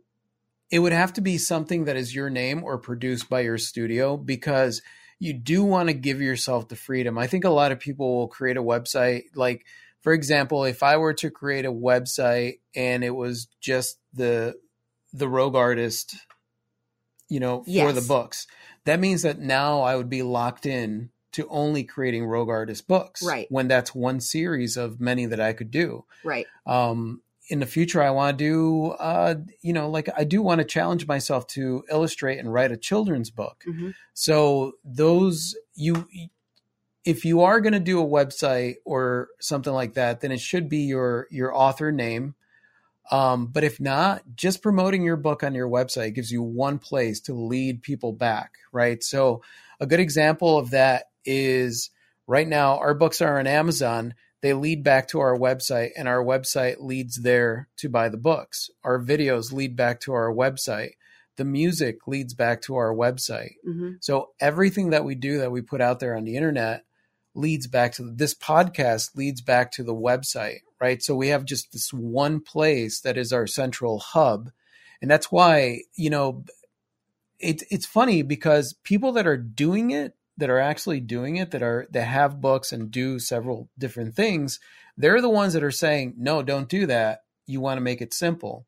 it 0.70 0.78
would 0.78 0.92
have 0.92 1.12
to 1.14 1.20
be 1.20 1.36
something 1.38 1.84
that 1.84 1.96
is 1.96 2.14
your 2.14 2.30
name 2.30 2.62
or 2.62 2.78
produced 2.78 3.28
by 3.28 3.40
your 3.40 3.58
studio 3.58 4.16
because 4.16 4.82
you 5.18 5.32
do 5.32 5.64
want 5.64 5.88
to 5.88 5.92
give 5.92 6.20
yourself 6.20 6.68
the 6.68 6.76
freedom. 6.76 7.18
I 7.18 7.26
think 7.26 7.44
a 7.44 7.50
lot 7.50 7.72
of 7.72 7.80
people 7.80 8.16
will 8.16 8.28
create 8.28 8.56
a 8.56 8.62
website 8.62 9.24
like 9.34 9.66
for 10.00 10.14
example, 10.14 10.64
if 10.64 10.82
I 10.82 10.96
were 10.96 11.12
to 11.14 11.30
create 11.30 11.66
a 11.66 11.72
website 11.72 12.60
and 12.74 13.04
it 13.04 13.10
was 13.14 13.48
just 13.60 13.98
the 14.14 14.54
the 15.12 15.28
rogue 15.28 15.56
artist 15.56 16.14
you 17.28 17.38
know 17.40 17.62
for 17.64 17.70
Yes. 17.70 17.94
the 18.02 18.08
books, 18.08 18.46
that 18.84 18.98
means 19.00 19.22
that 19.22 19.38
now 19.38 19.82
I 19.82 19.96
would 19.96 20.08
be 20.08 20.22
locked 20.22 20.66
in 20.66 21.10
to 21.32 21.46
only 21.48 21.84
creating 21.84 22.24
rogue 22.24 22.48
artist 22.48 22.88
books 22.88 23.22
Right. 23.22 23.46
when 23.50 23.68
that's 23.68 23.94
one 23.94 24.20
series 24.20 24.76
of 24.76 25.00
many 25.00 25.26
that 25.26 25.38
I 25.40 25.52
could 25.52 25.70
do 25.70 26.04
Right. 26.24 26.46
um, 26.66 27.22
in 27.50 27.58
the 27.58 27.66
future 27.66 28.00
i 28.00 28.10
want 28.10 28.38
to 28.38 28.44
do 28.44 28.86
uh, 28.92 29.34
you 29.60 29.72
know 29.72 29.90
like 29.90 30.08
i 30.16 30.24
do 30.24 30.40
want 30.40 30.60
to 30.60 30.64
challenge 30.64 31.06
myself 31.06 31.46
to 31.48 31.82
illustrate 31.90 32.38
and 32.38 32.52
write 32.52 32.72
a 32.72 32.76
children's 32.76 33.30
book. 33.30 33.64
Mhm. 33.68 33.92
so 34.14 34.72
those 34.84 35.54
you 35.74 36.06
if 37.04 37.24
you 37.24 37.40
are 37.42 37.60
going 37.60 37.72
to 37.72 37.80
do 37.80 38.00
a 38.00 38.06
website 38.06 38.76
or 38.84 39.28
something 39.40 39.72
like 39.72 39.94
that 39.94 40.20
then 40.20 40.30
it 40.32 40.40
should 40.40 40.68
be 40.68 40.78
your 40.80 41.26
your 41.30 41.54
author 41.54 41.90
name. 41.92 42.34
Um, 43.10 43.46
but 43.48 43.64
if 43.64 43.80
not 43.80 44.22
just 44.36 44.62
promoting 44.62 45.02
your 45.02 45.16
book 45.16 45.42
on 45.42 45.52
your 45.52 45.68
website 45.68 46.14
gives 46.14 46.30
you 46.30 46.42
one 46.42 46.78
place 46.78 47.20
to 47.22 47.34
lead 47.34 47.82
people 47.82 48.12
back 48.12 48.52
right? 48.72 49.02
So 49.02 49.42
a 49.80 49.86
good 49.86 49.98
example 50.00 50.56
of 50.56 50.70
that 50.70 51.06
is 51.24 51.90
right 52.28 52.46
now 52.46 52.78
our 52.78 52.94
books 52.94 53.20
are 53.20 53.38
on 53.40 53.46
amazon 53.46 54.14
they 54.42 54.52
lead 54.52 54.82
back 54.82 55.08
to 55.08 55.20
our 55.20 55.36
website 55.36 55.90
and 55.96 56.08
our 56.08 56.24
website 56.24 56.76
leads 56.80 57.22
there 57.22 57.68
to 57.76 57.88
buy 57.88 58.08
the 58.08 58.16
books 58.16 58.70
our 58.84 58.98
videos 58.98 59.52
lead 59.52 59.76
back 59.76 60.00
to 60.00 60.12
our 60.12 60.32
website 60.32 60.92
the 61.36 61.44
music 61.44 62.06
leads 62.06 62.34
back 62.34 62.60
to 62.60 62.76
our 62.76 62.94
website 62.94 63.54
hmm 63.64 63.92
so 64.00 64.30
everything 64.40 64.90
that 64.90 65.04
we 65.04 65.14
do 65.14 65.38
that 65.38 65.52
we 65.52 65.60
put 65.60 65.80
out 65.80 66.00
there 66.00 66.16
on 66.16 66.24
the 66.24 66.36
internet 66.36 66.84
leads 67.34 67.66
back 67.66 67.92
to 67.92 68.02
this 68.02 68.34
podcast 68.34 69.16
leads 69.16 69.40
back 69.40 69.72
to 69.72 69.82
the 69.82 69.94
website, 69.94 70.60
right? 70.80 71.02
So 71.02 71.14
we 71.14 71.28
have 71.28 71.44
just 71.44 71.72
this 71.72 71.92
one 71.92 72.40
place 72.40 73.00
that 73.00 73.16
is 73.16 73.32
our 73.32 73.46
central 73.46 73.98
hub. 73.98 74.50
And 75.00 75.10
that's 75.10 75.30
why, 75.30 75.82
you 75.94 76.10
know, 76.10 76.44
it, 77.38 77.62
it's 77.70 77.86
funny 77.86 78.22
because 78.22 78.74
people 78.82 79.12
that 79.12 79.26
are 79.26 79.36
doing 79.36 79.90
it, 79.90 80.14
that 80.36 80.50
are 80.50 80.58
actually 80.58 81.00
doing 81.00 81.36
it, 81.36 81.50
that 81.50 81.62
are 81.62 81.86
that 81.90 82.04
have 82.04 82.40
books 82.40 82.72
and 82.72 82.90
do 82.90 83.18
several 83.18 83.68
different 83.78 84.14
things, 84.14 84.58
they're 84.96 85.20
the 85.20 85.28
ones 85.28 85.52
that 85.52 85.62
are 85.62 85.70
saying, 85.70 86.14
no, 86.16 86.42
don't 86.42 86.68
do 86.68 86.86
that. 86.86 87.20
You 87.46 87.60
want 87.60 87.78
to 87.78 87.82
make 87.82 88.00
it 88.00 88.14
simple. 88.14 88.66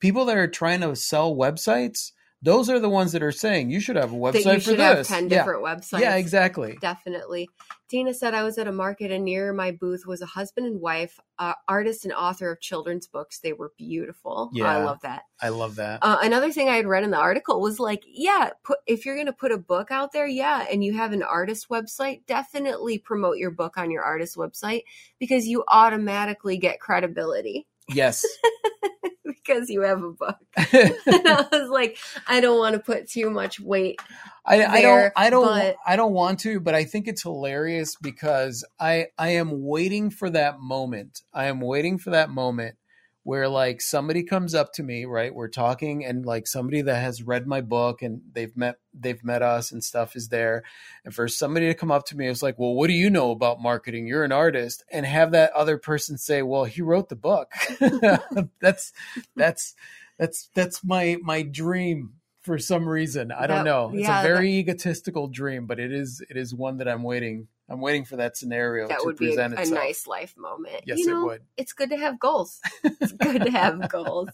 People 0.00 0.24
that 0.26 0.36
are 0.36 0.48
trying 0.48 0.80
to 0.80 0.94
sell 0.96 1.34
websites, 1.34 2.12
those 2.44 2.68
are 2.68 2.78
the 2.78 2.90
ones 2.90 3.12
that 3.12 3.22
are 3.22 3.32
saying 3.32 3.70
you 3.70 3.80
should 3.80 3.96
have 3.96 4.12
a 4.12 4.16
website 4.16 4.44
That 4.44 4.54
you 4.54 4.60
for 4.60 4.60
should 4.60 4.80
have 4.80 4.98
this. 4.98 5.08
10 5.08 5.24
yeah. 5.24 5.38
different 5.38 5.64
websites. 5.64 6.00
Yeah, 6.00 6.16
exactly. 6.16 6.76
Definitely. 6.78 7.48
Tina 7.88 8.12
said, 8.12 8.34
I 8.34 8.42
was 8.42 8.58
at 8.58 8.68
a 8.68 8.72
market 8.72 9.10
and 9.10 9.24
near 9.24 9.52
my 9.54 9.70
booth 9.70 10.06
was 10.06 10.20
a 10.20 10.26
husband 10.26 10.66
and 10.66 10.78
wife, 10.80 11.18
uh, 11.38 11.54
artist 11.66 12.04
and 12.04 12.12
author 12.12 12.52
of 12.52 12.60
children's 12.60 13.06
books. 13.06 13.40
They 13.40 13.54
were 13.54 13.72
beautiful. 13.78 14.50
Yeah, 14.52 14.66
I 14.66 14.84
love 14.84 15.00
that. 15.02 15.22
I 15.40 15.48
love 15.48 15.76
that. 15.76 16.00
Uh, 16.02 16.18
another 16.20 16.52
thing 16.52 16.68
I 16.68 16.76
had 16.76 16.86
read 16.86 17.02
in 17.02 17.10
the 17.10 17.18
article 17.18 17.60
was 17.62 17.80
like, 17.80 18.02
yeah, 18.06 18.50
put, 18.62 18.78
if 18.86 19.06
you're 19.06 19.16
going 19.16 19.26
to 19.26 19.32
put 19.32 19.52
a 19.52 19.58
book 19.58 19.90
out 19.90 20.12
there, 20.12 20.26
yeah, 20.26 20.66
and 20.70 20.84
you 20.84 20.92
have 20.92 21.12
an 21.12 21.22
artist 21.22 21.70
website, 21.70 22.26
definitely 22.26 22.98
promote 22.98 23.38
your 23.38 23.52
book 23.52 23.78
on 23.78 23.90
your 23.90 24.02
artist 24.02 24.36
website 24.36 24.82
because 25.18 25.46
you 25.46 25.64
automatically 25.68 26.58
get 26.58 26.78
credibility 26.78 27.66
yes. 27.88 28.24
because 29.24 29.68
you 29.68 29.82
have 29.82 30.02
a 30.02 30.10
book. 30.10 30.36
and 30.56 30.94
I 31.06 31.46
was 31.52 31.68
like, 31.70 31.98
I 32.26 32.40
don't 32.40 32.58
want 32.58 32.74
to 32.74 32.80
put 32.80 33.08
too 33.08 33.30
much 33.30 33.60
weight. 33.60 34.00
I, 34.46 34.64
I 34.64 34.82
don't 34.82 35.12
I 35.16 35.30
don't 35.30 35.46
but- 35.46 35.76
I 35.86 35.96
don't 35.96 36.12
want 36.12 36.40
to, 36.40 36.60
but 36.60 36.74
I 36.74 36.84
think 36.84 37.08
it's 37.08 37.22
hilarious 37.22 37.96
because 37.96 38.64
I 38.78 39.06
I 39.18 39.30
am 39.30 39.64
waiting 39.64 40.10
for 40.10 40.28
that 40.30 40.60
moment. 40.60 41.22
I 41.32 41.46
am 41.46 41.60
waiting 41.60 41.98
for 41.98 42.10
that 42.10 42.30
moment 42.30 42.76
where 43.24 43.48
like 43.48 43.80
somebody 43.80 44.22
comes 44.22 44.54
up 44.54 44.72
to 44.74 44.82
me, 44.82 45.06
right? 45.06 45.34
We're 45.34 45.48
talking 45.48 46.04
and 46.04 46.24
like 46.24 46.46
somebody 46.46 46.82
that 46.82 47.00
has 47.02 47.22
read 47.22 47.46
my 47.46 47.62
book 47.62 48.02
and 48.02 48.20
they've 48.32 48.54
met 48.56 48.76
they've 48.92 49.24
met 49.24 49.42
us 49.42 49.72
and 49.72 49.82
stuff 49.82 50.14
is 50.14 50.28
there. 50.28 50.62
And 51.04 51.14
for 51.14 51.26
somebody 51.26 51.66
to 51.66 51.74
come 51.74 51.90
up 51.90 52.04
to 52.06 52.16
me, 52.16 52.28
it's 52.28 52.42
like, 52.42 52.58
well, 52.58 52.74
what 52.74 52.86
do 52.88 52.92
you 52.92 53.08
know 53.10 53.30
about 53.30 53.60
marketing? 53.62 54.06
You're 54.06 54.24
an 54.24 54.32
artist, 54.32 54.84
and 54.92 55.04
have 55.06 55.32
that 55.32 55.52
other 55.52 55.78
person 55.78 56.18
say, 56.18 56.42
well, 56.42 56.64
he 56.64 56.82
wrote 56.82 57.08
the 57.08 57.16
book. 57.16 57.50
that's 58.60 58.92
that's 59.34 59.74
that's 60.18 60.50
that's 60.54 60.84
my 60.84 61.16
my 61.22 61.42
dream 61.42 62.14
for 62.42 62.58
some 62.58 62.86
reason. 62.86 63.32
I 63.32 63.46
don't 63.46 63.58
That- 63.58 63.64
know. 63.64 63.90
It's 63.94 64.02
yeah, 64.06 64.20
a 64.20 64.22
very 64.22 64.50
egotistical 64.58 65.28
dream, 65.28 65.66
but 65.66 65.80
it 65.80 65.92
is 65.92 66.22
it 66.28 66.36
is 66.36 66.54
one 66.54 66.76
that 66.76 66.88
I'm 66.88 67.02
waiting. 67.02 67.48
I'm 67.68 67.80
waiting 67.80 68.04
for 68.04 68.16
that 68.16 68.36
scenario 68.36 68.88
That 68.88 68.98
to 69.00 69.06
would 69.06 69.16
be 69.16 69.34
a, 69.34 69.42
a 69.42 69.64
nice 69.64 70.06
life 70.06 70.34
moment. 70.36 70.82
Yes, 70.84 70.98
you 70.98 71.06
know, 71.06 71.22
it 71.22 71.24
would. 71.24 71.42
It's 71.56 71.72
good 71.72 71.88
to 71.90 71.96
have 71.96 72.20
goals. 72.20 72.60
It's 72.82 73.12
good 73.12 73.42
to 73.42 73.50
have 73.50 73.88
goals. 73.88 74.28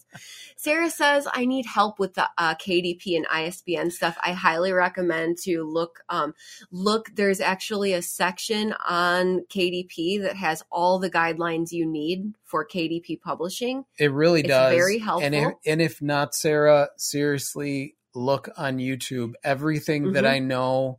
Sarah 0.57 0.91
says, 0.91 1.29
I 1.33 1.45
need 1.45 1.65
help 1.67 2.01
with 2.01 2.15
the 2.15 2.29
uh, 2.37 2.57
KDP 2.57 3.17
and 3.17 3.27
ISBN 3.31 3.93
stuff. 3.93 4.19
I 4.21 4.33
highly 4.33 4.73
recommend 4.73 5.39
to 5.45 5.63
look. 5.63 6.01
Um, 6.09 6.35
look, 6.73 7.11
there's 7.15 7.41
actually 7.41 7.93
a 7.93 8.03
section 8.03 8.75
on 8.89 9.45
KDP 9.49 10.23
that 10.23 10.35
has 10.37 10.65
all 10.73 10.99
the 10.99 11.11
guidelines 11.11 11.71
you 11.71 11.87
need 11.87 12.35
for 12.43 12.67
KDP 12.67 13.21
publishing. 13.21 13.85
It 13.97 14.11
really 14.13 14.41
It's 14.41 14.49
does. 14.49 14.75
very 14.75 14.97
And 14.97 15.35
if, 15.35 15.43
helpful. 15.43 15.61
and 15.67 15.81
if 15.81 16.03
not, 16.03 16.35
Sarah, 16.35 16.89
seriously, 16.97 17.95
look 18.13 18.49
on 18.57 18.79
YouTube. 18.79 19.35
Everything 19.45 20.13
that 20.15 20.25
Mhm. 20.25 20.31
I 20.31 20.39
know, 20.41 20.99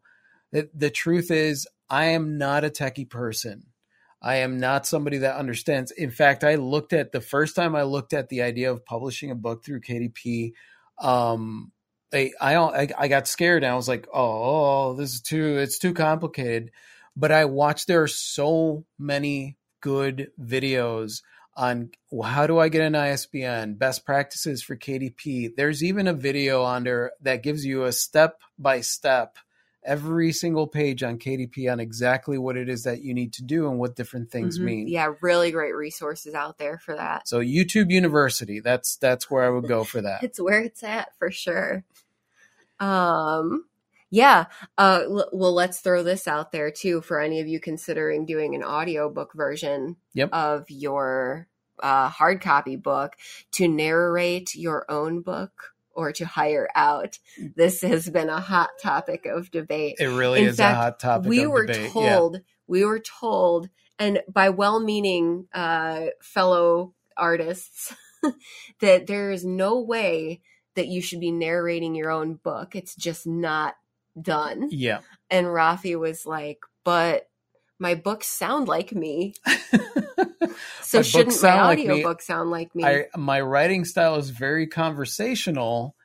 the, 0.53 0.69
the 0.73 0.89
truth 0.89 1.29
is, 1.29 1.67
I 1.91 2.05
am 2.05 2.37
not 2.37 2.63
a 2.63 2.69
techie 2.69 3.09
person. 3.09 3.65
I 4.21 4.37
am 4.37 4.59
not 4.59 4.87
somebody 4.87 5.17
that 5.19 5.35
understands. 5.35 5.91
In 5.91 6.09
fact, 6.09 6.45
I 6.45 6.55
looked 6.55 6.93
at 6.93 7.11
the 7.11 7.19
first 7.19 7.53
time 7.53 7.75
I 7.75 7.83
looked 7.83 8.13
at 8.13 8.29
the 8.29 8.43
idea 8.43 8.71
of 8.71 8.85
publishing 8.85 9.29
a 9.29 9.35
book 9.35 9.65
through 9.65 9.81
KDP. 9.81 10.53
Um, 10.99 11.73
I, 12.13 12.31
I 12.39 12.87
I 12.97 13.07
got 13.09 13.27
scared 13.27 13.63
and 13.63 13.71
I 13.71 13.75
was 13.75 13.89
like, 13.89 14.07
oh, 14.13 14.93
this 14.93 15.13
is 15.15 15.21
too 15.21 15.57
it's 15.57 15.79
too 15.79 15.93
complicated. 15.93 16.71
But 17.17 17.33
I 17.33 17.45
watched 17.45 17.87
there 17.87 18.03
are 18.03 18.07
so 18.07 18.85
many 18.97 19.57
good 19.81 20.31
videos 20.39 21.23
on 21.57 21.89
how 22.23 22.47
do 22.47 22.57
I 22.57 22.69
get 22.69 22.83
an 22.83 22.95
ISBN, 22.95 23.73
best 23.75 24.05
practices 24.05 24.63
for 24.63 24.77
KDP. 24.77 25.49
There's 25.57 25.83
even 25.83 26.07
a 26.07 26.13
video 26.13 26.63
on 26.63 26.85
there 26.85 27.11
that 27.21 27.43
gives 27.43 27.65
you 27.65 27.83
a 27.83 27.91
step 27.91 28.39
by 28.57 28.79
step 28.79 29.37
every 29.83 30.31
single 30.31 30.67
page 30.67 31.01
on 31.03 31.17
KDP 31.17 31.71
on 31.71 31.79
exactly 31.79 32.37
what 32.37 32.55
it 32.57 32.69
is 32.69 32.83
that 32.83 33.01
you 33.01 33.13
need 33.13 33.33
to 33.33 33.43
do 33.43 33.67
and 33.69 33.79
what 33.79 33.95
different 33.95 34.29
things 34.31 34.59
Mhm. 34.59 34.63
mean. 34.63 34.87
Yeah, 34.87 35.13
really 35.21 35.51
great 35.51 35.75
resources 35.75 36.33
out 36.35 36.57
there 36.59 36.77
for 36.77 36.95
that. 36.95 37.27
So 37.27 37.39
YouTube 37.39 37.89
University, 37.91 38.59
that's 38.59 38.95
that's 38.97 39.29
where 39.31 39.43
I 39.43 39.49
would 39.49 39.67
go 39.67 39.83
for 39.83 40.01
that. 40.01 40.21
It's 40.23 40.39
where 40.39 40.61
it's 40.61 40.83
at 40.83 41.15
for 41.17 41.31
sure. 41.31 41.83
Um, 42.79 43.65
Yeah. 44.13 44.45
Uh, 44.77 45.03
l- 45.05 45.29
well, 45.31 45.53
let's 45.53 45.79
throw 45.79 46.03
this 46.03 46.27
out 46.27 46.51
there 46.51 46.69
too 46.69 46.99
for 47.01 47.19
any 47.21 47.39
of 47.39 47.47
you 47.47 47.59
considering 47.61 48.25
doing 48.25 48.55
an 48.55 48.63
audiobook 48.63 49.33
version 49.33 49.95
Yep. 50.13 50.29
of 50.33 50.65
your 50.69 51.47
uh, 51.81 52.09
hard 52.09 52.41
copy 52.41 52.75
book 52.75 53.15
to 53.53 53.67
narrate 53.67 54.53
your 54.53 54.85
own 54.91 55.21
book 55.21 55.70
or 55.93 56.11
to 56.13 56.25
hire 56.25 56.69
out. 56.75 57.19
This 57.55 57.81
has 57.81 58.09
been 58.09 58.29
a 58.29 58.39
hot 58.39 58.69
topic 58.81 59.25
of 59.25 59.51
debate. 59.51 59.97
It 59.99 60.07
really 60.07 60.41
In 60.41 60.47
is 60.49 60.57
fact, 60.57 60.73
a 60.73 60.81
hot 60.81 60.99
topic. 60.99 61.29
we 61.29 61.43
of 61.43 61.51
were 61.51 61.65
debate. 61.65 61.83
Yeah. 61.83 61.91
told, 61.91 62.41
we 62.67 62.85
were 62.85 62.99
told, 62.99 63.69
and 63.99 64.21
by 64.31 64.49
well 64.49 64.79
meaning 64.79 65.47
uh, 65.53 66.07
fellow 66.21 66.93
artists, 67.17 67.93
that 68.81 69.07
there 69.07 69.31
is 69.31 69.45
no 69.45 69.79
way 69.79 70.41
that 70.75 70.87
you 70.87 71.01
should 71.01 71.19
be 71.19 71.31
narrating 71.31 71.95
your 71.95 72.09
own 72.11 72.35
book. 72.35 72.75
It's 72.75 72.95
just 72.95 73.27
not 73.27 73.75
done. 74.19 74.69
Yeah. 74.71 74.99
And 75.29 75.47
Rafi 75.47 75.99
was 75.99 76.25
like, 76.25 76.59
but 76.83 77.29
my 77.79 77.95
books 77.95 78.27
sound 78.27 78.67
like 78.67 78.93
me. 78.93 79.33
So 80.81 80.99
My 80.99 81.01
shouldn't 81.03 81.27
my 81.29 81.33
sound 81.33 81.67
like 81.67 81.79
audiobook 81.79 82.21
sound 82.21 82.51
like 82.51 82.73
me? 82.75 82.83
I 82.83 83.05
my 83.15 83.41
writing 83.41 83.85
style 83.85 84.15
is 84.15 84.29
very 84.29 84.67
conversational. 84.67 85.95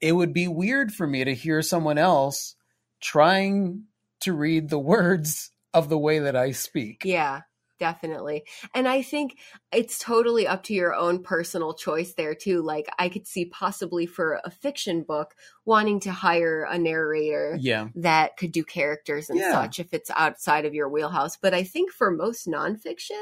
It 0.00 0.12
would 0.12 0.32
be 0.32 0.48
weird 0.48 0.92
for 0.92 1.06
me 1.06 1.24
to 1.24 1.34
hear 1.34 1.62
someone 1.62 1.98
else 1.98 2.56
trying 3.00 3.84
to 4.20 4.32
read 4.32 4.68
the 4.68 4.78
words 4.94 5.50
of 5.72 5.88
the 5.88 5.98
way 5.98 6.20
that 6.20 6.36
I 6.36 6.52
speak. 6.52 7.02
Yeah, 7.04 7.42
definitely. 7.80 8.44
And 8.74 8.86
I 8.86 9.02
think 9.02 9.38
it's 9.72 9.98
totally 9.98 10.46
up 10.46 10.62
to 10.64 10.74
your 10.74 10.94
own 10.94 11.22
personal 11.24 11.74
choice 11.74 12.12
there 12.14 12.34
too. 12.34 12.62
Like 12.62 12.86
I 12.98 13.08
could 13.08 13.26
see 13.26 13.46
possibly 13.46 14.06
for 14.06 14.40
a 14.44 14.50
fiction 14.50 15.02
book 15.02 15.34
wanting 15.64 15.98
to 16.00 16.12
hire 16.12 16.62
a 16.70 16.78
narrator 16.78 17.56
Yeah. 17.60 17.88
that 17.96 18.36
could 18.36 18.52
do 18.52 18.62
characters 18.62 19.30
and 19.30 19.38
Yeah. 19.40 19.52
such 19.52 19.80
if 19.80 19.92
it's 19.92 20.10
outside 20.16 20.66
of 20.66 20.74
your 20.74 20.88
wheelhouse. 20.88 21.36
But 21.36 21.54
I 21.54 21.64
think 21.64 21.90
for 21.90 22.10
most 22.10 22.46
nonfiction, 22.46 23.20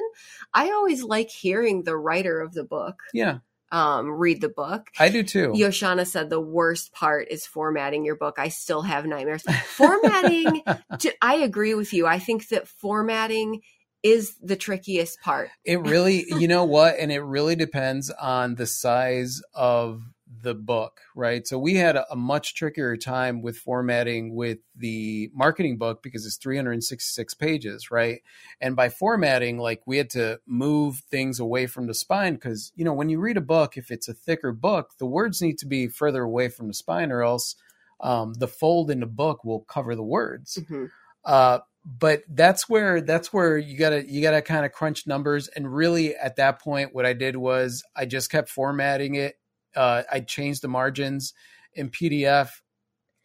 I 0.52 0.70
always 0.72 1.02
like 1.02 1.30
hearing 1.30 1.84
the 1.84 1.96
writer 1.96 2.40
of 2.40 2.52
the 2.52 2.64
book 2.64 2.96
Yeah. 3.14 3.38
um, 3.70 4.11
read 4.11 4.40
the 4.40 4.48
book. 4.48 4.88
I 4.98 5.11
do 5.11 5.22
too. 5.22 5.52
Yoshana 5.54 6.06
said 6.06 6.30
the 6.30 6.40
worst 6.40 6.92
part 6.92 7.28
is 7.30 7.46
formatting 7.46 8.04
your 8.04 8.16
book. 8.16 8.38
I 8.38 8.48
still 8.48 8.80
have 8.82 9.04
nightmares. 9.04 9.42
Formatting, 9.66 10.62
I 11.22 11.34
agree 11.36 11.74
with 11.74 11.92
you. 11.92 12.06
I 12.06 12.18
think 12.18 12.48
that 12.48 12.66
formatting 12.66 13.61
is 14.03 14.36
the 14.42 14.57
trickiest 14.57 15.20
part. 15.20 15.51
It 15.64 15.80
really, 15.80 16.24
you 16.28 16.49
know 16.49 16.64
what? 16.76 16.96
And 16.99 17.11
it 17.11 17.20
really 17.20 17.57
depends 17.57 18.11
on 18.11 18.55
the 18.55 18.66
size 18.66 19.42
of 19.55 20.03
the 20.42 20.55
book, 20.55 21.01
right? 21.16 21.46
So 21.46 21.59
we 21.59 21.74
had 21.74 21.96
a, 21.96 22.12
a 22.12 22.16
much 22.16 22.55
trickier 22.55 22.96
time 22.96 23.42
with 23.42 23.57
formatting 23.57 24.34
with 24.34 24.59
the 24.76 25.30
marketing 25.34 25.78
book 25.78 26.03
because 26.03 26.26
it's 26.26 26.36
366 26.36 27.34
pages, 27.34 27.90
right? 27.90 28.20
And 28.61 28.76
by 28.76 28.88
formatting, 28.88 29.59
like 29.59 29.82
we 29.86 29.96
had 29.96 30.11
to 30.11 30.38
move 30.46 30.99
things 31.11 31.40
away 31.40 31.66
from 31.66 31.86
the 31.86 31.94
spine 31.94 32.34
because, 32.34 32.72
you 32.76 32.84
know, 32.84 32.92
when 32.92 33.09
you 33.09 33.18
read 33.18 33.36
a 33.36 33.40
book, 33.42 33.76
if 33.76 33.90
it's 33.90 34.09
a 34.09 34.14
thicker 34.14 34.53
book, 34.53 34.90
the 34.99 35.07
words 35.07 35.42
need 35.42 35.59
to 35.59 35.66
be 35.66 35.88
further 35.88 36.22
away 36.22 36.49
from 36.49 36.68
the 36.68 36.74
spine 36.74 37.11
or 37.11 37.22
else 37.22 37.57
um, 38.01 38.34
the 38.34 38.49
fold 38.49 38.90
in 38.90 39.01
the 39.01 39.07
book 39.07 39.44
will 39.44 39.61
cover 39.61 39.96
the 39.96 40.05
words 40.05 40.59
Mhm. 40.59 40.90
uh 41.24 41.59
but 41.89 42.20
that's 42.28 42.68
where 42.68 43.01
that's 43.01 43.32
where 43.32 43.57
you 43.57 43.78
gotta 43.78 44.07
you 44.07 44.20
gotta 44.20 44.43
kind 44.43 44.66
of 44.66 44.72
crunch 44.72 45.07
numbers 45.07 45.49
and 45.49 45.74
really 45.74 46.14
at 46.16 46.36
that 46.36 46.61
point 46.61 46.95
what 46.95 47.07
i 47.07 47.14
did 47.14 47.34
was 47.36 47.82
i 47.97 48.05
just 48.05 48.30
kept 48.30 48.51
formatting 48.51 49.14
it 49.14 49.36
uh 49.74 50.03
i 50.12 50.20
changed 50.20 50.61
the 50.61 50.68
margins 50.68 51.32
in 51.72 51.89
pdf 51.89 52.51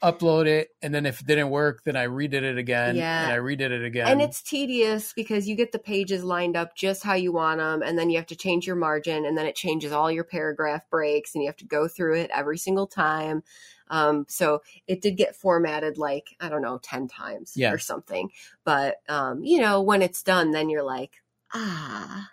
upload 0.02 0.48
it 0.48 0.70
and 0.82 0.94
then 0.94 1.06
if 1.06 1.22
it 1.22 1.28
didn't 1.28 1.50
work 1.50 1.82
then 1.84 1.96
i 1.98 2.06
redid 2.06 2.44
it 2.44 2.58
again 2.58 2.96
Yeah. 2.96 3.24
and 3.24 3.32
i 3.34 3.38
redid 3.38 3.72
it 3.72 3.84
again 3.86 4.08
And 4.08 4.22
it's 4.22 4.42
tedious 4.42 5.14
because 5.14 5.48
you 5.48 5.56
get 5.56 5.72
the 5.72 5.80
pages 5.80 6.24
lined 6.24 6.56
up 6.58 6.76
just 6.76 7.04
how 7.04 7.14
you 7.14 7.32
want 7.32 7.60
them, 7.60 7.82
and 7.82 7.98
then 7.98 8.10
you 8.10 8.18
have 8.18 8.26
to 8.28 8.36
change 8.36 8.68
your 8.68 8.76
margin, 8.76 9.26
and 9.26 9.38
then 9.38 9.46
it 9.46 9.56
changes 9.56 9.92
all 9.94 10.12
your 10.12 10.26
paragraph 10.26 10.90
breaks, 10.90 11.34
and 11.36 11.42
you 11.44 11.48
have 11.48 11.56
to 11.58 11.66
go 11.66 11.88
through 11.88 12.16
it 12.18 12.30
every 12.34 12.58
single 12.58 12.86
time. 12.88 13.44
Um, 13.90 14.26
so 14.30 14.62
it 14.88 15.02
did 15.02 15.18
get 15.18 15.36
formatted 15.36 15.98
like 15.98 16.36
I 16.40 16.50
don't 16.50 16.62
know 16.62 16.80
ten 16.82 17.08
times 17.08 17.54
Yeah. 17.56 17.72
or 17.72 17.78
something. 17.78 18.32
But 18.64 18.98
um, 19.10 19.44
you 19.44 19.60
know, 19.62 19.82
when 19.82 20.02
it's 20.02 20.24
done, 20.24 20.52
then 20.52 20.70
you're 20.70 20.84
like, 20.84 21.22
ah, 21.54 22.30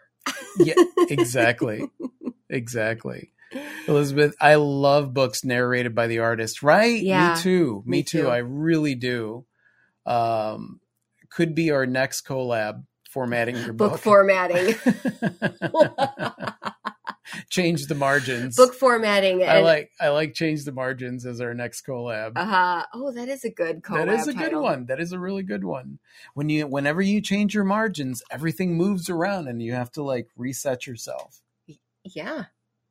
yeah 0.58 0.74
exactly 1.08 1.90
exactly 2.48 3.32
elizabeth 3.88 4.34
i 4.40 4.54
love 4.56 5.14
books 5.14 5.44
narrated 5.44 5.94
by 5.94 6.06
the 6.06 6.18
artist 6.18 6.62
right 6.62 7.02
Yeah, 7.02 7.34
me 7.34 7.42
too 7.42 7.82
me, 7.86 7.98
me 7.98 8.02
too. 8.02 8.22
too. 8.22 8.28
i 8.28 8.38
really 8.38 8.94
do 8.94 9.44
um 10.06 10.80
could 11.30 11.54
be 11.54 11.70
our 11.70 11.86
next 11.86 12.26
collab 12.26 12.84
formatting 13.10 13.56
your 13.56 13.72
book 13.72 13.92
book 13.92 14.00
formatting, 14.00 14.74
change 17.50 17.86
the 17.86 17.94
margins 17.94 18.56
book 18.56 18.74
formatting. 18.74 19.42
i 19.44 19.60
like 19.60 19.90
i 20.00 20.08
like 20.08 20.34
change 20.34 20.64
the 20.64 20.72
margins 20.72 21.24
as 21.26 21.40
our 21.40 21.54
next 21.54 21.86
collab 21.86 22.32
Uh-huh. 22.36 22.84
oh, 22.94 23.12
that 23.12 23.28
is 23.28 23.44
a 23.44 23.50
good 23.50 23.82
collab 23.82 24.06
that 24.06 24.08
is 24.08 24.28
a 24.28 24.34
good 24.34 24.56
one 24.56 24.86
that 24.86 25.00
is 25.00 25.12
a 25.12 25.18
really 25.18 25.42
good 25.42 25.64
one 25.64 25.98
when 26.34 26.48
you 26.48 26.66
whenever 26.66 27.02
you 27.02 27.20
change 27.20 27.54
your 27.54 27.64
margins 27.64 28.22
everything 28.30 28.76
moves 28.76 29.08
around 29.08 29.48
and 29.48 29.62
you 29.62 29.72
have 29.72 29.90
to 29.92 30.02
like 30.02 30.28
reset 30.36 30.86
yourself 30.86 31.40
Yeah, 32.04 32.44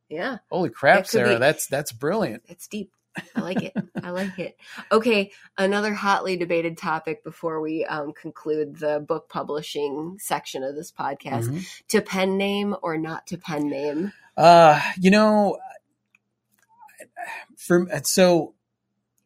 yeah. 0.10 0.38
holy 0.50 0.70
crap 0.70 1.04
That 1.04 1.08
sarah 1.08 1.34
be- 1.36 1.40
that's 1.40 1.68
that's 1.68 1.92
brilliant 1.92 2.44
It's 2.48 2.68
deep. 2.68 2.92
I 3.36 3.42
like 3.42 3.62
it. 3.64 3.74
I 4.04 4.12
like 4.12 4.38
it. 4.40 4.58
Okay, 4.92 5.32
another 5.58 5.94
hotly 5.94 6.38
debated 6.38 6.78
topic 6.78 7.24
before 7.24 7.60
we 7.60 7.84
um, 7.86 8.14
conclude 8.14 8.78
the 8.78 9.00
book 9.00 9.30
publishing 9.30 10.18
section 10.20 10.64
of 10.64 10.76
this 10.76 10.92
podcast: 10.92 11.46
Mhm. 11.50 11.66
to 11.90 12.02
pen 12.02 12.38
name 12.38 12.76
or 12.82 12.98
not 12.98 13.28
to 13.28 13.38
pen 13.38 13.68
name. 13.70 14.14
uh 14.38 14.80
you 15.00 15.12
know 15.12 15.58
for 17.58 17.88
so 18.04 18.54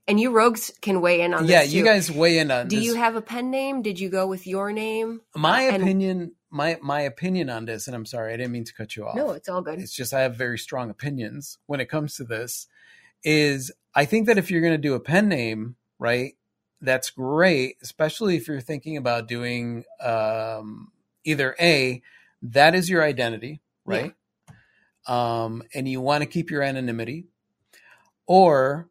And 0.07 0.19
you 0.19 0.31
rogues 0.31 0.71
can 0.81 1.01
weigh 1.01 1.21
in 1.21 1.33
on 1.33 1.43
this. 1.43 1.51
yeah 1.51 1.61
you 1.63 1.83
guys 1.83 2.11
weigh 2.11 2.39
in 2.39 2.51
on 2.51 2.67
Do 2.67 2.75
this 2.77 2.85
you 2.85 2.95
have 2.95 3.15
a 3.15 3.21
pen 3.21 3.51
name? 3.51 3.81
Did 3.81 3.99
you 3.99 4.09
go 4.09 4.27
with 4.27 4.47
your 4.47 4.71
name? 4.71 5.21
my 5.35 5.63
and- 5.63 5.83
opinion 5.83 6.31
my 6.49 6.77
my 6.81 7.01
opinion 7.01 7.49
on 7.49 7.65
this 7.65 7.87
and 7.87 7.95
i'm 7.95 8.05
sorry 8.05 8.33
i 8.33 8.37
didn't 8.37 8.51
mean 8.51 8.63
to 8.63 8.73
cut 8.73 8.95
you 8.95 9.07
off 9.07 9.15
No, 9.15 9.31
it's 9.31 9.49
all 9.49 9.61
good. 9.61 9.79
it's 9.79 9.93
just 9.95 10.13
I 10.13 10.21
have 10.21 10.35
very 10.35 10.57
strong 10.57 10.89
opinions 10.89 11.57
when 11.67 11.79
it 11.79 11.89
comes 11.89 12.15
to 12.17 12.23
this. 12.23 12.67
Is 13.23 13.71
I 13.95 14.05
think 14.05 14.27
that 14.27 14.37
if 14.37 14.51
you're 14.51 14.61
going 14.61 14.73
to 14.73 14.77
do 14.77 14.95
a 14.95 14.99
pen 14.99 15.29
name, 15.29 15.75
right, 15.99 16.33
that's 16.81 17.09
great, 17.09 17.77
especially 17.81 18.35
if 18.35 18.47
you're 18.47 18.59
thinking 18.59 18.97
about 18.97 19.27
doing 19.27 19.85
um, 20.01 20.91
either 21.23 21.55
a 21.59 22.01
that 22.41 22.75
is 22.75 22.89
your 22.89 23.03
identity, 23.03 23.61
right, 23.85 24.13
um, 25.07 25.63
and 25.73 25.87
you 25.87 26.01
want 26.01 26.23
to 26.23 26.29
keep 26.29 26.51
your 26.51 26.61
anonymity, 26.61 27.27
or 28.27 28.89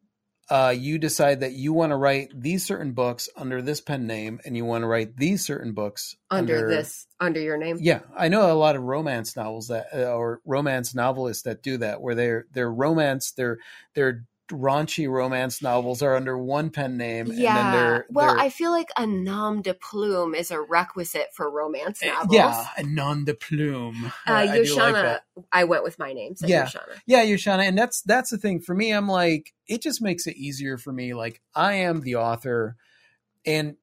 uh, 0.53 0.69
you 0.69 0.99
decide 0.99 1.41
that 1.41 1.53
you 1.53 1.73
want 1.73 1.93
to 1.93 1.97
write 1.97 2.29
these 2.39 2.63
certain 2.63 2.93
books 2.93 3.31
under 3.39 3.63
this 3.63 3.81
pen 3.81 4.07
name, 4.07 4.39
and 4.45 4.55
you 4.55 4.67
want 4.67 4.83
to 4.83 4.87
write 4.87 5.17
these 5.17 5.43
certain 5.47 5.73
books 5.73 6.15
under, 6.31 6.69
this, 6.69 7.07
under 7.19 7.41
your 7.41 7.57
name. 7.57 7.79
yeah, 7.81 8.01
I 8.15 8.29
know 8.29 8.53
a 8.53 8.55
lot 8.55 8.77
of 8.77 8.83
romance 8.83 9.35
novels 9.35 9.69
that 9.69 9.87
uh, 9.95 10.13
or 10.13 10.43
romance 10.45 10.95
novelists 10.95 11.45
that 11.45 11.63
do 11.63 11.79
that, 11.79 12.03
where 12.03 12.15
they're 12.15 12.45
they're 12.53 12.71
romance, 12.71 13.33
their 13.33 13.61
their 13.95 14.27
raunchy 14.53 15.09
romance 15.09 15.63
novels 15.63 16.03
are 16.03 16.15
under 16.15 16.39
one 16.39 16.71
pen 16.71 16.97
name, 16.97 17.31
and 17.31 17.39
then 17.39 17.41
Yeah. 17.41 17.73
they're 17.73 18.07
well, 18.11 18.29
they're, 18.29 18.39
I 18.39 18.49
feel 18.51 18.71
like 18.71 18.91
a 18.97 19.07
nom 19.07 19.63
de 19.63 19.75
plume 19.75 20.35
is 20.35 20.51
a 20.51 20.61
requisite 20.61 21.29
for 21.35 21.51
romance 21.51 22.03
novels. 22.05 22.33
Eh, 22.33 22.37
yeah, 22.37 22.67
a 22.77 22.83
nom 22.85 23.25
de 23.25 23.35
plume. 23.35 24.13
Uh, 24.27 24.33
like 24.47 25.19
I 25.51 25.65
went 25.65 25.83
with 25.83 25.99
my 25.99 26.13
name. 26.13 26.37
So 26.37 26.47
Yeah. 26.47 26.67
Yoshana. 26.67 27.01
Yeah, 27.07 27.25
Yoshana, 27.25 27.67
and 27.67 27.77
that's 27.77 28.03
that's 28.03 28.31
the 28.31 28.39
thing 28.39 28.61
for 28.61 28.75
me. 28.75 28.93
I'm 28.93 29.09
like, 29.09 29.53
it 29.67 29.83
just 29.83 30.01
makes 30.03 30.27
it 30.27 30.37
easier 30.37 30.79
for 30.79 30.93
me. 30.93 31.15
Like, 31.15 31.41
I 31.55 31.75
am 31.75 32.03
the 32.03 32.17
author, 32.17 32.77
and 33.45 33.77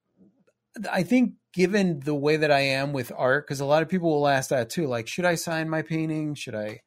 I 0.91 1.03
think 1.03 1.34
given 1.53 1.99
the 2.01 2.15
way 2.15 2.38
that 2.38 2.51
I 2.51 2.59
am 2.59 2.93
with 2.93 3.11
art, 3.15 3.45
because 3.47 3.59
a 3.59 3.65
lot 3.65 3.82
of 3.82 3.89
people 3.89 4.11
will 4.11 4.28
ask 4.28 4.51
that 4.51 4.70
too. 4.70 4.88
Like, 4.88 5.07
should 5.07 5.26
I 5.26 5.36
sign 5.36 5.70
my 5.70 5.82
painting? 5.82 6.36
Should 6.36 6.55
I 6.55 6.82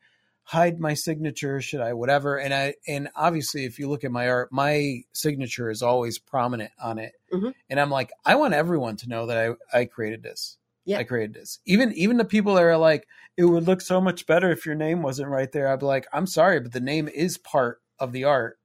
hide 0.53 0.79
my 0.79 0.93
signature? 0.95 1.61
Should 1.63 1.81
I 1.81 1.95
whatever? 1.95 2.39
And 2.39 2.53
I 2.53 2.75
and 2.87 3.09
obviously, 3.17 3.65
if 3.65 3.79
you 3.79 3.89
look 3.89 4.05
at 4.05 4.13
my 4.13 4.29
art, 4.29 4.53
my 4.53 5.03
signature 5.13 5.71
is 5.71 5.83
always 5.83 6.19
prominent 6.19 6.73
on 6.81 6.99
it. 6.99 7.15
Mhm. 7.33 7.55
And 7.71 7.81
I'm 7.81 7.91
like, 7.91 8.11
I 8.25 8.35
want 8.35 8.53
everyone 8.55 8.97
to 8.99 9.09
know 9.09 9.27
that 9.27 9.39
I 9.73 9.79
I 9.79 9.85
created 9.87 10.23
this. 10.23 10.59
Yeah. 10.85 10.99
I 10.99 11.05
created 11.05 11.35
this. 11.35 11.59
Even 11.65 11.93
even 11.95 12.19
the 12.19 12.25
people 12.25 12.55
that 12.55 12.65
are 12.65 12.77
like, 12.77 13.09
it 13.37 13.45
would 13.45 13.67
look 13.67 13.81
so 13.81 14.01
much 14.01 14.27
better 14.27 14.51
if 14.51 14.67
your 14.67 14.75
name 14.75 15.03
wasn't 15.03 15.31
right 15.31 15.51
there. 15.51 15.69
I'd 15.69 15.81
be 15.81 15.87
like, 15.87 16.07
I'm 16.13 16.27
sorry, 16.27 16.61
but 16.61 16.73
the 16.73 16.81
name 16.81 17.09
is 17.09 17.39
part 17.39 17.81
of 17.99 18.13
the 18.13 18.25
art. 18.25 18.59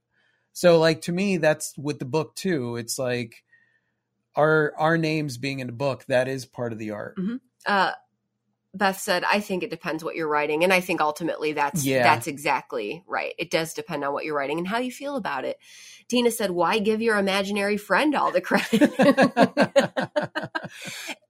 So 0.52 0.80
like 0.80 1.02
to 1.04 1.12
me, 1.12 1.38
that's 1.38 1.74
with 1.78 2.00
the 2.00 2.06
book 2.06 2.36
too. 2.36 2.76
It's 2.76 3.00
like 3.00 3.44
our 4.36 4.74
our 4.78 4.98
names 4.98 5.38
being 5.38 5.60
in 5.60 5.68
the 5.68 5.74
book, 5.74 6.06
that 6.08 6.28
is 6.28 6.46
part 6.46 6.74
of 6.74 6.80
the 6.80 6.92
art. 6.92 7.16
uh 7.66 7.92
Beth 8.78 9.00
said, 9.00 9.24
I 9.24 9.40
think 9.40 9.64
it 9.64 9.70
depends 9.70 10.04
what 10.04 10.16
you're 10.16 10.28
writing. 10.30 10.64
And 10.64 10.72
I 10.72 10.82
think 10.82 11.02
ultimately 11.02 11.54
that's 11.54 11.86
Yeah. 11.86 12.04
that's 12.04 12.28
exactly 12.28 13.04
right. 13.08 13.34
It 13.38 13.52
does 13.52 13.74
depend 13.74 14.04
on 14.04 14.14
what 14.14 14.26
you're 14.26 14.36
writing 14.36 14.58
and 14.60 14.68
how 14.68 14.78
you 14.80 14.92
feel 14.92 15.16
about 15.16 15.46
it. 15.46 15.58
Tina 16.08 16.32
said, 16.32 16.52
Why 16.52 16.80
give 16.80 17.02
your 17.02 17.18
imaginary 17.18 17.76
friend 17.76 18.16
all 18.16 18.32
the 18.32 18.40
credit? 18.40 18.94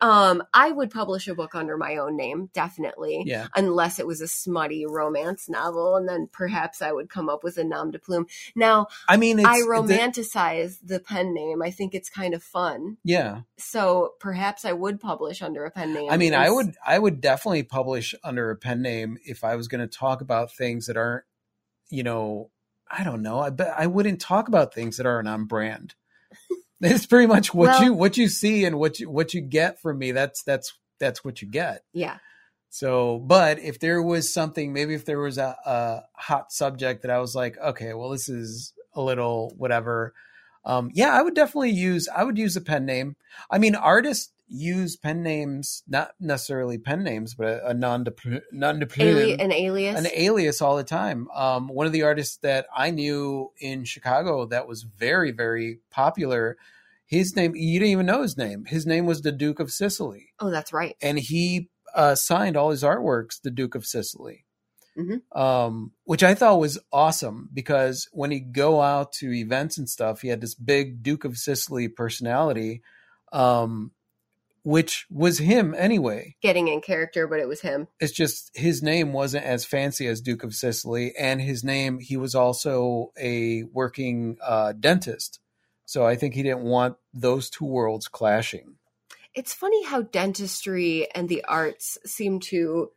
um, 0.01 0.43
I 0.53 0.71
would 0.71 0.91
publish 0.91 1.27
a 1.27 1.33
book 1.35 1.55
under 1.55 1.77
my 1.77 1.97
own 1.97 2.15
name, 2.15 2.49
definitely. 2.53 3.23
yeah. 3.25 3.47
Unless 3.55 3.97
it 3.99 4.05
was 4.05 4.21
a 4.21 4.27
smutty 4.27 4.85
romance 4.85 5.49
novel, 5.49 5.95
and 5.95 6.07
then 6.07 6.29
perhaps 6.31 6.81
I 6.83 6.91
would 6.91 7.09
come 7.09 7.29
up 7.29 7.43
with 7.43 7.57
a 7.57 7.63
nom 7.63 7.91
de 7.91 7.99
plume. 7.99 8.27
Now, 8.55 8.87
I 9.09 9.17
mean, 9.17 9.43
I 9.43 9.61
romanticize 9.61 10.77
the 10.83 10.99
pen 10.99 11.33
name. 11.33 11.61
I 11.63 11.71
think 11.71 11.95
it's 11.95 12.09
kind 12.09 12.33
of 12.33 12.43
fun. 12.43 12.97
yeah. 13.03 13.41
So 13.59 14.13
perhaps 14.19 14.65
I 14.65 14.73
would 14.73 14.99
publish 14.99 15.41
under 15.41 15.65
a 15.65 15.71
pen 15.71 15.93
name. 15.93 16.11
I 16.11 16.17
mean, 16.17 16.35
I 16.35 16.49
would 16.51 16.75
I 16.85 16.99
would 16.99 17.21
definitely 17.21 17.36
publish 17.69 18.13
under 18.23 18.51
a 18.51 18.55
pen 18.55 18.81
name 18.81 19.17
if 19.25 19.43
I 19.43 19.55
was 19.55 19.67
going 19.67 19.81
to 19.81 19.97
talk 19.97 20.21
about 20.21 20.51
things 20.53 20.87
that 20.87 20.97
aren't, 20.97 21.23
you 21.89 22.03
know, 22.03 22.49
I 22.89 23.03
don't 23.03 23.21
know. 23.21 23.39
I 23.39 23.49
bet 23.49 23.73
I 23.77 23.87
wouldn't 23.87 24.21
talk 24.21 24.47
about 24.47 24.73
things 24.73 24.97
that 24.97 25.05
aren't 25.05 25.27
on 25.27 25.45
brand. 25.45 25.95
It's 26.79 27.07
pretty 27.07 27.25
much 27.25 27.55
what 27.55 27.69
Well- 27.69 27.83
you 27.83 27.93
what 27.93 28.17
you 28.17 28.27
see 28.27 28.63
and 28.63 28.77
what 28.77 28.99
you 28.99 29.09
what 29.09 29.33
you 29.33 29.41
get 29.41 29.81
from 29.81 29.97
me. 29.97 30.11
That's 30.11 30.43
that's 30.43 30.73
that's 30.99 31.25
what 31.25 31.41
you 31.41 31.47
get. 31.47 31.83
Yeah. 31.91 32.17
So, 32.69 33.17
but 33.17 33.57
if 33.57 33.79
there 33.79 34.03
was 34.03 34.31
something, 34.31 34.73
maybe 34.73 34.93
if 34.93 35.03
there 35.05 35.19
was 35.19 35.39
a, 35.39 35.55
a 35.65 36.01
hot 36.13 36.51
subject 36.51 37.01
that 37.01 37.09
I 37.09 37.17
was 37.17 37.33
like, 37.33 37.57
okay, 37.57 37.93
well, 37.95 38.09
this 38.09 38.29
is 38.29 38.73
a 38.93 39.01
little 39.01 39.53
whatever. 39.57 40.13
Um, 40.65 40.91
yeah, 40.93 41.17
I 41.17 41.21
would 41.23 41.33
definitely 41.33 41.71
use. 41.71 42.07
I 42.15 42.23
would 42.23 42.37
use 42.37 42.55
a 42.55 42.61
pen 42.61 42.85
name. 42.85 43.15
I 43.49 43.57
mean, 43.57 43.73
artists 43.73 44.31
use 44.47 44.95
pen 44.95 45.23
names, 45.23 45.83
not 45.87 46.11
necessarily 46.19 46.77
pen 46.77 47.03
names, 47.03 47.35
but 47.35 47.47
a, 47.47 47.67
a 47.69 47.73
non 47.73 48.05
non 48.51 48.83
Ali- 48.99 49.39
an 49.39 49.51
alias. 49.51 49.99
an 49.99 50.07
alias 50.13 50.61
all 50.61 50.77
the 50.77 50.83
time. 50.83 51.27
Um, 51.33 51.67
one 51.67 51.85
of 51.85 51.91
the 51.93 52.03
artists 52.03 52.37
that 52.37 52.65
I 52.75 52.91
knew 52.91 53.51
in 53.59 53.83
Chicago 53.83 54.45
that 54.47 54.67
was 54.67 54.83
very, 54.83 55.31
very 55.31 55.79
popular. 55.91 56.57
His 57.05 57.35
name, 57.35 57.55
you 57.55 57.79
didn't 57.79 57.91
even 57.91 58.05
know 58.05 58.21
his 58.21 58.37
name. 58.37 58.65
His 58.65 58.85
name 58.85 59.05
was 59.05 59.21
the 59.21 59.31
Duke 59.31 59.59
of 59.59 59.71
Sicily 59.71 60.27
oh, 60.39 60.49
that's 60.49 60.73
right. 60.73 60.95
and 61.01 61.17
he 61.17 61.69
uh, 61.95 62.15
signed 62.15 62.57
all 62.57 62.69
his 62.69 62.83
artworks, 62.83 63.41
the 63.41 63.49
Duke 63.49 63.75
of 63.75 63.85
Sicily, 63.85 64.45
Mhm. 64.97 65.21
um, 65.37 65.93
which 66.03 66.21
I 66.23 66.35
thought 66.35 66.59
was 66.59 66.77
awesome 66.91 67.49
because 67.53 68.07
when 68.11 68.29
he 68.31 68.39
go 68.41 68.81
out 68.81 69.13
to 69.19 69.31
events 69.33 69.77
and 69.77 69.89
stuff, 69.89 70.21
he 70.21 70.27
had 70.27 70.41
this 70.41 70.53
big 70.53 71.01
Duke 71.01 71.23
of 71.23 71.37
Sicily 71.37 71.87
personality, 71.87 72.81
um, 73.31 73.91
which 74.67 75.05
was 75.09 75.37
him 75.37 75.73
anyway. 75.77 76.35
Getting 76.41 76.67
in 76.67 76.81
character, 76.81 77.25
but 77.25 77.39
it 77.39 77.47
was 77.47 77.61
him. 77.61 77.87
It's 78.01 78.11
just 78.11 78.51
his 78.53 78.83
name 78.83 79.13
wasn't 79.13 79.45
as 79.45 79.63
fancy 79.63 80.07
as 80.07 80.19
Duke 80.19 80.43
of 80.43 80.53
Sicily, 80.53 81.13
and 81.17 81.39
his 81.39 81.63
name 81.63 81.99
he 81.99 82.17
was 82.17 82.35
also 82.35 83.13
a 83.17 83.63
working 83.71 84.35
uh, 84.45 84.73
dentist. 84.77 85.39
So 85.85 86.05
I 86.05 86.17
think 86.17 86.33
he 86.33 86.43
didn't 86.43 86.63
want 86.63 86.97
those 87.13 87.49
two 87.49 87.63
worlds 87.63 88.09
clashing. 88.09 88.75
It's 89.33 89.53
funny 89.53 89.85
how 89.85 90.01
dentistry 90.01 91.07
and 91.15 91.29
the 91.29 91.45
arts 91.45 91.97
seem 92.05 92.41
to 92.41 92.89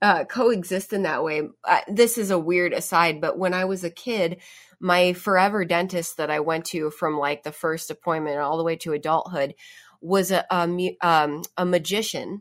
uh, 0.00 0.26
coexist 0.26 0.92
in 0.92 1.02
that 1.02 1.24
way. 1.24 1.42
Uh, 1.64 1.80
this 1.88 2.18
is 2.18 2.30
a 2.30 2.38
weird 2.38 2.72
aside, 2.72 3.20
but 3.20 3.36
when 3.36 3.52
I 3.52 3.64
was 3.64 3.82
a 3.82 3.90
kid, 3.90 4.36
my 4.78 5.12
forever 5.12 5.64
dentist 5.64 6.18
that 6.18 6.30
I 6.30 6.38
went 6.38 6.66
to 6.66 6.90
from 6.90 7.18
like 7.18 7.42
the 7.42 7.50
first 7.50 7.90
appointment 7.90 8.38
all 8.38 8.58
the 8.58 8.64
way 8.64 8.76
to 8.76 8.92
adulthood 8.92 9.54
was 10.00 10.30
a 10.30 10.44
a, 10.50 10.96
um, 11.02 11.42
a 11.56 11.64
magician. 11.64 12.40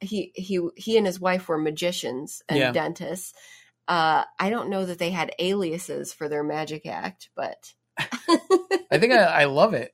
He 0.00 0.32
he 0.34 0.60
he 0.76 0.96
and 0.96 1.06
his 1.06 1.20
wife 1.20 1.48
were 1.48 1.58
magicians 1.58 2.42
and 2.48 2.58
Yeah. 2.58 2.72
dentists. 2.72 3.34
Uh, 3.88 4.24
I 4.38 4.50
don't 4.50 4.70
know 4.70 4.84
that 4.86 4.98
they 4.98 5.10
had 5.10 5.34
aliases 5.38 6.12
for 6.12 6.28
their 6.28 6.44
magic 6.44 6.86
act, 6.86 7.28
but 7.34 7.74
I 8.90 8.98
think 8.98 9.12
I, 9.12 9.24
I 9.24 9.44
love 9.44 9.74
it. 9.74 9.92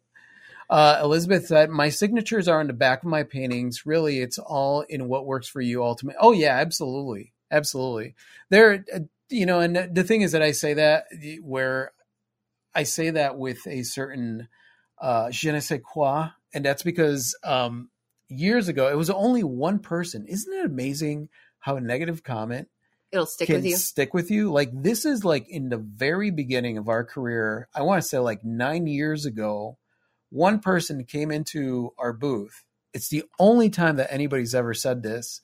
Uh, 0.68 1.01
Elizabeth 1.03 1.47
said, 1.47 1.70
"My 1.70 1.89
signatures 1.89 2.49
are 2.49 2.61
on 2.61 2.66
the 2.66 2.72
back 2.72 3.03
of 3.03 3.09
my 3.09 3.22
paintings. 3.22 3.87
Really, 3.87 4.20
it's 4.20 4.39
all 4.39 4.82
in 4.82 5.09
what 5.09 5.26
works 5.26 5.49
for 5.49 5.61
you. 5.61 5.82
Ultimately, 5.84 6.18
oh 6.20 6.32
yeah, 6.32 6.57
absolutely, 6.57 7.32
absolutely. 7.51 8.14
There, 8.51 8.84
uh, 8.95 9.01
you 9.28 9.47
know, 9.47 9.61
and 9.61 9.95
the 9.95 10.05
thing 10.05 10.22
is 10.22 10.32
that 10.32 10.43
I 10.43 10.53
say 10.53 10.74
that 10.74 11.07
where 11.43 11.93
I 12.74 12.82
say 12.82 13.11
that 13.11 13.39
with 13.39 13.66
a 13.66 13.82
certain 13.82 14.49
uh, 15.01 15.31
je 15.31 15.51
ne 15.51 15.61
sais 15.61 15.81
quoi, 15.81 16.31
and 16.55 16.65
that's 16.65 16.83
because 16.83 17.37
um, 17.45 17.91
years 18.29 18.69
ago 18.69 18.89
it 18.89 18.97
was 18.97 19.11
only 19.11 19.43
one 19.43 19.79
person. 19.79 20.27
Isn't 20.27 20.53
it 20.53 20.67
amazing 20.67 21.29
how 21.59 21.77
a 21.77 21.81
negative 21.81 22.23
comment 22.23 22.69
it'll 23.13 23.27
stick 23.27 23.47
can 23.47 23.57
with 23.57 23.67
you. 23.67 23.77
stick 23.77 24.15
with 24.15 24.31
you. 24.31 24.53
Like 24.53 24.71
this 24.73 25.05
is 25.05 25.25
like 25.25 25.49
in 25.49 25.69
the 25.69 25.79
very 25.79 26.31
beginning 26.31 26.79
of 26.79 26.89
our 26.89 27.05
career. 27.05 27.69
I 27.75 27.83
want 27.83 28.03
to 28.03 28.09
say 28.09 28.19
like 28.19 28.45
nine 28.45 28.87
years 28.87 29.27
ago, 29.27 29.79
one 30.31 30.61
person 30.61 31.05
came 31.05 31.31
into 31.31 31.93
our 31.99 32.13
booth. 32.13 32.65
It's 32.93 33.09
the 33.09 33.25
only 33.39 33.71
time 33.71 33.97
that 33.97 34.13
anybody's 34.13 34.55
ever 34.55 34.75
said 34.75 35.03
this. 35.03 35.41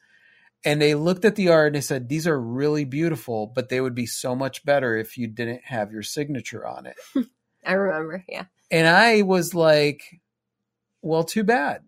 And 0.64 0.80
they 0.80 0.94
looked 0.94 1.24
at 1.24 1.34
the 1.34 1.48
art 1.48 1.68
and 1.68 1.76
they 1.76 1.80
said, 1.80 2.08
These 2.08 2.26
are 2.26 2.40
really 2.40 2.84
beautiful, 2.84 3.48
but 3.52 3.68
they 3.68 3.80
would 3.80 3.96
be 3.96 4.06
so 4.06 4.36
much 4.36 4.64
better 4.64 4.96
if 4.96 5.18
you 5.18 5.26
didn't 5.26 5.62
have 5.64 5.90
your 5.90 6.04
signature 6.04 6.66
on 6.66 6.86
it. 6.86 6.96
I 7.66 7.72
remember, 7.72 8.24
yeah. 8.28 8.44
And 8.72 8.88
I 8.88 9.22
was 9.22 9.54
like, 9.54 10.02
Well, 11.02 11.24
too 11.24 11.44
bad. 11.44 11.82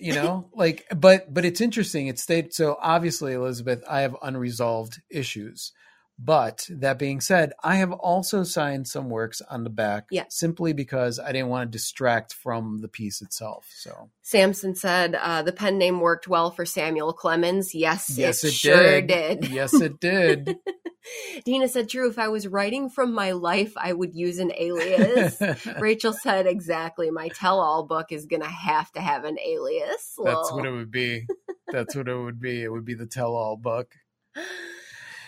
You 0.00 0.14
know, 0.14 0.50
like, 0.54 0.86
but 0.96 1.32
but 1.32 1.44
it's 1.44 1.60
interesting. 1.60 2.08
It 2.08 2.18
stayed 2.18 2.52
so 2.54 2.76
obviously, 2.82 3.34
Elizabeth, 3.34 3.84
I 3.88 4.00
have 4.00 4.16
unresolved 4.22 5.00
issues. 5.10 5.72
But 6.18 6.66
that 6.70 6.98
being 6.98 7.20
said, 7.20 7.52
I 7.64 7.76
have 7.76 7.90
also 7.92 8.44
signed 8.44 8.86
some 8.86 9.08
works 9.10 9.40
on 9.50 9.64
the 9.64 9.70
back 9.70 10.06
Yeah. 10.10 10.24
simply 10.28 10.72
because 10.72 11.18
I 11.18 11.32
didn't 11.32 11.48
want 11.48 11.70
to 11.72 11.76
distract 11.76 12.32
from 12.34 12.80
the 12.80 12.88
piece 12.88 13.22
itself. 13.22 13.68
So 13.74 14.10
Samson 14.20 14.76
said 14.76 15.14
uh, 15.16 15.42
the 15.42 15.52
pen 15.52 15.78
name 15.78 16.00
worked 16.00 16.28
well 16.28 16.50
for 16.50 16.64
Samuel 16.64 17.12
Clemens. 17.12 17.74
Yes, 17.74 18.14
yes, 18.16 18.44
it, 18.44 18.48
it, 18.48 18.54
sure 18.54 19.00
did. 19.00 19.40
did. 19.40 19.50
yes, 19.50 19.74
it 19.74 19.98
did. 20.00 20.58
Dina 21.44 21.66
said, 21.66 21.88
"True. 21.88 22.08
If 22.08 22.18
I 22.18 22.28
was 22.28 22.46
writing 22.46 22.88
from 22.88 23.12
my 23.12 23.32
life, 23.32 23.72
I 23.76 23.92
would 23.92 24.14
use 24.14 24.38
an 24.38 24.52
alias." 24.56 25.42
Rachel 25.80 26.12
said, 26.12 26.46
"Exactly. 26.46 27.10
My 27.10 27.26
tell-all 27.28 27.84
book 27.86 28.12
is 28.12 28.26
gonna 28.26 28.48
have 28.48 28.92
to 28.92 29.00
have 29.00 29.24
an 29.24 29.36
alias." 29.44 30.14
That's 30.22 30.52
what 30.52 30.64
it 30.64 30.70
would 30.70 30.92
be. 30.92 31.26
That's 31.72 31.96
what 31.96 32.06
it 32.06 32.16
would 32.16 32.40
be. 32.40 32.62
It 32.62 32.70
would 32.70 32.84
be 32.84 32.94
the 32.94 33.06
tell-all 33.06 33.56
book 33.56 33.92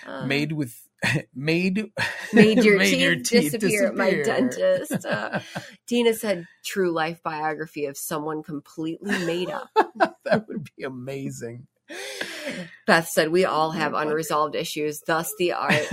Uh, 0.06 0.26
made 0.26 0.52
with 0.52 0.80
made 1.34 1.90
Made 2.32 2.64
your 2.64 2.78
teeth 2.82 3.52
disappear 3.52 3.86
at 3.86 3.94
my 3.94 4.22
dentist. 4.22 5.06
Uh, 5.14 5.40
Dina 5.86 6.14
said, 6.14 6.46
"True 6.64 6.90
life 6.90 7.22
biography 7.22 7.86
of 7.86 7.96
someone 7.96 8.42
completely 8.42 9.10
made 9.26 9.50
up." 9.50 9.68
that 10.24 10.48
would 10.48 10.68
be 10.76 10.84
amazing. 10.84 11.66
Beth 12.86 13.08
said, 13.08 13.30
"We 13.30 13.44
all 13.44 13.70
have 13.72 13.92
unresolved 13.92 14.54
issues, 14.54 15.00
thus 15.00 15.32
the 15.38 15.52
art." 15.52 15.86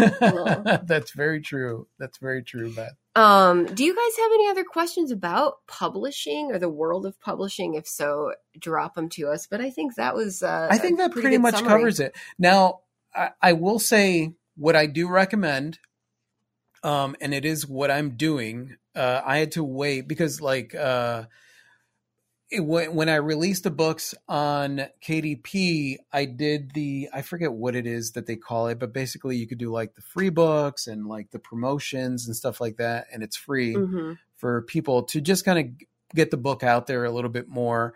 That's 0.85 1.11
very 1.11 1.41
true. 1.41 1.87
That's 1.99 2.17
very 2.19 2.41
true, 2.41 2.73
Beth. 2.73 2.95
Um, 3.15 3.65
do 3.65 3.83
you 3.83 3.93
guys 3.93 4.23
have 4.23 4.31
any 4.31 4.49
other 4.49 4.63
questions 4.63 5.11
about 5.11 5.57
publishing 5.67 6.51
or 6.51 6.59
the 6.59 6.69
world 6.69 7.05
of 7.05 7.19
publishing? 7.19 7.73
If 7.75 7.87
so, 7.87 8.33
drop 8.57 8.95
them 8.95 9.09
to 9.09 9.27
us. 9.27 9.47
But 9.47 9.59
I 9.59 9.69
think 9.69 9.95
that 9.95 10.15
was 10.15 10.41
uh, 10.41 10.67
I 10.71 10.77
think 10.77 10.97
that 10.99 11.11
pretty 11.11 11.31
good 11.31 11.41
much 11.41 11.55
summary. 11.55 11.69
covers 11.69 11.99
it. 11.99 12.15
Now, 12.39 12.79
I, 13.15 13.29
I 13.41 13.53
will 13.53 13.79
say 13.79 14.33
what 14.55 14.75
I 14.75 14.85
do 14.85 15.07
recommend, 15.07 15.79
um, 16.83 17.15
and 17.21 17.33
it 17.33 17.45
is 17.45 17.67
what 17.67 17.91
I'm 17.91 18.11
doing. 18.17 18.75
Uh, 18.95 19.21
I 19.23 19.37
had 19.37 19.51
to 19.53 19.63
wait 19.63 20.07
because, 20.07 20.41
like, 20.41 20.75
uh, 20.75 21.25
it, 22.49 22.59
when 22.59 22.93
when 22.95 23.07
I 23.09 23.15
released 23.15 23.63
the 23.63 23.71
books 23.71 24.13
on 24.27 24.81
KDP, 25.01 25.97
I 26.11 26.25
did 26.25 26.71
the 26.73 27.09
I 27.13 27.21
forget 27.21 27.53
what 27.53 27.75
it 27.75 27.87
is 27.87 28.11
that 28.11 28.25
they 28.25 28.35
call 28.35 28.67
it, 28.67 28.79
but 28.79 28.93
basically 28.93 29.37
you 29.37 29.47
could 29.47 29.57
do 29.57 29.71
like 29.71 29.95
the 29.95 30.01
free 30.01 30.29
books 30.29 30.87
and 30.87 31.07
like 31.07 31.31
the 31.31 31.39
promotions 31.39 32.27
and 32.27 32.35
stuff 32.35 32.59
like 32.59 32.77
that, 32.77 33.07
and 33.13 33.23
it's 33.23 33.37
free 33.37 33.75
Mhm. 33.75 34.17
for 34.35 34.63
people 34.63 35.03
to 35.03 35.21
just 35.21 35.45
kind 35.45 35.59
of 35.59 35.87
get 36.13 36.29
the 36.31 36.37
book 36.37 36.61
out 36.63 36.87
there 36.87 37.05
a 37.05 37.11
little 37.11 37.29
bit 37.29 37.47
more. 37.47 37.93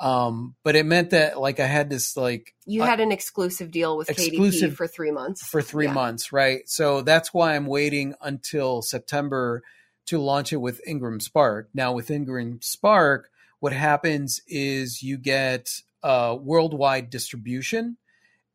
Um, 0.00 0.54
but 0.62 0.76
it 0.76 0.86
meant 0.86 1.10
that 1.10 1.40
like 1.40 1.58
I 1.58 1.66
had 1.66 1.90
this 1.90 2.16
like 2.16 2.54
You 2.66 2.82
had 2.82 3.00
an 3.00 3.10
exclusive 3.10 3.70
deal 3.72 3.96
with 3.96 4.08
Exclusive 4.08 4.72
KDP 4.72 4.76
for 4.76 4.86
three 4.86 5.10
months. 5.10 5.42
for 5.42 5.60
three 5.60 5.86
Yeah. 5.86 5.92
months, 5.92 6.32
right? 6.32 6.60
So 6.68 7.02
that's 7.02 7.34
why 7.34 7.56
I'm 7.56 7.66
waiting 7.66 8.14
until 8.20 8.80
September 8.82 9.62
to 10.06 10.18
launch 10.18 10.52
it 10.52 10.58
with 10.58 10.80
IngramSpark. 10.88 11.66
Now, 11.74 11.92
with 11.92 12.08
IngramSpark, 12.08 13.24
what 13.60 13.72
happens 13.72 14.40
is 14.46 15.02
you 15.02 15.18
get 15.18 15.80
uh, 16.02 16.36
worldwide 16.40 17.10
distribution 17.10 17.96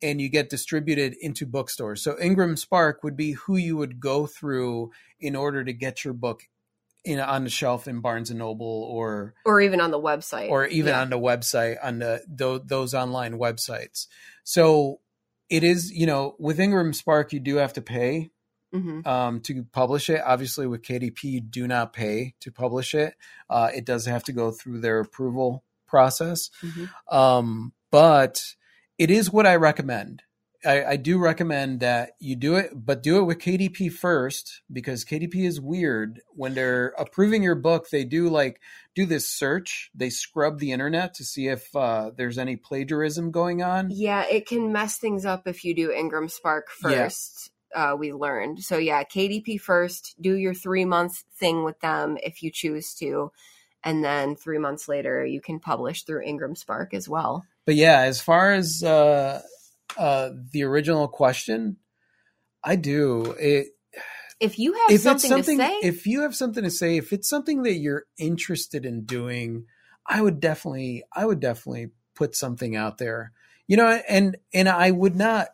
and 0.02 0.20
you 0.20 0.28
get 0.30 0.48
distributed 0.50 1.14
into 1.20 1.46
bookstores. 1.46 2.02
So 2.02 2.14
IngramSpark 2.16 2.96
would 3.02 3.16
be 3.16 3.32
who 3.32 3.56
you 3.56 3.76
would 3.76 4.00
go 4.00 4.26
through 4.26 4.90
in 5.20 5.36
order 5.36 5.62
to 5.62 5.72
get 5.72 6.04
your 6.04 6.14
book 6.14 6.44
you 7.04 7.16
know 7.16 7.24
on 7.24 7.44
the 7.44 7.50
shelf 7.50 7.86
in 7.88 8.00
Barnes 8.00 8.30
and 8.30 8.38
Noble 8.38 8.66
or 8.90 9.34
or 9.44 9.60
even 9.60 9.80
on 9.80 9.90
the 9.90 10.00
website 10.00 10.50
or 10.50 10.66
even 10.66 10.90
Yeah. 10.90 11.00
on 11.02 11.10
the 11.10 11.18
website 11.18 11.76
on 11.82 11.98
the 11.98 12.22
those, 12.28 12.60
those 12.64 12.94
online 12.94 13.34
websites. 13.38 14.06
So 14.44 15.00
it 15.50 15.62
is, 15.62 15.90
you 15.92 16.06
know, 16.06 16.34
with 16.38 16.58
IngramSpark, 16.58 17.32
you 17.32 17.40
do 17.40 17.56
have 17.56 17.74
to 17.74 17.82
pay 17.82 18.30
Mhm. 18.74 19.06
um, 19.06 19.40
to 19.42 19.62
publish 19.64 20.08
it. 20.10 20.20
Obviously, 20.24 20.66
with 20.66 20.82
KDP, 20.82 21.24
you 21.30 21.40
do 21.40 21.68
not 21.68 21.92
pay 21.92 22.34
to 22.40 22.50
publish 22.50 22.94
it. 22.94 23.14
Uh, 23.48 23.70
it 23.74 23.84
does 23.84 24.06
have 24.06 24.24
to 24.24 24.32
go 24.32 24.50
through 24.50 24.80
their 24.80 24.98
approval 25.00 25.62
process. 25.86 26.50
Mhm. 26.62 26.88
Um, 27.14 27.72
but 27.92 28.42
it 28.98 29.10
is 29.12 29.30
what 29.30 29.46
I 29.46 29.54
recommend. 29.56 30.22
I, 30.64 30.84
I 30.84 30.96
do 30.96 31.18
recommend 31.18 31.80
that 31.80 32.12
you 32.18 32.36
do 32.36 32.56
it, 32.56 32.70
but 32.74 33.02
do 33.02 33.18
it 33.18 33.24
with 33.24 33.38
KDP 33.38 33.92
first 33.92 34.62
because 34.72 35.04
KDP 35.04 35.46
is 35.46 35.60
weird. 35.60 36.20
When 36.30 36.54
they're 36.54 36.94
approving 36.98 37.42
your 37.42 37.54
book, 37.54 37.90
they 37.90 38.04
do 38.04 38.28
like 38.28 38.60
do 38.94 39.06
this 39.06 39.28
search. 39.28 39.90
They 39.94 40.10
scrub 40.10 40.58
the 40.58 40.72
internet 40.72 41.14
to 41.14 41.24
see 41.24 41.48
if 41.48 41.74
uh, 41.76 42.10
there's 42.16 42.38
any 42.38 42.56
plagiarism 42.56 43.30
going 43.30 43.62
on. 43.62 43.88
Yeah, 43.90 44.24
it 44.30 44.46
can 44.46 44.72
mess 44.72 44.98
things 44.98 45.24
up 45.26 45.46
if 45.46 45.64
you 45.64 45.74
do 45.74 45.88
IngramSpark 45.88 46.62
Yeah. 46.82 47.08
first. 47.08 47.50
Uh, 47.74 47.96
we 47.98 48.12
learned. 48.12 48.62
So 48.62 48.78
yeah, 48.78 49.02
KDP 49.02 49.60
first. 49.60 50.14
Do 50.20 50.34
your 50.36 50.54
three 50.54 50.84
month 50.84 51.24
thing 51.38 51.64
with 51.64 51.80
them 51.80 52.16
if 52.22 52.42
you 52.42 52.50
choose 52.52 52.94
to, 52.94 53.32
and 53.82 54.04
then 54.04 54.36
three 54.36 54.58
months 54.58 54.88
later 54.88 55.26
you 55.26 55.40
can 55.40 55.58
publish 55.58 56.04
through 56.04 56.24
IngramSpark 56.24 56.94
as 56.94 57.08
well. 57.08 57.44
But 57.66 57.74
yeah, 57.74 58.00
as 58.02 58.20
far 58.20 58.52
as 58.52 58.84
uh, 58.84 59.42
uh, 59.96 60.30
the 60.52 60.64
original 60.64 61.08
question, 61.08 61.76
I 62.62 62.76
do 62.76 63.34
it. 63.38 63.68
If 64.40 64.58
you 64.58 64.72
have 64.72 64.90
if 64.90 65.00
something, 65.00 65.30
it's 65.30 65.46
something, 65.46 65.58
to 65.58 65.64
say, 65.64 65.78
if 65.82 66.06
you 66.06 66.22
have 66.22 66.34
something 66.34 66.64
to 66.64 66.70
say, 66.70 66.96
if 66.96 67.12
it's 67.12 67.28
something 67.28 67.62
that 67.62 67.74
you're 67.74 68.04
interested 68.18 68.84
in 68.84 69.04
doing, 69.04 69.66
I 70.06 70.20
would 70.20 70.40
definitely, 70.40 71.04
I 71.14 71.24
would 71.24 71.40
definitely 71.40 71.90
put 72.14 72.34
something 72.34 72.76
out 72.76 72.98
there. 72.98 73.32
You 73.66 73.76
know, 73.76 73.88
and 74.08 74.36
and 74.52 74.68
I 74.68 74.90
would 74.90 75.16
not. 75.16 75.48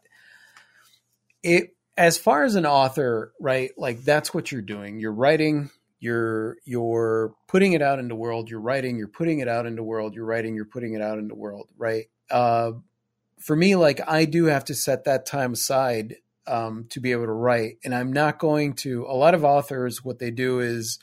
It 1.42 1.76
as 1.96 2.16
far 2.16 2.44
as 2.44 2.54
an 2.54 2.66
author, 2.66 3.32
right? 3.38 3.70
Like 3.76 4.02
that's 4.02 4.32
what 4.32 4.50
you're 4.50 4.62
doing. 4.62 4.98
You're 4.98 5.12
writing. 5.12 5.70
You're 6.00 6.56
you're 6.64 7.34
putting 7.46 7.74
it 7.74 7.82
out 7.82 7.98
in 7.98 8.08
the 8.08 8.16
world. 8.16 8.50
You're 8.50 8.60
writing. 8.60 8.96
You're 8.96 9.08
putting 9.08 9.40
it 9.40 9.48
out 9.48 9.66
in 9.66 9.76
the 9.76 9.82
world. 9.82 10.14
You're 10.14 10.24
writing. 10.24 10.56
You're 10.56 10.64
putting 10.64 10.94
it 10.94 11.02
out 11.02 11.18
in 11.18 11.28
the 11.28 11.34
world. 11.34 11.68
Right. 11.76 12.06
Uh, 12.30 12.72
for 13.40 13.56
me, 13.56 13.74
like 13.76 14.00
I 14.06 14.24
do 14.26 14.44
have 14.46 14.64
to 14.66 14.74
set 14.74 15.04
that 15.04 15.26
time 15.26 15.52
aside 15.54 16.16
um, 16.46 16.86
to 16.90 17.00
be 17.00 17.12
able 17.12 17.26
to 17.26 17.32
write. 17.32 17.78
And 17.84 17.94
I'm 17.94 18.12
not 18.12 18.38
going 18.38 18.74
to, 18.74 19.04
a 19.08 19.14
lot 19.14 19.34
of 19.34 19.44
authors, 19.44 20.04
what 20.04 20.18
they 20.18 20.30
do 20.30 20.60
is 20.60 20.98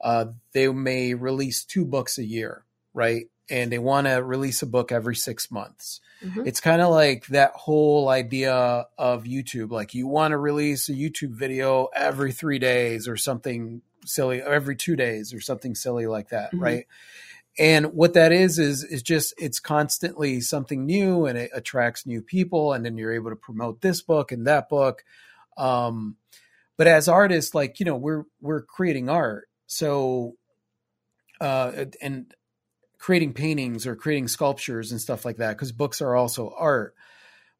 uh, 0.00 0.26
they 0.52 0.68
may 0.68 1.14
release 1.14 1.64
two 1.64 1.84
books 1.84 2.18
a 2.18 2.24
year, 2.24 2.64
right? 2.94 3.26
And 3.48 3.72
they 3.72 3.78
want 3.78 4.06
to 4.06 4.22
release 4.22 4.62
a 4.62 4.66
book 4.66 4.92
every 4.92 5.16
six 5.16 5.50
months. 5.50 6.00
Mhm. 6.24 6.46
It's 6.46 6.60
kind 6.60 6.80
of 6.82 6.90
like 6.90 7.26
that 7.28 7.52
whole 7.54 8.08
idea 8.08 8.86
of 8.98 9.24
YouTube. 9.24 9.70
Like 9.70 9.94
you 9.94 10.06
want 10.06 10.32
to 10.32 10.38
release 10.38 10.88
a 10.88 10.92
YouTube 10.92 11.30
video 11.32 11.88
every 11.94 12.32
three 12.32 12.58
days 12.58 13.08
or 13.08 13.16
something 13.16 13.82
silly, 14.04 14.40
or 14.40 14.52
every 14.52 14.76
two 14.76 14.96
days 14.96 15.34
or 15.34 15.40
something 15.40 15.74
silly 15.74 16.06
like 16.06 16.28
that, 16.28 16.52
Mhm. 16.52 16.60
right? 16.60 16.86
And 17.58 17.92
what 17.92 18.14
that 18.14 18.32
is 18.32 18.58
is 18.58 18.84
is 18.84 19.02
just 19.02 19.34
it's 19.36 19.60
constantly 19.60 20.40
something 20.40 20.86
new 20.86 21.26
and 21.26 21.36
it 21.36 21.50
attracts 21.52 22.06
new 22.06 22.22
people, 22.22 22.72
and 22.72 22.84
then 22.84 22.96
you're 22.96 23.12
able 23.12 23.30
to 23.30 23.36
promote 23.36 23.80
this 23.80 24.02
book 24.02 24.32
and 24.32 24.46
that 24.46 24.68
book. 24.68 25.04
Um, 25.56 26.16
but 26.76 26.86
as 26.86 27.08
artists, 27.08 27.54
like 27.54 27.80
you 27.80 27.86
know, 27.86 27.96
we're 27.96 28.24
we're 28.40 28.62
creating 28.62 29.08
art, 29.08 29.48
so 29.66 30.36
uh, 31.40 31.86
and 32.00 32.32
creating 32.98 33.32
paintings 33.32 33.86
or 33.86 33.96
creating 33.96 34.28
sculptures 34.28 34.92
and 34.92 35.00
stuff 35.00 35.24
like 35.24 35.38
that 35.38 35.56
because 35.56 35.72
books 35.72 36.00
are 36.00 36.14
also 36.14 36.54
art. 36.56 36.94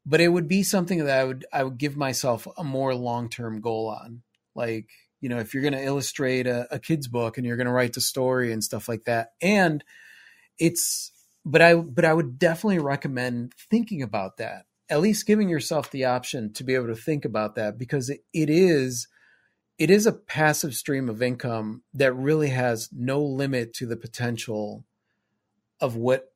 But 0.06 0.20
it 0.20 0.28
would 0.28 0.48
be 0.48 0.62
something 0.62 1.04
that 1.04 1.18
I 1.18 1.24
would 1.24 1.46
I 1.52 1.64
would 1.64 1.78
give 1.78 1.96
myself 1.96 2.46
a 2.56 2.64
more 2.64 2.94
long 2.94 3.28
term 3.28 3.60
goal 3.60 3.88
on, 3.88 4.22
like 4.54 4.88
you 5.20 5.28
know 5.28 5.38
if 5.38 5.54
you're 5.54 5.62
going 5.62 5.72
to 5.72 5.84
illustrate 5.84 6.46
a, 6.46 6.66
a 6.70 6.78
kid's 6.78 7.08
book 7.08 7.36
and 7.36 7.46
you're 7.46 7.56
going 7.56 7.66
to 7.66 7.72
write 7.72 7.92
the 7.92 8.00
story 8.00 8.52
and 8.52 8.64
stuff 8.64 8.88
like 8.88 9.04
that 9.04 9.32
and 9.40 9.84
it's 10.58 11.12
but 11.44 11.62
i 11.62 11.74
but 11.74 12.04
i 12.04 12.12
would 12.12 12.38
definitely 12.38 12.78
recommend 12.78 13.52
thinking 13.70 14.02
about 14.02 14.36
that 14.38 14.64
at 14.88 15.00
least 15.00 15.26
giving 15.26 15.48
yourself 15.48 15.90
the 15.90 16.04
option 16.04 16.52
to 16.52 16.64
be 16.64 16.74
able 16.74 16.88
to 16.88 16.96
think 16.96 17.24
about 17.24 17.54
that 17.54 17.78
because 17.78 18.10
it, 18.10 18.20
it 18.32 18.50
is 18.50 19.06
it 19.78 19.90
is 19.90 20.06
a 20.06 20.12
passive 20.12 20.74
stream 20.74 21.08
of 21.08 21.22
income 21.22 21.82
that 21.94 22.12
really 22.12 22.50
has 22.50 22.90
no 22.92 23.22
limit 23.22 23.72
to 23.72 23.86
the 23.86 23.96
potential 23.96 24.84
of 25.80 25.96
what 25.96 26.26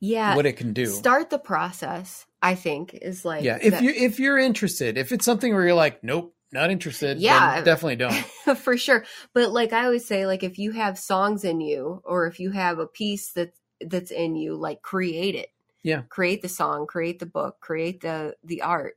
yeah, 0.00 0.34
what 0.34 0.46
it 0.46 0.54
can 0.54 0.72
do 0.72 0.86
start 0.86 1.30
the 1.30 1.38
process. 1.38 2.26
I 2.42 2.54
think 2.54 2.94
is 2.94 3.24
like 3.24 3.44
yeah 3.44 3.58
if 3.60 3.72
that- 3.72 3.82
you 3.82 3.90
if 3.90 4.18
you're 4.18 4.38
interested 4.38 4.98
if 4.98 5.12
it's 5.12 5.24
something 5.24 5.52
where 5.52 5.64
you're 5.64 5.74
like 5.74 6.02
nope 6.02 6.34
not 6.52 6.70
interested 6.70 7.18
Yeah. 7.18 7.62
definitely 7.62 7.96
don't. 7.96 8.14
For 8.58 8.76
sure. 8.76 9.04
But 9.34 9.52
like 9.52 9.72
i 9.72 9.84
always 9.84 10.04
say 10.06 10.26
like 10.26 10.42
if 10.42 10.58
you 10.58 10.72
have 10.72 10.98
songs 10.98 11.44
in 11.44 11.60
you 11.60 12.02
or 12.04 12.26
if 12.26 12.40
you 12.40 12.50
have 12.50 12.78
a 12.78 12.86
piece 12.86 13.32
that 13.32 13.52
that's 13.80 14.10
in 14.10 14.36
you 14.36 14.56
like 14.56 14.82
create 14.82 15.34
it. 15.34 15.50
Yeah. 15.82 16.02
create 16.08 16.42
the 16.42 16.48
song 16.48 16.86
create 16.86 17.18
the 17.20 17.26
book 17.26 17.58
create 17.60 18.00
the 18.00 18.34
the 18.44 18.62
art. 18.62 18.96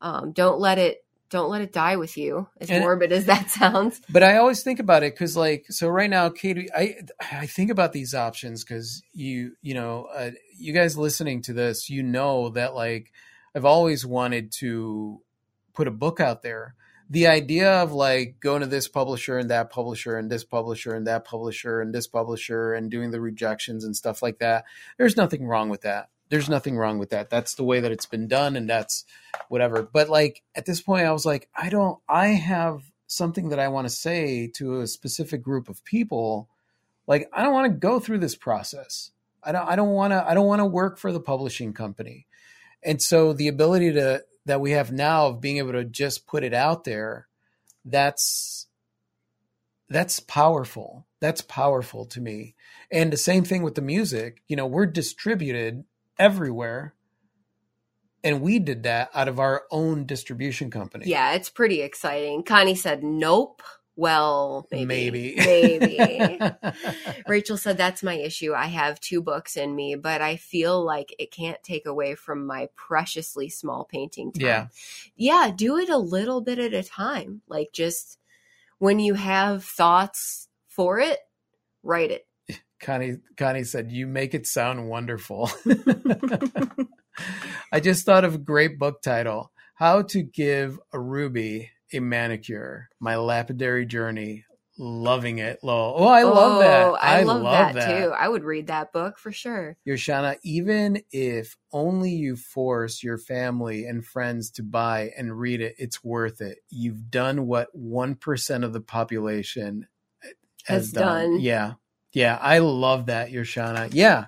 Um 0.00 0.32
don't 0.32 0.60
let 0.60 0.78
it 0.78 1.02
don't 1.28 1.50
let 1.50 1.60
it 1.60 1.72
die 1.72 1.96
with 1.96 2.16
you 2.16 2.46
as 2.60 2.70
And- 2.70 2.84
morbid 2.84 3.10
as 3.10 3.26
that 3.26 3.50
sounds. 3.58 4.00
But 4.08 4.22
I 4.22 4.36
always 4.36 4.62
think 4.62 4.78
about 4.78 5.02
it 5.02 5.12
because, 5.12 5.36
like, 5.36 5.66
so 5.70 5.88
right 5.88 6.08
now, 6.08 6.28
Katie, 6.28 6.68
I 6.72 6.98
I 7.32 7.46
think 7.46 7.72
about 7.72 7.92
these 7.92 8.14
options 8.14 8.62
because 8.62 9.02
you 9.12 9.56
you 9.60 9.74
know 9.74 10.06
uh, 10.14 10.30
you 10.56 10.72
guys 10.72 10.96
listening 10.96 11.42
to 11.42 11.52
this, 11.52 11.90
you 11.90 12.04
know 12.04 12.50
that 12.50 12.74
like 12.76 13.10
I've 13.56 13.64
always 13.64 14.06
wanted 14.06 14.52
to 14.60 15.20
put 15.76 15.86
a 15.86 15.92
book 15.92 16.18
out 16.18 16.42
there. 16.42 16.74
The 17.08 17.28
idea 17.28 17.82
of 17.82 17.92
like 17.92 18.40
going 18.40 18.62
to 18.62 18.66
this 18.66 18.88
publisher 18.88 19.38
and 19.38 19.50
that 19.50 19.70
publisher 19.70 20.16
and 20.18 20.28
this 20.28 20.42
publisher 20.42 20.94
and 20.94 21.06
that 21.06 21.24
publisher 21.24 21.80
and 21.80 21.94
this 21.94 22.08
publisher 22.08 22.72
and 22.72 22.90
doing 22.90 23.12
the 23.12 23.20
rejections 23.20 23.84
and 23.84 23.94
stuff 23.94 24.22
like 24.22 24.38
that. 24.38 24.64
There's 24.98 25.16
nothing 25.16 25.46
wrong 25.46 25.68
with 25.68 25.82
that. 25.82 26.08
There's 26.30 26.48
nothing 26.48 26.76
wrong 26.76 26.98
with 26.98 27.10
that. 27.10 27.30
That's 27.30 27.54
the 27.54 27.62
way 27.62 27.78
that 27.78 27.92
it's 27.92 28.06
been 28.06 28.26
done 28.26 28.56
and 28.56 28.68
that's 28.68 29.04
whatever. 29.48 29.82
But 29.82 30.08
like 30.08 30.42
at 30.56 30.66
this 30.66 30.80
point 30.80 31.06
I 31.06 31.12
was 31.12 31.24
like 31.24 31.48
I 31.54 31.68
don't 31.68 32.00
I 32.08 32.28
have 32.28 32.82
something 33.06 33.50
that 33.50 33.60
I 33.60 33.68
want 33.68 33.86
to 33.86 33.94
say 33.94 34.48
to 34.56 34.80
a 34.80 34.88
specific 34.88 35.42
group 35.42 35.68
of 35.68 35.84
people. 35.84 36.48
Like 37.06 37.28
I 37.32 37.44
don't 37.44 37.52
want 37.52 37.72
to 37.72 37.78
go 37.78 38.00
through 38.00 38.18
this 38.18 38.34
process. 38.34 39.12
I 39.44 39.52
don't 39.52 39.68
I 39.68 39.76
don't 39.76 39.90
want 39.90 40.12
to 40.12 40.28
I 40.28 40.34
don't 40.34 40.48
want 40.48 40.58
to 40.58 40.66
work 40.66 40.98
for 40.98 41.12
the 41.12 41.20
publishing 41.20 41.72
company. 41.72 42.26
And 42.82 43.00
so 43.00 43.32
the 43.32 43.46
ability 43.46 43.92
to 43.92 44.24
that 44.46 44.60
we 44.60 44.70
have 44.70 44.90
now 44.90 45.26
of 45.26 45.40
being 45.40 45.58
able 45.58 45.72
to 45.72 45.84
just 45.84 46.26
put 46.26 46.42
it 46.42 46.54
out 46.54 46.84
there 46.84 47.28
that's 47.84 48.66
that's 49.88 50.18
powerful. 50.20 51.06
That's 51.20 51.40
powerful 51.42 52.06
to 52.06 52.20
me. 52.20 52.54
And 52.90 53.12
the 53.12 53.16
same 53.16 53.44
thing 53.44 53.62
with 53.62 53.76
the 53.76 53.82
music. 53.82 54.42
You 54.48 54.56
know, 54.56 54.66
we're 54.66 54.86
distributed 54.86 55.84
everywhere. 56.18 56.94
And 58.24 58.40
we 58.40 58.58
did 58.58 58.82
that 58.82 59.10
out 59.14 59.28
of 59.28 59.38
our 59.38 59.64
own 59.70 60.04
distribution 60.04 60.68
company. 60.68 61.04
yeah 61.06 61.34
it's 61.34 61.48
pretty 61.48 61.80
exciting 61.82 62.42
connie 62.42 62.74
said 62.74 63.04
nope 63.04 63.62
well 63.96 64.68
maybe 64.70 64.86
Maybe. 64.86 65.34
maybe 65.38 66.38
Rachel 67.26 67.56
said 67.56 67.78
that's 67.78 68.02
my 68.02 68.14
issue. 68.14 68.52
I 68.52 68.66
have 68.66 69.00
two 69.00 69.22
books 69.22 69.56
in 69.56 69.74
me, 69.74 69.94
but 69.94 70.20
I 70.20 70.36
feel 70.36 70.84
like 70.84 71.14
it 71.18 71.32
can't 71.32 71.62
take 71.62 71.86
away 71.86 72.14
from 72.14 72.46
my 72.46 72.68
preciously 72.76 73.48
small 73.48 73.84
painting 73.84 74.32
time. 74.32 74.46
Yeah. 74.46 74.66
Yeah, 75.16 75.50
do 75.54 75.78
it 75.78 75.88
a 75.88 75.96
little 75.96 76.42
bit 76.42 76.58
at 76.58 76.74
a 76.74 76.82
time. 76.82 77.40
Like 77.48 77.70
just 77.72 78.18
when 78.78 79.00
you 79.00 79.14
have 79.14 79.64
thoughts 79.64 80.48
for 80.68 81.00
it, 81.00 81.18
write 81.82 82.10
it. 82.10 82.26
Connie 82.80 83.16
Connie 83.38 83.64
said, 83.64 83.90
"You 83.90 84.06
make 84.06 84.34
it 84.34 84.46
sound 84.46 84.88
wonderful." 84.88 85.50
I 87.72 87.80
just 87.80 88.04
thought 88.04 88.24
of 88.24 88.34
a 88.34 88.38
great 88.38 88.78
book 88.78 89.02
title: 89.02 89.50
"How 89.74 90.02
to 90.02 90.22
Give 90.22 90.78
a 90.92 91.00
Ruby 91.00 91.70
a 91.92 92.00
Manicure: 92.00 92.88
My 93.00 93.16
Lapidary 93.16 93.86
Journey." 93.86 94.44
Loving 94.78 95.38
it, 95.38 95.60
lol. 95.62 95.94
Oh, 95.96 96.06
I 96.06 96.24
love 96.24 96.60
that. 96.60 96.86
Oh, 96.86 96.98
I, 97.00 97.22
love, 97.22 97.74
that, 97.74 97.86
too. 97.86 98.12
I 98.12 98.28
would 98.28 98.44
read 98.44 98.66
that 98.66 98.92
book 98.92 99.18
for 99.18 99.32
sure. 99.32 99.78
Yoshana, 99.88 100.36
even 100.44 101.00
if 101.10 101.56
only 101.72 102.10
you 102.10 102.36
force 102.36 103.02
your 103.02 103.16
family 103.16 103.86
and 103.86 104.04
friends 104.04 104.50
to 104.50 104.62
buy 104.62 105.12
and 105.16 105.38
read 105.38 105.62
it, 105.62 105.76
it's 105.78 106.04
worth 106.04 106.42
it. 106.42 106.58
You've 106.68 107.10
done 107.10 107.46
what 107.46 107.68
1% 107.74 108.64
of 108.64 108.74
the 108.74 108.82
population 108.82 109.88
has, 110.66 110.76
Has 110.76 110.92
done. 110.92 111.30
done. 111.30 111.40
Yeah. 111.40 111.72
Yeah. 112.12 112.38
I 112.38 112.58
love 112.58 113.06
that, 113.06 113.30
Yoshana. 113.30 113.88
Yeah. 113.94 114.26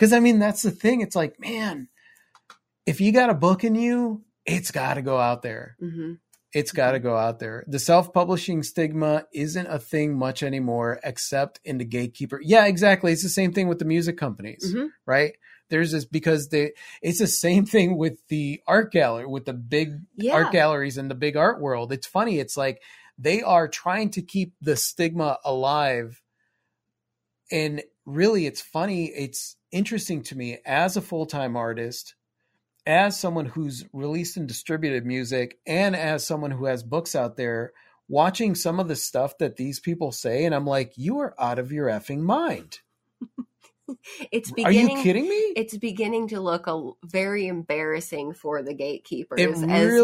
Cause 0.00 0.12
I 0.12 0.18
mean, 0.18 0.40
that's 0.40 0.62
the 0.62 0.72
thing. 0.72 1.00
It's 1.00 1.14
like, 1.14 1.38
man, 1.38 1.86
if 2.86 3.00
you 3.00 3.12
got 3.12 3.30
a 3.30 3.34
book 3.34 3.62
in 3.62 3.76
you, 3.76 4.24
it's 4.44 4.72
got 4.72 4.94
to 4.94 5.02
go 5.02 5.16
out 5.18 5.42
there. 5.42 5.76
hmm 5.78 6.14
It's 6.56 6.72
got 6.72 6.92
to 6.92 6.98
go 6.98 7.16
out 7.16 7.38
there. 7.38 7.64
The 7.66 7.78
self-publishing 7.78 8.62
stigma 8.62 9.26
isn't 9.32 9.66
a 9.66 9.78
thing 9.78 10.16
much 10.16 10.42
anymore, 10.42 10.98
except 11.04 11.60
in 11.64 11.76
the 11.78 11.84
gatekeeper. 11.84 12.40
Yeah, 12.42 12.64
exactly. 12.66 13.12
It's 13.12 13.22
the 13.22 13.28
same 13.28 13.52
thing 13.52 13.68
with 13.68 13.78
the 13.78 13.84
music 13.84 14.16
companies, 14.16 14.72
Mhm. 14.74 14.88
right? 15.04 15.34
There's 15.68 15.92
this 15.92 16.04
because 16.06 16.48
they. 16.48 16.72
It's 17.02 17.18
the 17.18 17.26
same 17.26 17.66
thing 17.74 17.98
with 17.98 18.26
the 18.28 18.62
art 18.66 18.90
gallery, 18.92 19.26
with 19.26 19.44
the 19.44 19.52
big 19.52 19.98
Yeah. 20.16 20.32
art 20.34 20.52
galleries 20.52 20.96
in 20.96 21.08
the 21.08 21.14
big 21.14 21.36
art 21.36 21.60
world. 21.60 21.92
It's 21.92 22.06
funny. 22.06 22.38
It's 22.38 22.56
like 22.56 22.80
they 23.18 23.42
are 23.42 23.68
trying 23.68 24.10
to 24.10 24.22
keep 24.22 24.54
the 24.60 24.76
stigma 24.76 25.38
alive. 25.44 26.22
And 27.52 27.82
really, 28.04 28.46
it's 28.46 28.60
funny. 28.60 29.06
It's 29.06 29.56
interesting 29.70 30.22
to 30.24 30.36
me 30.36 30.58
as 30.66 30.96
a 30.96 31.00
full 31.02 31.26
time 31.26 31.56
artist, 31.56 32.14
as 32.86 33.18
someone 33.18 33.46
who's 33.46 33.84
released 33.92 34.36
and 34.36 34.46
distributed 34.46 35.04
music, 35.04 35.58
and 35.66 35.96
as 35.96 36.26
someone 36.26 36.50
who 36.52 36.66
has 36.66 36.82
books 36.82 37.14
out 37.14 37.36
there, 37.36 37.72
watching 38.08 38.54
some 38.54 38.78
of 38.78 38.88
the 38.88 38.96
stuff 38.96 39.36
that 39.38 39.56
these 39.56 39.80
people 39.80 40.12
say. 40.12 40.44
And 40.44 40.54
I'm 40.54 40.66
like, 40.66 40.92
you 40.96 41.18
are 41.18 41.34
out 41.40 41.58
of 41.58 41.72
your 41.72 41.88
effing 41.88 42.20
mind. 42.20 42.80
It's 44.32 44.50
Are 44.50 44.54
beginning. 44.56 44.96
you 44.96 45.02
kidding 45.04 45.28
me? 45.28 45.36
It's 45.54 45.76
beginning 45.78 46.26
to 46.28 46.40
look 46.40 46.66
a, 46.66 46.90
very 47.04 47.46
embarrassing 47.46 48.34
for 48.34 48.60
the 48.62 48.74
gatekeepers 48.74 49.38
It 49.40 49.48
as 49.50 49.62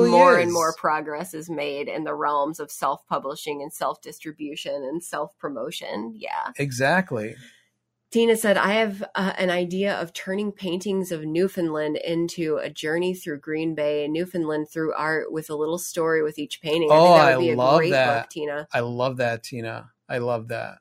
more 0.08 0.38
is. 0.38 0.44
and 0.44 0.52
more 0.52 0.72
progress 0.76 1.34
is 1.34 1.50
made 1.50 1.88
in 1.88 2.04
the 2.04 2.14
realms 2.14 2.60
of 2.60 2.70
self 2.70 3.04
publishing 3.08 3.60
and 3.60 3.72
self 3.72 4.00
distribution 4.00 4.74
and 4.84 5.02
self 5.02 5.36
promotion. 5.38 6.14
Yeah. 6.16 6.52
exactly. 6.56 7.34
Tina 8.12 8.36
said, 8.36 8.58
I 8.58 8.74
have 8.74 9.02
uh, 9.14 9.32
an 9.38 9.48
idea 9.48 9.94
of 9.98 10.12
turning 10.12 10.52
paintings 10.52 11.10
of 11.12 11.24
Newfoundland 11.24 11.96
into 11.96 12.58
a 12.58 12.68
journey 12.68 13.14
through 13.14 13.40
Green 13.40 13.74
Bay, 13.74 14.04
and 14.04 14.12
Newfoundland 14.12 14.68
through 14.68 14.92
art 14.92 15.32
with 15.32 15.48
a 15.48 15.54
little 15.54 15.78
story 15.78 16.22
with 16.22 16.38
each 16.38 16.60
painting. 16.60 16.90
I 16.92 16.94
Oh, 16.94 17.04
think 17.04 17.16
that 17.16 17.34
I 17.34 17.38
be 17.38 17.50
a 17.50 17.56
love 17.56 17.78
great 17.78 17.90
that. 17.92 18.22
book, 18.24 18.30
Tina. 18.30 18.68
I 18.72 18.80
love 18.80 19.16
that, 19.16 19.42
Tina. 19.42 19.90
I 20.08 20.18
love 20.18 20.48
that. 20.48 20.78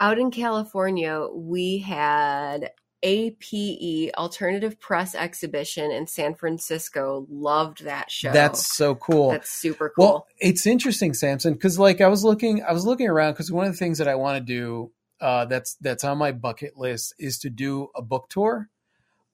Out 0.00 0.18
in 0.18 0.32
California, 0.32 1.26
we 1.32 1.78
had 1.78 2.72
APE 3.04 4.10
Alternative 4.18 4.78
Press 4.80 5.14
Exhibition 5.14 5.92
in 5.92 6.08
San 6.08 6.34
Francisco. 6.34 7.26
Loved 7.30 7.84
that 7.84 8.10
show. 8.10 8.32
That's 8.32 8.76
so 8.76 8.96
cool. 8.96 9.30
That's 9.30 9.50
super 9.50 9.92
cool. 9.94 10.04
Well, 10.04 10.26
it's 10.38 10.66
interesting, 10.66 11.14
Samson, 11.14 11.52
because 11.54 11.78
like 11.78 12.00
I 12.00 12.08
was 12.08 12.24
looking, 12.24 12.64
I 12.64 12.72
was 12.72 12.84
looking 12.84 13.08
around 13.08 13.34
because 13.34 13.52
one 13.52 13.66
of 13.66 13.72
the 13.72 13.78
things 13.78 13.98
that 13.98 14.08
I 14.08 14.16
want 14.16 14.38
to 14.38 14.44
do, 14.44 14.90
uh, 15.20 15.44
that's 15.46 15.74
that's 15.80 16.04
on 16.04 16.18
my 16.18 16.32
bucket 16.32 16.76
list, 16.76 17.14
is 17.18 17.38
to 17.40 17.50
do 17.50 17.88
a 17.94 18.02
book 18.02 18.28
tour. 18.28 18.68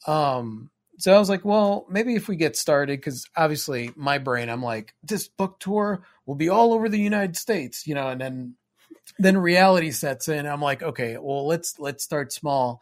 Um, 0.06 0.70
so 0.98 1.14
I 1.14 1.18
was 1.18 1.28
like, 1.28 1.44
well, 1.44 1.86
maybe 1.88 2.14
if 2.14 2.28
we 2.28 2.36
get 2.36 2.56
started, 2.56 2.98
because 2.98 3.26
obviously 3.36 3.90
my 3.96 4.18
brain, 4.18 4.48
I'm 4.48 4.62
like, 4.62 4.94
this 5.02 5.26
book 5.28 5.58
tour 5.58 6.04
will 6.26 6.34
be 6.34 6.48
all 6.48 6.72
over 6.72 6.88
the 6.88 7.00
United 7.00 7.36
States, 7.36 7.86
you 7.86 7.94
know, 7.94 8.08
and 8.08 8.20
then 8.20 8.54
then 9.18 9.36
reality 9.38 9.90
sets 9.90 10.28
in. 10.28 10.46
I'm 10.46 10.62
like, 10.62 10.82
okay, 10.82 11.16
well, 11.18 11.46
let's 11.46 11.78
let's 11.78 12.04
start 12.04 12.32
small. 12.32 12.80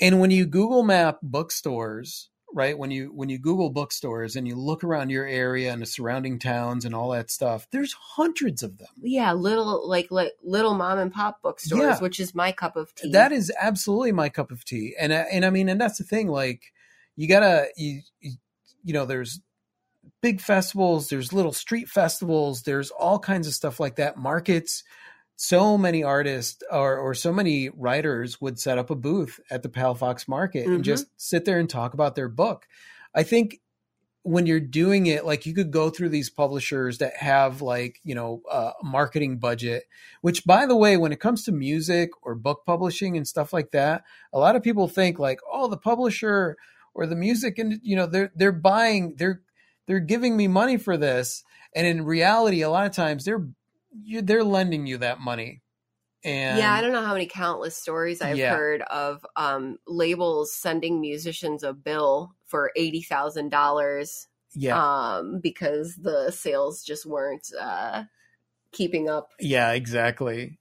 And 0.00 0.20
when 0.20 0.30
you 0.30 0.46
Google 0.46 0.82
Map 0.82 1.18
bookstores, 1.22 2.30
right? 2.54 2.76
When 2.78 2.90
you 2.90 3.12
when 3.14 3.28
you 3.28 3.38
Google 3.38 3.70
bookstores 3.70 4.36
and 4.36 4.46
you 4.46 4.54
look 4.56 4.84
around 4.84 5.10
your 5.10 5.26
area 5.26 5.72
and 5.72 5.80
the 5.82 5.86
surrounding 5.86 6.38
towns 6.38 6.84
and 6.84 6.94
all 6.94 7.10
that 7.10 7.30
stuff, 7.30 7.66
there's 7.70 7.92
hundreds 7.92 8.62
of 8.62 8.78
them. 8.78 8.88
yeah, 9.00 9.32
little 9.32 9.88
like, 9.88 10.08
like 10.10 10.32
little 10.42 10.74
mom 10.74 10.98
and 10.98 11.12
pop 11.12 11.40
bookstores, 11.42 11.80
Yeah. 11.82 11.98
which 12.00 12.20
is 12.20 12.34
my 12.34 12.52
cup 12.52 12.76
of 12.76 12.94
tea. 12.94 13.10
That 13.10 13.32
is 13.32 13.52
absolutely 13.60 14.12
my 14.12 14.28
cup 14.28 14.50
of 14.50 14.64
tea. 14.64 14.94
And 14.98 15.12
I- 15.12 15.26
and 15.32 15.44
I 15.44 15.50
mean, 15.50 15.68
and 15.68 15.80
that's 15.80 15.98
the 15.98 16.04
thing. 16.04 16.28
Like, 16.28 16.72
you 17.16 17.28
gotta 17.28 17.66
you 17.76 18.02
you, 18.20 18.32
you 18.84 18.92
know, 18.92 19.04
there's 19.06 19.40
big 20.20 20.40
festivals, 20.40 21.08
there's 21.08 21.32
little 21.32 21.52
street 21.52 21.88
festivals, 21.88 22.62
there's 22.62 22.90
all 22.90 23.18
kinds 23.18 23.46
of 23.46 23.54
stuff 23.54 23.80
like 23.80 23.96
that. 23.96 24.16
Markets. 24.16 24.84
So 25.36 25.76
many 25.76 26.04
artists 26.04 26.62
or, 26.70 26.98
or 26.98 27.14
so 27.14 27.32
many 27.32 27.68
writers 27.70 28.40
would 28.40 28.58
set 28.58 28.78
up 28.78 28.90
a 28.90 28.94
booth 28.94 29.40
at 29.50 29.62
the 29.62 29.68
Palafox 29.68 30.28
Market 30.28 30.66
Mhm. 30.66 30.74
and 30.76 30.84
just 30.84 31.06
sit 31.16 31.44
there 31.44 31.58
and 31.58 31.68
talk 31.68 31.94
about 31.94 32.14
their 32.14 32.28
book. 32.28 32.66
I 33.14 33.22
think 33.24 33.60
when 34.24 34.46
you're 34.46 34.60
doing 34.60 35.06
it, 35.06 35.26
like 35.26 35.46
you 35.46 35.52
could 35.54 35.72
go 35.72 35.90
through 35.90 36.10
these 36.10 36.30
publishers 36.30 36.98
that 36.98 37.16
have 37.16 37.60
like, 37.60 37.98
you 38.04 38.14
know, 38.14 38.40
a 38.48 38.70
marketing 38.84 39.38
budget, 39.38 39.82
which 40.20 40.44
by 40.44 40.64
the 40.64 40.76
way, 40.76 40.96
when 40.96 41.10
it 41.10 41.18
comes 41.18 41.42
to 41.44 41.50
music 41.52 42.10
or 42.22 42.36
book 42.36 42.62
publishing 42.64 43.16
and 43.16 43.26
stuff 43.26 43.52
like 43.52 43.72
that, 43.72 44.04
a 44.32 44.38
lot 44.38 44.54
of 44.54 44.62
people 44.62 44.86
think 44.86 45.18
like, 45.18 45.40
oh, 45.50 45.66
the 45.66 45.76
publisher 45.76 46.56
or 46.94 47.06
the 47.06 47.16
music 47.16 47.58
and 47.58 47.80
you 47.82 47.96
know, 47.96 48.06
they're 48.06 48.30
they're 48.36 48.52
buying, 48.52 49.16
they're 49.16 49.42
they're 49.88 49.98
giving 49.98 50.36
me 50.36 50.46
money 50.46 50.76
for 50.76 50.96
this. 50.96 51.42
And 51.74 51.84
in 51.84 52.04
reality, 52.04 52.62
a 52.62 52.70
lot 52.70 52.86
of 52.86 52.92
times 52.92 53.24
they're 53.24 53.44
you, 53.92 54.22
they're 54.22 54.44
lending 54.44 54.86
you 54.86 54.98
that 54.98 55.20
money. 55.20 55.62
And 56.24 56.58
yeah, 56.58 56.72
I 56.72 56.80
don't 56.80 56.92
know 56.92 57.02
how 57.04 57.14
many 57.14 57.26
countless 57.26 57.76
stories 57.76 58.20
I've 58.22 58.36
Yeah. 58.36 58.54
heard 58.54 58.82
of 58.82 59.24
um, 59.36 59.78
labels 59.86 60.54
sending 60.54 61.00
musicians 61.00 61.62
a 61.62 61.72
bill 61.72 62.34
for 62.46 62.70
eighty 62.76 63.02
thousand 63.02 63.50
dollars 63.50 64.28
yeah, 64.54 64.76
um, 64.76 65.40
because 65.40 65.96
the 65.96 66.30
sales 66.30 66.84
just 66.84 67.06
weren't 67.06 67.48
uh, 67.58 68.04
keeping 68.72 69.08
up. 69.08 69.30
yeah, 69.40 69.72
exactly. 69.72 70.58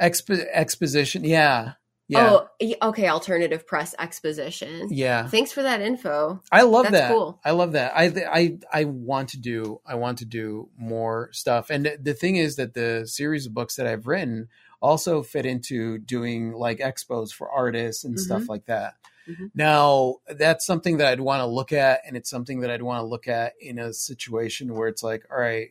Expo- 0.00 0.46
exposition, 0.52 1.24
yeah, 1.24 1.74
yeah, 2.08 2.38
Oh, 2.62 2.68
okay. 2.90 3.08
Alternative 3.08 3.66
press 3.66 3.94
exposition. 3.98 4.88
yeah. 4.90 5.26
Thanks 5.28 5.52
for 5.52 5.62
that 5.62 5.80
info. 5.80 6.42
I 6.52 6.62
love 6.62 6.84
That's 6.84 6.98
that. 6.98 7.10
cool. 7.12 7.40
I 7.44 7.52
love 7.52 7.72
that. 7.72 7.92
I 7.96 8.04
I 8.30 8.58
I 8.72 8.84
want 8.84 9.30
to 9.30 9.38
do 9.40 9.80
I 9.86 9.94
want 9.94 10.18
to 10.18 10.24
do 10.24 10.68
more 10.76 11.30
stuff. 11.32 11.70
And 11.70 11.90
the- 12.00 12.14
thing 12.14 12.36
is 12.36 12.56
that 12.56 12.74
the 12.74 13.06
series 13.06 13.46
of 13.46 13.54
books 13.54 13.76
that 13.76 13.86
I've 13.86 14.06
written 14.06 14.48
also 14.82 15.22
fit 15.22 15.46
into 15.46 15.98
doing 15.98 16.52
like 16.52 16.78
expos 16.78 17.32
for 17.32 17.50
artists 17.50 18.04
and 18.04 18.20
stuff 18.20 18.48
like 18.48 18.66
that. 18.66 18.94
Mhm. 19.26 19.50
Now, 19.54 20.16
that's 20.28 20.66
something 20.66 20.98
that 20.98 21.06
I'd 21.06 21.20
want 21.20 21.40
to 21.40 21.46
look 21.46 21.72
at 21.72 22.00
and 22.06 22.14
it's 22.16 22.28
something 22.28 22.60
that 22.60 22.70
I'd 22.70 22.82
want 22.82 23.00
to 23.00 23.06
look 23.06 23.26
at 23.26 23.54
in 23.58 23.78
a 23.78 23.94
situation 23.94 24.74
where 24.74 24.86
it's 24.88 25.02
like, 25.02 25.24
all 25.30 25.38
right, 25.40 25.70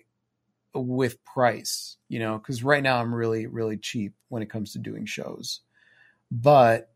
with 0.74 1.24
price, 1.24 1.98
you 2.10 2.18
know, 2.18 2.40
cuz 2.40 2.64
right 2.64 2.82
now 2.82 3.00
I'm 3.00 3.14
really 3.14 3.46
really 3.46 3.78
cheap 3.78 4.14
when 4.30 4.42
it 4.42 4.50
comes 4.50 4.74
to 4.74 4.80
doing 4.80 5.06
shows. 5.06 5.62
But 6.34 6.90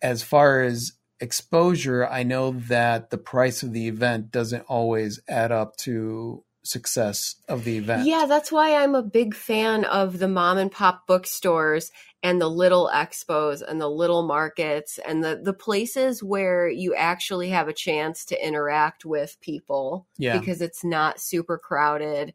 as 0.00 0.22
far 0.22 0.62
as 0.62 0.92
exposure, 1.20 2.06
I 2.06 2.22
know 2.22 2.52
that 2.52 3.10
the 3.10 3.18
price 3.18 3.62
of 3.62 3.74
the 3.74 3.86
event 3.86 4.32
doesn't 4.32 4.62
always 4.62 5.20
add 5.28 5.52
up 5.52 5.76
to 5.78 6.42
success 6.64 7.36
of 7.48 7.64
the 7.64 7.76
event. 7.76 8.06
Yeah, 8.06 8.24
that's 8.26 8.50
why 8.50 8.76
I'm 8.76 8.94
a 8.94 9.02
big 9.02 9.34
fan 9.34 9.84
of 9.84 10.18
the 10.18 10.28
mom 10.28 10.56
and 10.56 10.72
pop 10.72 11.06
bookstores 11.06 11.90
and 12.22 12.40
the 12.40 12.48
little 12.48 12.88
expos 12.92 13.62
and 13.62 13.78
the 13.78 13.90
little 13.90 14.26
markets 14.26 14.98
and 15.04 15.22
the 15.22 15.40
the 15.42 15.52
places 15.52 16.22
where 16.22 16.68
you 16.68 16.94
actually 16.94 17.50
have 17.50 17.68
a 17.68 17.72
chance 17.74 18.24
to 18.26 18.46
interact 18.46 19.04
with 19.04 19.36
people 19.40 20.06
Yeah. 20.16 20.38
because 20.38 20.62
it's 20.62 20.82
not 20.82 21.20
super 21.20 21.58
crowded. 21.58 22.32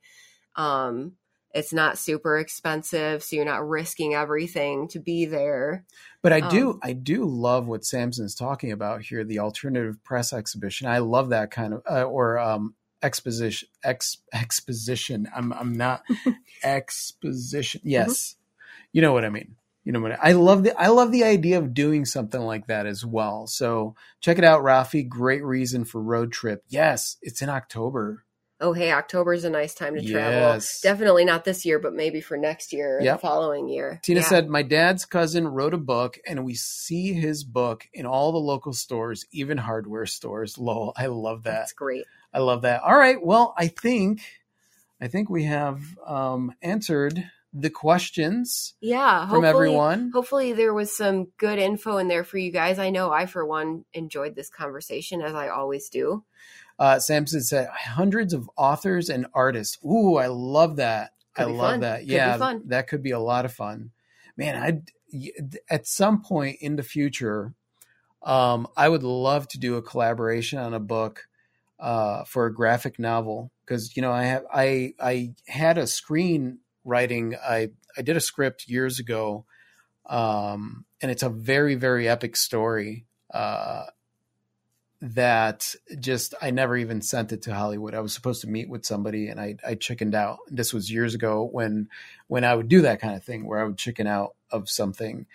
Um 0.56 1.14
it's 1.54 1.74
not 1.74 1.98
super 1.98 2.38
expensive, 2.38 3.24
so 3.24 3.36
you're 3.36 3.46
not 3.46 3.68
risking 3.68 4.14
everything 4.14 4.88
to 4.90 5.00
be 5.00 5.26
there. 5.26 5.86
But 6.22 6.34
I 6.34 6.42
do 6.42 6.72
Um, 6.72 6.80
I 6.84 6.94
do 6.94 7.26
love 7.26 7.68
what 7.68 7.86
Samson's 7.86 8.36
talking 8.36 8.72
about 8.72 9.02
here, 9.02 9.24
the 9.24 9.40
alternative 9.40 10.04
press 10.04 10.34
exhibition. 10.34 10.88
I 10.88 11.00
love 11.00 11.30
that 11.30 11.52
kind 11.52 11.74
of 11.74 11.82
uh, 11.90 12.04
or 12.04 12.38
um 12.38 12.76
exposition 13.02 13.70
ex 13.84 14.18
exposition. 14.34 15.28
I'm 15.36 15.54
I'm 15.54 15.74
not 15.74 16.04
exposition. 16.64 17.82
Yes. 17.84 18.36
You 18.92 19.02
know 19.02 19.14
what 19.14 19.26
I 19.26 19.30
mean. 19.30 19.56
You 19.84 19.94
know 19.94 20.02
what 20.02 20.12
I, 20.14 20.30
I 20.30 20.32
love 20.34 20.64
the 20.64 20.78
I 20.78 20.88
love 20.88 21.14
the 21.14 21.24
idea 21.24 21.60
of 21.60 21.74
doing 21.74 22.04
something 22.04 22.42
like 22.42 22.68
that 22.68 22.86
as 22.86 23.06
well. 23.06 23.48
So 23.48 23.96
check 24.20 24.38
it 24.38 24.44
out, 24.44 24.62
Rafi. 24.62 25.08
Great 25.08 25.44
reason 25.46 25.86
for 25.86 26.02
road 26.02 26.34
trip. 26.34 26.64
Yes, 26.68 27.16
it's 27.22 27.42
in 27.42 27.48
October. 27.48 28.26
Oh, 28.60 28.74
hey, 28.74 28.92
October 28.92 29.34
is 29.34 29.44
a 29.44 29.50
nice 29.52 29.76
time 29.76 29.94
to 29.96 30.02
travel. 30.02 30.32
Yes. 30.32 30.82
Definitely 30.82 31.26
not 31.26 31.46
this 31.46 31.64
year, 31.64 31.78
but 31.78 31.94
maybe 31.94 32.22
for 32.22 32.38
next 32.38 32.74
year 32.74 33.00
or 33.00 33.04
Yep. 33.04 33.18
the 33.18 33.22
following 33.22 33.70
year. 33.70 34.00
Tina 34.04 34.22
Yeah. 34.22 34.28
said, 34.28 34.50
My 34.50 34.64
dad's 34.64 35.06
cousin 35.06 35.48
wrote 35.48 35.76
a 35.76 35.78
book, 35.78 36.18
and 36.26 36.44
we 36.44 36.56
see 36.56 37.14
his 37.14 37.44
book 37.44 37.88
in 37.94 38.08
all 38.08 38.32
the 38.32 38.40
local 38.40 38.74
stores, 38.74 39.26
even 39.32 39.60
hardware 39.60 40.08
stores. 40.08 40.58
Lol. 40.58 40.94
I 40.98 41.06
love 41.06 41.44
that. 41.44 41.52
That's 41.52 41.74
great. 41.74 42.06
I 42.34 42.40
love 42.40 42.64
that. 42.64 42.82
All 42.82 42.98
right. 42.98 43.24
Well, 43.24 43.54
I 43.58 43.68
think 43.68 44.22
I 45.00 45.08
think 45.08 45.30
we 45.30 45.44
have 45.44 45.82
um, 46.06 46.54
answered 46.62 47.24
the 47.54 47.70
questions 47.70 48.74
Yeah, 48.82 49.22
from 49.30 49.44
hopefully, 49.44 49.68
everyone. 49.68 50.12
Hopefully, 50.14 50.54
there 50.54 50.74
was 50.74 50.96
some 50.96 51.26
good 51.38 51.60
info 51.60 51.98
in 51.98 52.08
there 52.08 52.24
for 52.24 52.38
you 52.38 52.52
guys. 52.52 52.80
I 52.80 52.90
know 52.90 53.12
I, 53.12 53.26
for 53.28 53.46
one, 53.46 53.86
enjoyed 53.94 54.36
this 54.36 54.50
conversation 54.50 55.22
as 55.22 55.34
I 55.36 55.50
always 55.50 55.90
do. 55.90 56.24
Uh, 56.80 57.00
Samson 57.00 57.42
said 57.42 57.70
hundreds 57.70 58.34
of 58.34 58.50
authors 58.56 59.10
and 59.10 59.26
artists. 59.34 59.78
Ooh, 59.84 60.18
I 60.18 60.28
love 60.28 60.76
that. 60.78 61.12
Could 61.34 61.48
I 61.48 61.52
love 61.52 61.72
fun. 61.72 61.80
that. 61.82 62.00
Could 62.00 62.10
yeah, 62.10 62.54
that 62.66 62.88
could 62.88 63.04
be 63.04 63.12
a 63.12 63.20
lot 63.20 63.46
of 63.46 63.54
fun. 63.54 63.92
Man, 64.36 64.56
I 64.56 64.82
at 65.70 65.88
some 65.88 66.22
point 66.22 66.58
in 66.62 66.76
the 66.76 66.84
future, 66.84 67.54
um, 68.24 68.68
I 68.76 68.90
would 68.90 69.04
love 69.04 69.48
to 69.50 69.60
do 69.60 69.76
a 69.76 69.82
collaboration 69.82 70.60
on 70.60 70.74
a 70.74 70.80
book 70.80 71.28
uh, 71.80 72.24
for 72.26 72.46
a 72.46 72.54
graphic 72.54 73.00
novel 73.00 73.52
because 73.66 73.96
you 73.96 74.02
know 74.02 74.12
I 74.12 74.24
have 74.24 74.44
I 74.54 74.94
I 75.00 75.34
had 75.48 75.78
a 75.78 75.84
screenwriting 75.84 77.38
I 77.42 77.70
I 77.98 78.02
did 78.02 78.18
a 78.18 78.22
script 78.22 78.68
years 78.68 79.00
ago, 79.00 79.46
um, 80.08 80.86
and 81.02 81.12
it's 81.12 81.24
a 81.24 81.30
very 81.30 81.76
very 81.76 82.08
epic 82.08 82.36
story. 82.36 83.06
Uh, 83.34 83.86
that 85.02 85.76
just 86.00 86.34
I 86.42 86.52
never 86.52 86.76
even 86.76 87.02
sent 87.02 87.32
it 87.32 87.44
to 87.44 87.54
Hollywood. 87.54 87.94
I 87.94 88.00
was 88.00 88.14
supposed 88.14 88.42
to 88.42 88.48
meet 88.48 88.70
with 88.70 88.86
somebody 88.86 89.28
and 89.28 89.40
I 89.40 89.56
I 89.66 89.76
chickened 89.76 90.16
out. 90.16 90.40
This 90.48 90.74
was 90.74 90.92
years 90.92 91.14
ago 91.14 91.48
when 91.52 91.90
when 92.28 92.44
I 92.44 92.56
would 92.56 92.68
do 92.68 92.82
that 92.82 93.00
kind 93.00 93.16
of 93.16 93.24
thing 93.24 93.46
where 93.46 93.60
I 93.60 93.66
would 93.66 93.78
chicken 93.78 94.08
out 94.08 94.36
of 94.52 94.70
something. 94.70 95.28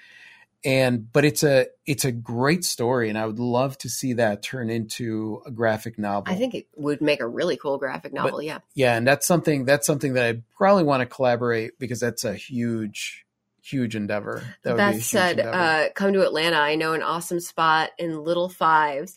And 0.64 1.12
but 1.12 1.24
it's 1.24 1.42
a 1.42 1.66
it's 1.86 2.04
a 2.04 2.12
great 2.12 2.64
story 2.64 3.08
and 3.08 3.18
I 3.18 3.26
would 3.26 3.38
love 3.38 3.78
to 3.78 3.88
see 3.88 4.14
that 4.14 4.42
turn 4.42 4.68
into 4.68 5.42
a 5.46 5.50
graphic 5.50 5.98
novel. 5.98 6.32
I 6.32 6.36
think 6.36 6.54
it 6.54 6.66
would 6.76 7.00
make 7.00 7.20
a 7.20 7.26
really 7.26 7.56
cool 7.56 7.78
graphic 7.78 8.12
novel. 8.12 8.42
yeah. 8.42 8.58
yeah, 8.74 8.96
and 8.96 9.06
that's 9.06 9.26
something 9.26 9.64
that's 9.64 9.86
something 9.86 10.14
that 10.14 10.24
I 10.24 10.42
probably 10.56 10.84
want 10.84 11.00
to 11.00 11.06
collaborate 11.06 11.78
because 11.78 12.00
that's 12.00 12.24
a 12.24 12.34
huge 12.34 13.21
huge 13.62 13.94
endeavor. 13.94 14.42
That, 14.64 14.72
would 14.72 14.78
that 14.80 15.00
said, 15.00 15.40
uh, 15.40 15.88
come 15.94 16.12
to 16.12 16.22
Atlanta. 16.22 16.56
I 16.56 16.74
know 16.74 16.92
an 16.92 17.02
awesome 17.02 17.40
spot 17.40 17.90
in 17.98 18.22
Little 18.22 18.48
Fives. 18.48 19.14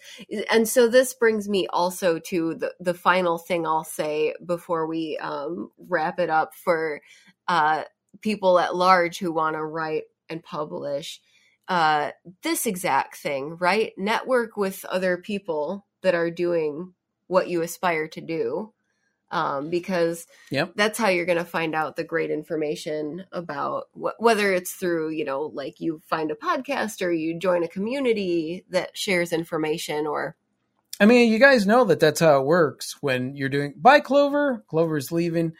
And 0.51 0.67
so 0.67 0.87
this 0.87 1.13
brings 1.13 1.49
me 1.49 1.67
also 1.67 2.19
to 2.19 2.55
the, 2.55 2.73
the 2.79 2.93
final 2.93 3.37
thing 3.37 3.65
I'll 3.65 3.83
say 3.83 4.35
before 4.45 4.85
we 4.87 5.17
um, 5.17 5.71
wrap 5.77 6.19
it 6.19 6.29
up 6.29 6.53
for 6.53 7.01
uh, 7.47 7.83
people 8.21 8.59
at 8.59 8.75
large 8.75 9.17
who 9.17 9.31
want 9.31 9.55
to 9.55 9.65
write 9.65 10.03
and 10.29 10.43
publish. 10.43 11.19
Uh, 11.67 12.11
this 12.43 12.67
exact 12.67 13.17
thing, 13.17 13.57
right? 13.59 13.93
Network 13.97 14.55
with 14.55 14.85
other 14.85 15.17
people 15.17 15.87
that 16.03 16.13
are 16.13 16.29
doing 16.29 16.93
what 17.27 17.49
you 17.49 17.63
aspire 17.63 18.07
to 18.09 18.21
do. 18.21 18.71
Um, 19.31 19.69
because 19.69 20.27
Yep. 20.51 20.73
that's 20.75 20.99
how 20.99 21.09
you're 21.09 21.25
going 21.25 21.39
to 21.39 21.43
find 21.45 21.73
out 21.73 21.95
the 21.95 22.03
great 22.03 22.29
information 22.29 23.25
about 23.31 23.85
wh- 23.93 24.19
whether 24.19 24.53
it's 24.53 24.73
through 24.73 25.09
you 25.09 25.25
know 25.25 25.51
like 25.53 25.79
you 25.79 26.01
find 26.07 26.29
a 26.31 26.35
podcast 26.35 27.01
or 27.01 27.11
you 27.11 27.39
join 27.39 27.63
a 27.63 27.67
community 27.67 28.63
that 28.69 28.95
shares 28.95 29.33
information 29.33 30.05
or 30.05 30.35
I 30.99 31.05
mean, 31.05 31.29
you 31.31 31.39
guys 31.39 31.65
know 31.67 31.83
that 31.85 31.99
that's 31.99 32.21
how 32.21 32.39
it 32.39 32.45
works 32.45 32.95
when 33.01 33.35
you're 33.35 33.49
doing 33.49 33.73
bye 33.75 33.99
Clover. 33.99 34.63
Clover's 34.67 35.11
leaving. 35.11 35.53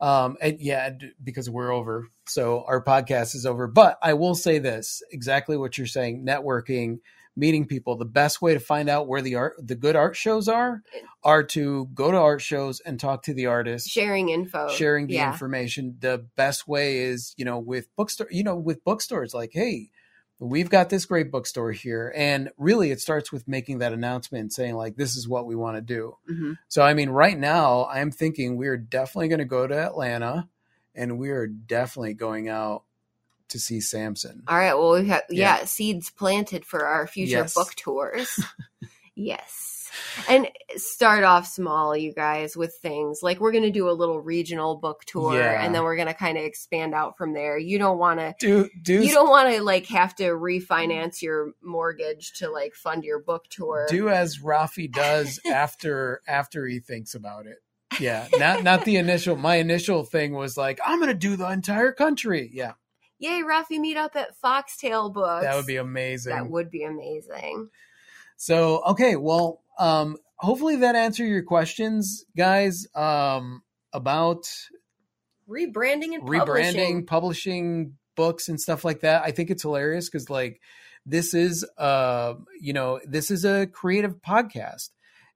Um, 0.00 0.36
and 0.40 0.58
yeah, 0.58 0.90
because 1.22 1.48
we're 1.48 1.72
over. 1.72 2.08
So 2.26 2.64
our 2.66 2.82
podcast 2.82 3.36
is 3.36 3.46
over. 3.46 3.68
But 3.68 3.98
I 4.02 4.14
will 4.14 4.34
say 4.34 4.58
this 4.58 5.00
exactly 5.12 5.56
what 5.56 5.78
you're 5.78 5.86
saying 5.86 6.26
networking, 6.26 6.98
meeting 7.36 7.66
people. 7.66 7.96
The 7.96 8.04
best 8.04 8.42
way 8.42 8.54
to 8.54 8.60
find 8.60 8.88
out 8.88 9.08
where 9.08 9.22
the 9.22 9.36
art, 9.36 9.54
the 9.58 9.74
good 9.74 9.96
art 9.96 10.16
shows 10.16 10.48
are, 10.48 10.82
are 11.24 11.42
to 11.44 11.88
go 11.94 12.10
to 12.10 12.16
art 12.16 12.42
shows 12.42 12.80
and 12.80 12.98
talk 13.00 13.22
to 13.24 13.34
the 13.34 13.46
artists. 13.46 13.90
sharing 13.90 14.28
info 14.28 14.68
sharing 14.68 15.06
the 15.06 15.14
yeah 15.14 15.32
information. 15.32 15.96
The 16.00 16.26
best 16.36 16.68
way 16.68 16.98
is, 16.98 17.34
you 17.36 17.44
know, 17.44 17.58
with 17.58 17.88
bookstore, 17.96 18.28
you 18.30 18.42
know, 18.44 18.56
with 18.56 18.84
bookstores, 18.84 19.32
like, 19.34 19.50
hey, 19.52 19.90
we've 20.38 20.70
got 20.70 20.90
this 20.90 21.06
great 21.06 21.30
bookstore 21.30 21.72
here, 21.72 22.12
and 22.16 22.50
really, 22.58 22.90
it 22.90 23.00
starts 23.00 23.30
with 23.32 23.46
making 23.46 23.78
that 23.78 23.92
announcement, 23.92 24.52
saying 24.52 24.74
like, 24.74 24.96
this 24.96 25.14
is 25.16 25.28
what 25.28 25.46
we 25.46 25.54
want 25.54 25.76
to 25.76 25.80
do. 25.80 26.16
Mhm. 26.30 26.58
So, 26.68 26.82
I 26.82 26.94
mean, 26.94 27.10
right 27.10 27.38
now, 27.38 27.86
I'm 27.86 28.10
thinking 28.10 28.56
we're 28.56 28.76
definitely 28.76 29.28
going 29.28 29.38
to 29.38 29.44
go 29.44 29.66
to 29.66 29.74
Atlanta, 29.74 30.48
and 30.94 31.18
we 31.18 31.30
are 31.30 31.46
definitely 31.46 32.14
going 32.14 32.48
out 32.48 32.82
to 33.52 33.58
see 33.58 33.80
Samson. 33.80 34.42
all 34.48 34.58
right 34.58 34.74
well 34.74 34.92
we 35.00 35.06
have 35.08 35.22
yeah. 35.30 35.58
Yeah. 35.58 35.64
seeds 35.64 36.10
planted 36.10 36.64
for 36.66 36.84
our 36.86 37.06
future 37.06 37.30
Yes. 37.38 37.54
book 37.54 37.74
tours 37.76 38.38
yes 39.14 39.90
and 40.26 40.48
start 40.76 41.22
off 41.22 41.46
small 41.46 41.94
you 41.94 42.14
guys 42.14 42.56
with 42.56 42.74
things 42.80 43.20
like 43.22 43.40
we're 43.40 43.52
going 43.52 43.62
to 43.64 43.70
do 43.70 43.90
a 43.90 43.92
little 43.92 44.20
regional 44.20 44.76
book 44.76 45.02
tour 45.06 45.38
Yeah. 45.38 45.62
and 45.62 45.74
then 45.74 45.82
we're 45.82 45.96
going 45.96 46.08
to 46.08 46.14
kind 46.14 46.38
of 46.38 46.44
expand 46.44 46.94
out 46.94 47.18
from 47.18 47.34
there 47.34 47.58
you 47.58 47.78
don't 47.78 47.98
want 47.98 48.18
to 48.18 48.34
Do 48.40 48.70
do 48.80 49.02
you 49.02 49.12
don't 49.12 49.28
want 49.28 49.54
to 49.54 49.62
like 49.62 49.84
have 49.88 50.14
to 50.16 50.24
refinance 50.30 51.20
your 51.20 51.52
mortgage 51.62 52.32
to 52.38 52.48
like 52.50 52.74
fund 52.74 53.04
your 53.04 53.18
book 53.20 53.44
tour. 53.50 53.86
do 53.90 54.08
as 54.08 54.38
Rafi 54.38 54.90
does 54.90 55.38
after 55.46 56.22
after 56.26 56.66
he 56.66 56.80
thinks 56.80 57.14
about 57.14 57.46
it. 57.46 57.58
Yeah, 58.00 58.26
not 58.38 58.62
not 58.64 58.86
the 58.86 58.96
initial. 58.96 59.36
My 59.36 59.56
initial 59.56 60.02
thing 60.04 60.32
was 60.32 60.56
like, 60.56 60.80
I'm 60.82 60.98
going 60.98 61.08
to 61.10 61.14
do 61.14 61.36
the 61.36 61.50
entire 61.50 61.92
country. 61.92 62.48
Yeah, 62.50 62.72
Yay, 63.22 63.42
Rafi, 63.42 63.78
meet 63.78 63.96
up 63.96 64.16
at 64.16 64.36
Foxtail 64.36 65.10
Books. 65.10 65.44
that 65.44 65.54
would 65.54 65.66
be 65.66 65.76
amazing. 65.76 66.32
that 66.34 66.50
would 66.50 66.70
be 66.70 66.82
amazing. 66.82 67.70
So 68.36 68.82
okay, 68.88 69.14
well, 69.14 69.62
um, 69.78 70.16
hopefully 70.36 70.76
that 70.76 70.96
answered 70.96 71.26
your 71.26 71.44
questions, 71.44 72.24
guys, 72.36 72.86
um, 72.96 73.62
about 73.92 74.48
Rebranding 75.48 76.14
and 76.14 76.22
rebranding, 76.22 77.06
publishing. 77.06 77.06
publishing 77.06 77.94
books 78.16 78.48
and 78.48 78.60
stuff 78.60 78.84
like 78.84 79.00
that. 79.00 79.22
I 79.22 79.30
think 79.30 79.50
it's 79.50 79.62
hilarious 79.62 80.08
because 80.08 80.28
like 80.28 80.60
this 81.04 81.34
is 81.34 81.64
uh 81.78 82.34
you 82.60 82.72
know 82.72 83.00
this 83.04 83.30
is 83.30 83.44
a 83.44 83.66
creative 83.66 84.16
podcast 84.22 84.90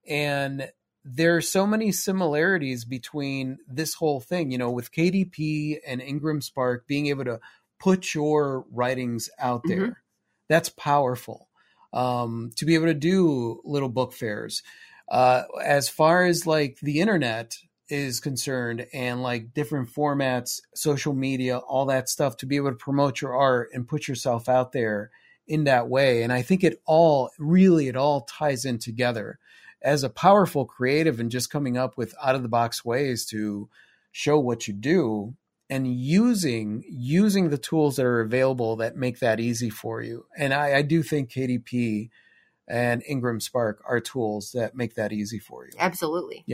and 0.08 0.70
there 1.04 1.36
are 1.36 1.40
so 1.40 1.66
many 1.66 1.92
similarities 1.92 2.84
between 2.84 3.58
this 3.68 3.94
whole 3.94 4.20
thing 4.20 4.50
you 4.50 4.58
know 4.58 4.70
with 4.70 4.92
KDP 4.92 5.78
and 5.86 6.00
IngramSpark 6.00 6.80
being 6.86 7.06
able 7.06 7.24
to 7.24 7.40
put 7.78 8.14
your 8.14 8.64
writings 8.70 9.28
out 9.38 9.62
Mhm. 9.64 9.68
there 9.68 10.02
that's 10.48 10.68
powerful 10.70 11.48
um 11.92 12.50
to 12.56 12.64
be 12.64 12.74
able 12.74 12.86
to 12.86 12.94
do 12.94 13.60
little 13.64 13.88
book 13.88 14.12
fairs 14.12 14.62
uh 15.10 15.42
as 15.62 15.88
far 15.88 16.24
as 16.24 16.46
like 16.46 16.78
the 16.82 17.00
internet 17.00 17.56
is 17.88 18.18
concerned 18.18 18.84
and 18.92 19.22
like 19.22 19.54
different 19.54 19.88
formats, 19.88 20.60
social 20.74 21.12
media, 21.12 21.58
all 21.58 21.86
that 21.86 22.08
stuff 22.08 22.36
to 22.36 22.44
be 22.44 22.56
able 22.56 22.70
to 22.70 22.76
promote 22.76 23.20
your 23.20 23.32
art 23.32 23.68
and 23.72 23.86
put 23.86 24.08
yourself 24.08 24.48
out 24.48 24.72
there 24.72 25.08
in 25.46 25.62
that 25.64 25.88
way. 25.88 26.24
And 26.24 26.32
I 26.32 26.42
think 26.42 26.64
it 26.64 26.82
all 26.84 27.30
really, 27.38 27.86
it 27.86 27.94
all 27.94 28.22
ties 28.22 28.64
in 28.64 28.78
together 28.80 29.38
as 29.82 30.02
a 30.02 30.10
powerful 30.10 30.64
creative 30.64 31.20
and 31.20 31.30
just 31.30 31.48
coming 31.48 31.76
up 31.78 31.96
with 31.96 32.12
out 32.20 32.34
of 32.34 32.42
the 32.42 32.48
box 32.48 32.84
ways 32.84 33.24
to 33.26 33.68
show 34.10 34.38
what 34.40 34.66
you 34.66 34.74
do 34.74 35.36
and 35.68 35.86
using 35.86 36.84
using 36.88 37.50
the 37.50 37.58
tools 37.58 37.96
that 37.96 38.06
are 38.06 38.20
available 38.20 38.76
that 38.76 38.96
make 38.96 39.18
that 39.18 39.40
easy 39.40 39.70
for 39.70 40.02
you. 40.02 40.26
And 40.36 40.54
I, 40.54 40.76
I 40.76 40.82
do 40.82 41.02
think 41.02 41.30
KDP 41.30 42.10
and 42.68 43.02
IngramSpark 43.04 43.76
are 43.86 44.00
tools 44.00 44.52
that 44.52 44.74
make 44.74 44.94
that 44.94 45.12
easy 45.12 45.38
for 45.38 45.66
you. 45.66 45.72
Absolutely. 45.78 46.44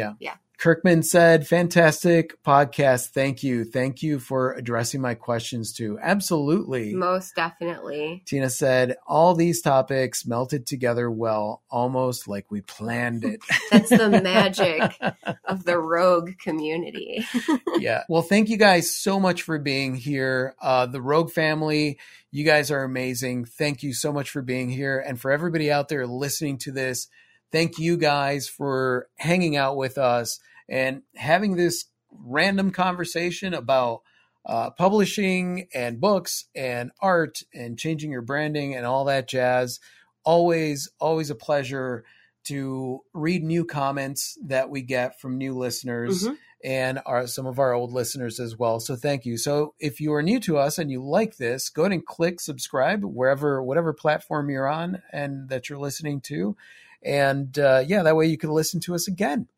Kirkman 0.59 1.03
said, 1.03 1.47
fantastic 1.47 2.41
podcast. 2.45 3.09
Thank 3.09 3.43
you. 3.43 3.65
Thank 3.65 4.03
you 4.03 4.21
for 4.21 4.53
addressing 4.53 5.01
my 5.01 5.15
questions 5.15 5.73
too. 5.73 5.99
Absolutely. 6.01 6.95
Most 6.95 7.35
definitely. 7.35 8.23
Tina 8.27 8.49
said, 8.49 8.97
all 9.07 9.35
these 9.35 9.61
topics 9.61 10.25
melted 10.25 10.67
together 10.67 11.11
well, 11.11 11.63
almost 11.69 12.29
like 12.29 12.51
we 12.51 12.61
planned 12.61 13.25
it. 13.25 13.41
That's 13.73 13.91
the 13.91 14.09
magic 14.09 14.97
of 15.45 15.65
the 15.65 15.79
rogue 15.79 16.39
community. 16.39 17.27
yeah. 17.79 18.05
Well, 18.09 18.23
thank 18.23 18.49
you 18.49 18.57
guys 18.57 18.95
so 18.95 19.19
much 19.19 19.43
for 19.43 19.59
being 19.59 19.97
here. 19.97 20.55
Uh, 20.63 20.87
the 20.87 21.03
Rogue 21.03 21.31
family, 21.31 21.99
you 22.31 22.45
guys 22.45 22.71
are 22.71 22.85
amazing. 22.85 23.47
Thank 23.47 23.83
you 23.83 23.93
so 23.93 24.13
much 24.13 24.31
for 24.31 24.43
being 24.43 24.71
here. 24.71 25.03
And 25.05 25.21
for 25.21 25.31
everybody 25.31 25.71
out 25.71 25.89
there 25.89 26.07
listening 26.07 26.59
to 26.59 26.73
this, 26.73 27.09
thank 27.53 27.79
you 27.79 27.97
guys 27.97 28.49
for 28.49 29.09
hanging 29.19 29.57
out 29.57 29.77
with 29.77 29.99
us 29.99 30.39
and 30.69 31.03
having 31.17 31.57
this 31.57 31.85
random 32.11 32.71
conversation 32.71 33.55
about 33.55 34.01
uh, 34.45 34.71
publishing 34.71 35.69
and 35.73 36.01
books 36.01 36.47
and 36.55 36.91
art 37.01 37.39
and 37.55 37.79
changing 37.79 38.11
your 38.11 38.23
branding 38.23 38.75
and 38.75 38.85
all 38.85 39.05
that 39.05 39.29
jazz. 39.29 39.79
Always, 40.25 40.91
always 40.99 41.31
a 41.31 41.35
pleasure 41.35 42.05
to 42.45 43.01
read 43.15 43.45
new 43.45 43.65
comments 43.65 44.37
that 44.45 44.69
we 44.69 44.83
get 44.83 45.21
from 45.21 45.39
new 45.39 45.57
listeners 45.57 46.25
Mhm. 46.25 46.37
and 46.65 47.01
our, 47.07 47.27
some 47.29 47.47
of 47.47 47.61
our 47.61 47.73
old 47.73 47.93
listeners 47.93 48.41
as 48.41 48.57
well. 48.59 48.81
So 48.81 48.97
thank 48.97 49.25
you. 49.25 49.37
So 49.37 49.75
if 49.79 50.01
you 50.01 50.13
are 50.13 50.23
new 50.23 50.41
to 50.41 50.59
us 50.59 50.77
and 50.79 50.91
you 50.91 51.05
like 51.05 51.37
this, 51.37 51.69
go 51.69 51.83
ahead 51.83 51.93
and 51.93 52.05
click 52.05 52.41
subscribe 52.41 53.05
wherever, 53.05 53.63
whatever 53.63 53.93
platform 53.93 54.51
you're 54.51 54.69
on 54.69 55.03
and 55.13 55.49
that 55.51 55.69
you're 55.69 55.79
listening 55.79 56.21
to. 56.23 56.57
And 57.05 57.59
uh, 57.59 57.85
yeah, 57.87 58.03
that 58.03 58.17
way 58.17 58.27
you 58.27 58.39
can 58.39 58.51
listen 58.51 58.81
to 58.81 58.95
us 58.95 59.09
again. 59.09 59.49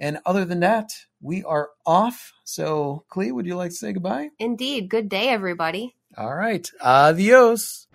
And 0.00 0.18
other 0.26 0.44
than 0.44 0.60
that, 0.60 0.90
we 1.20 1.44
are 1.44 1.70
off. 1.86 2.32
So, 2.44 3.04
Klee, 3.10 3.32
would 3.32 3.46
you 3.46 3.56
like 3.56 3.70
to 3.70 3.76
say 3.76 3.92
goodbye? 3.92 4.30
Indeed. 4.38 4.88
Good 4.90 5.08
day, 5.08 5.28
everybody. 5.28 5.94
All 6.16 6.34
right. 6.34 6.68
Adios. 6.82 7.86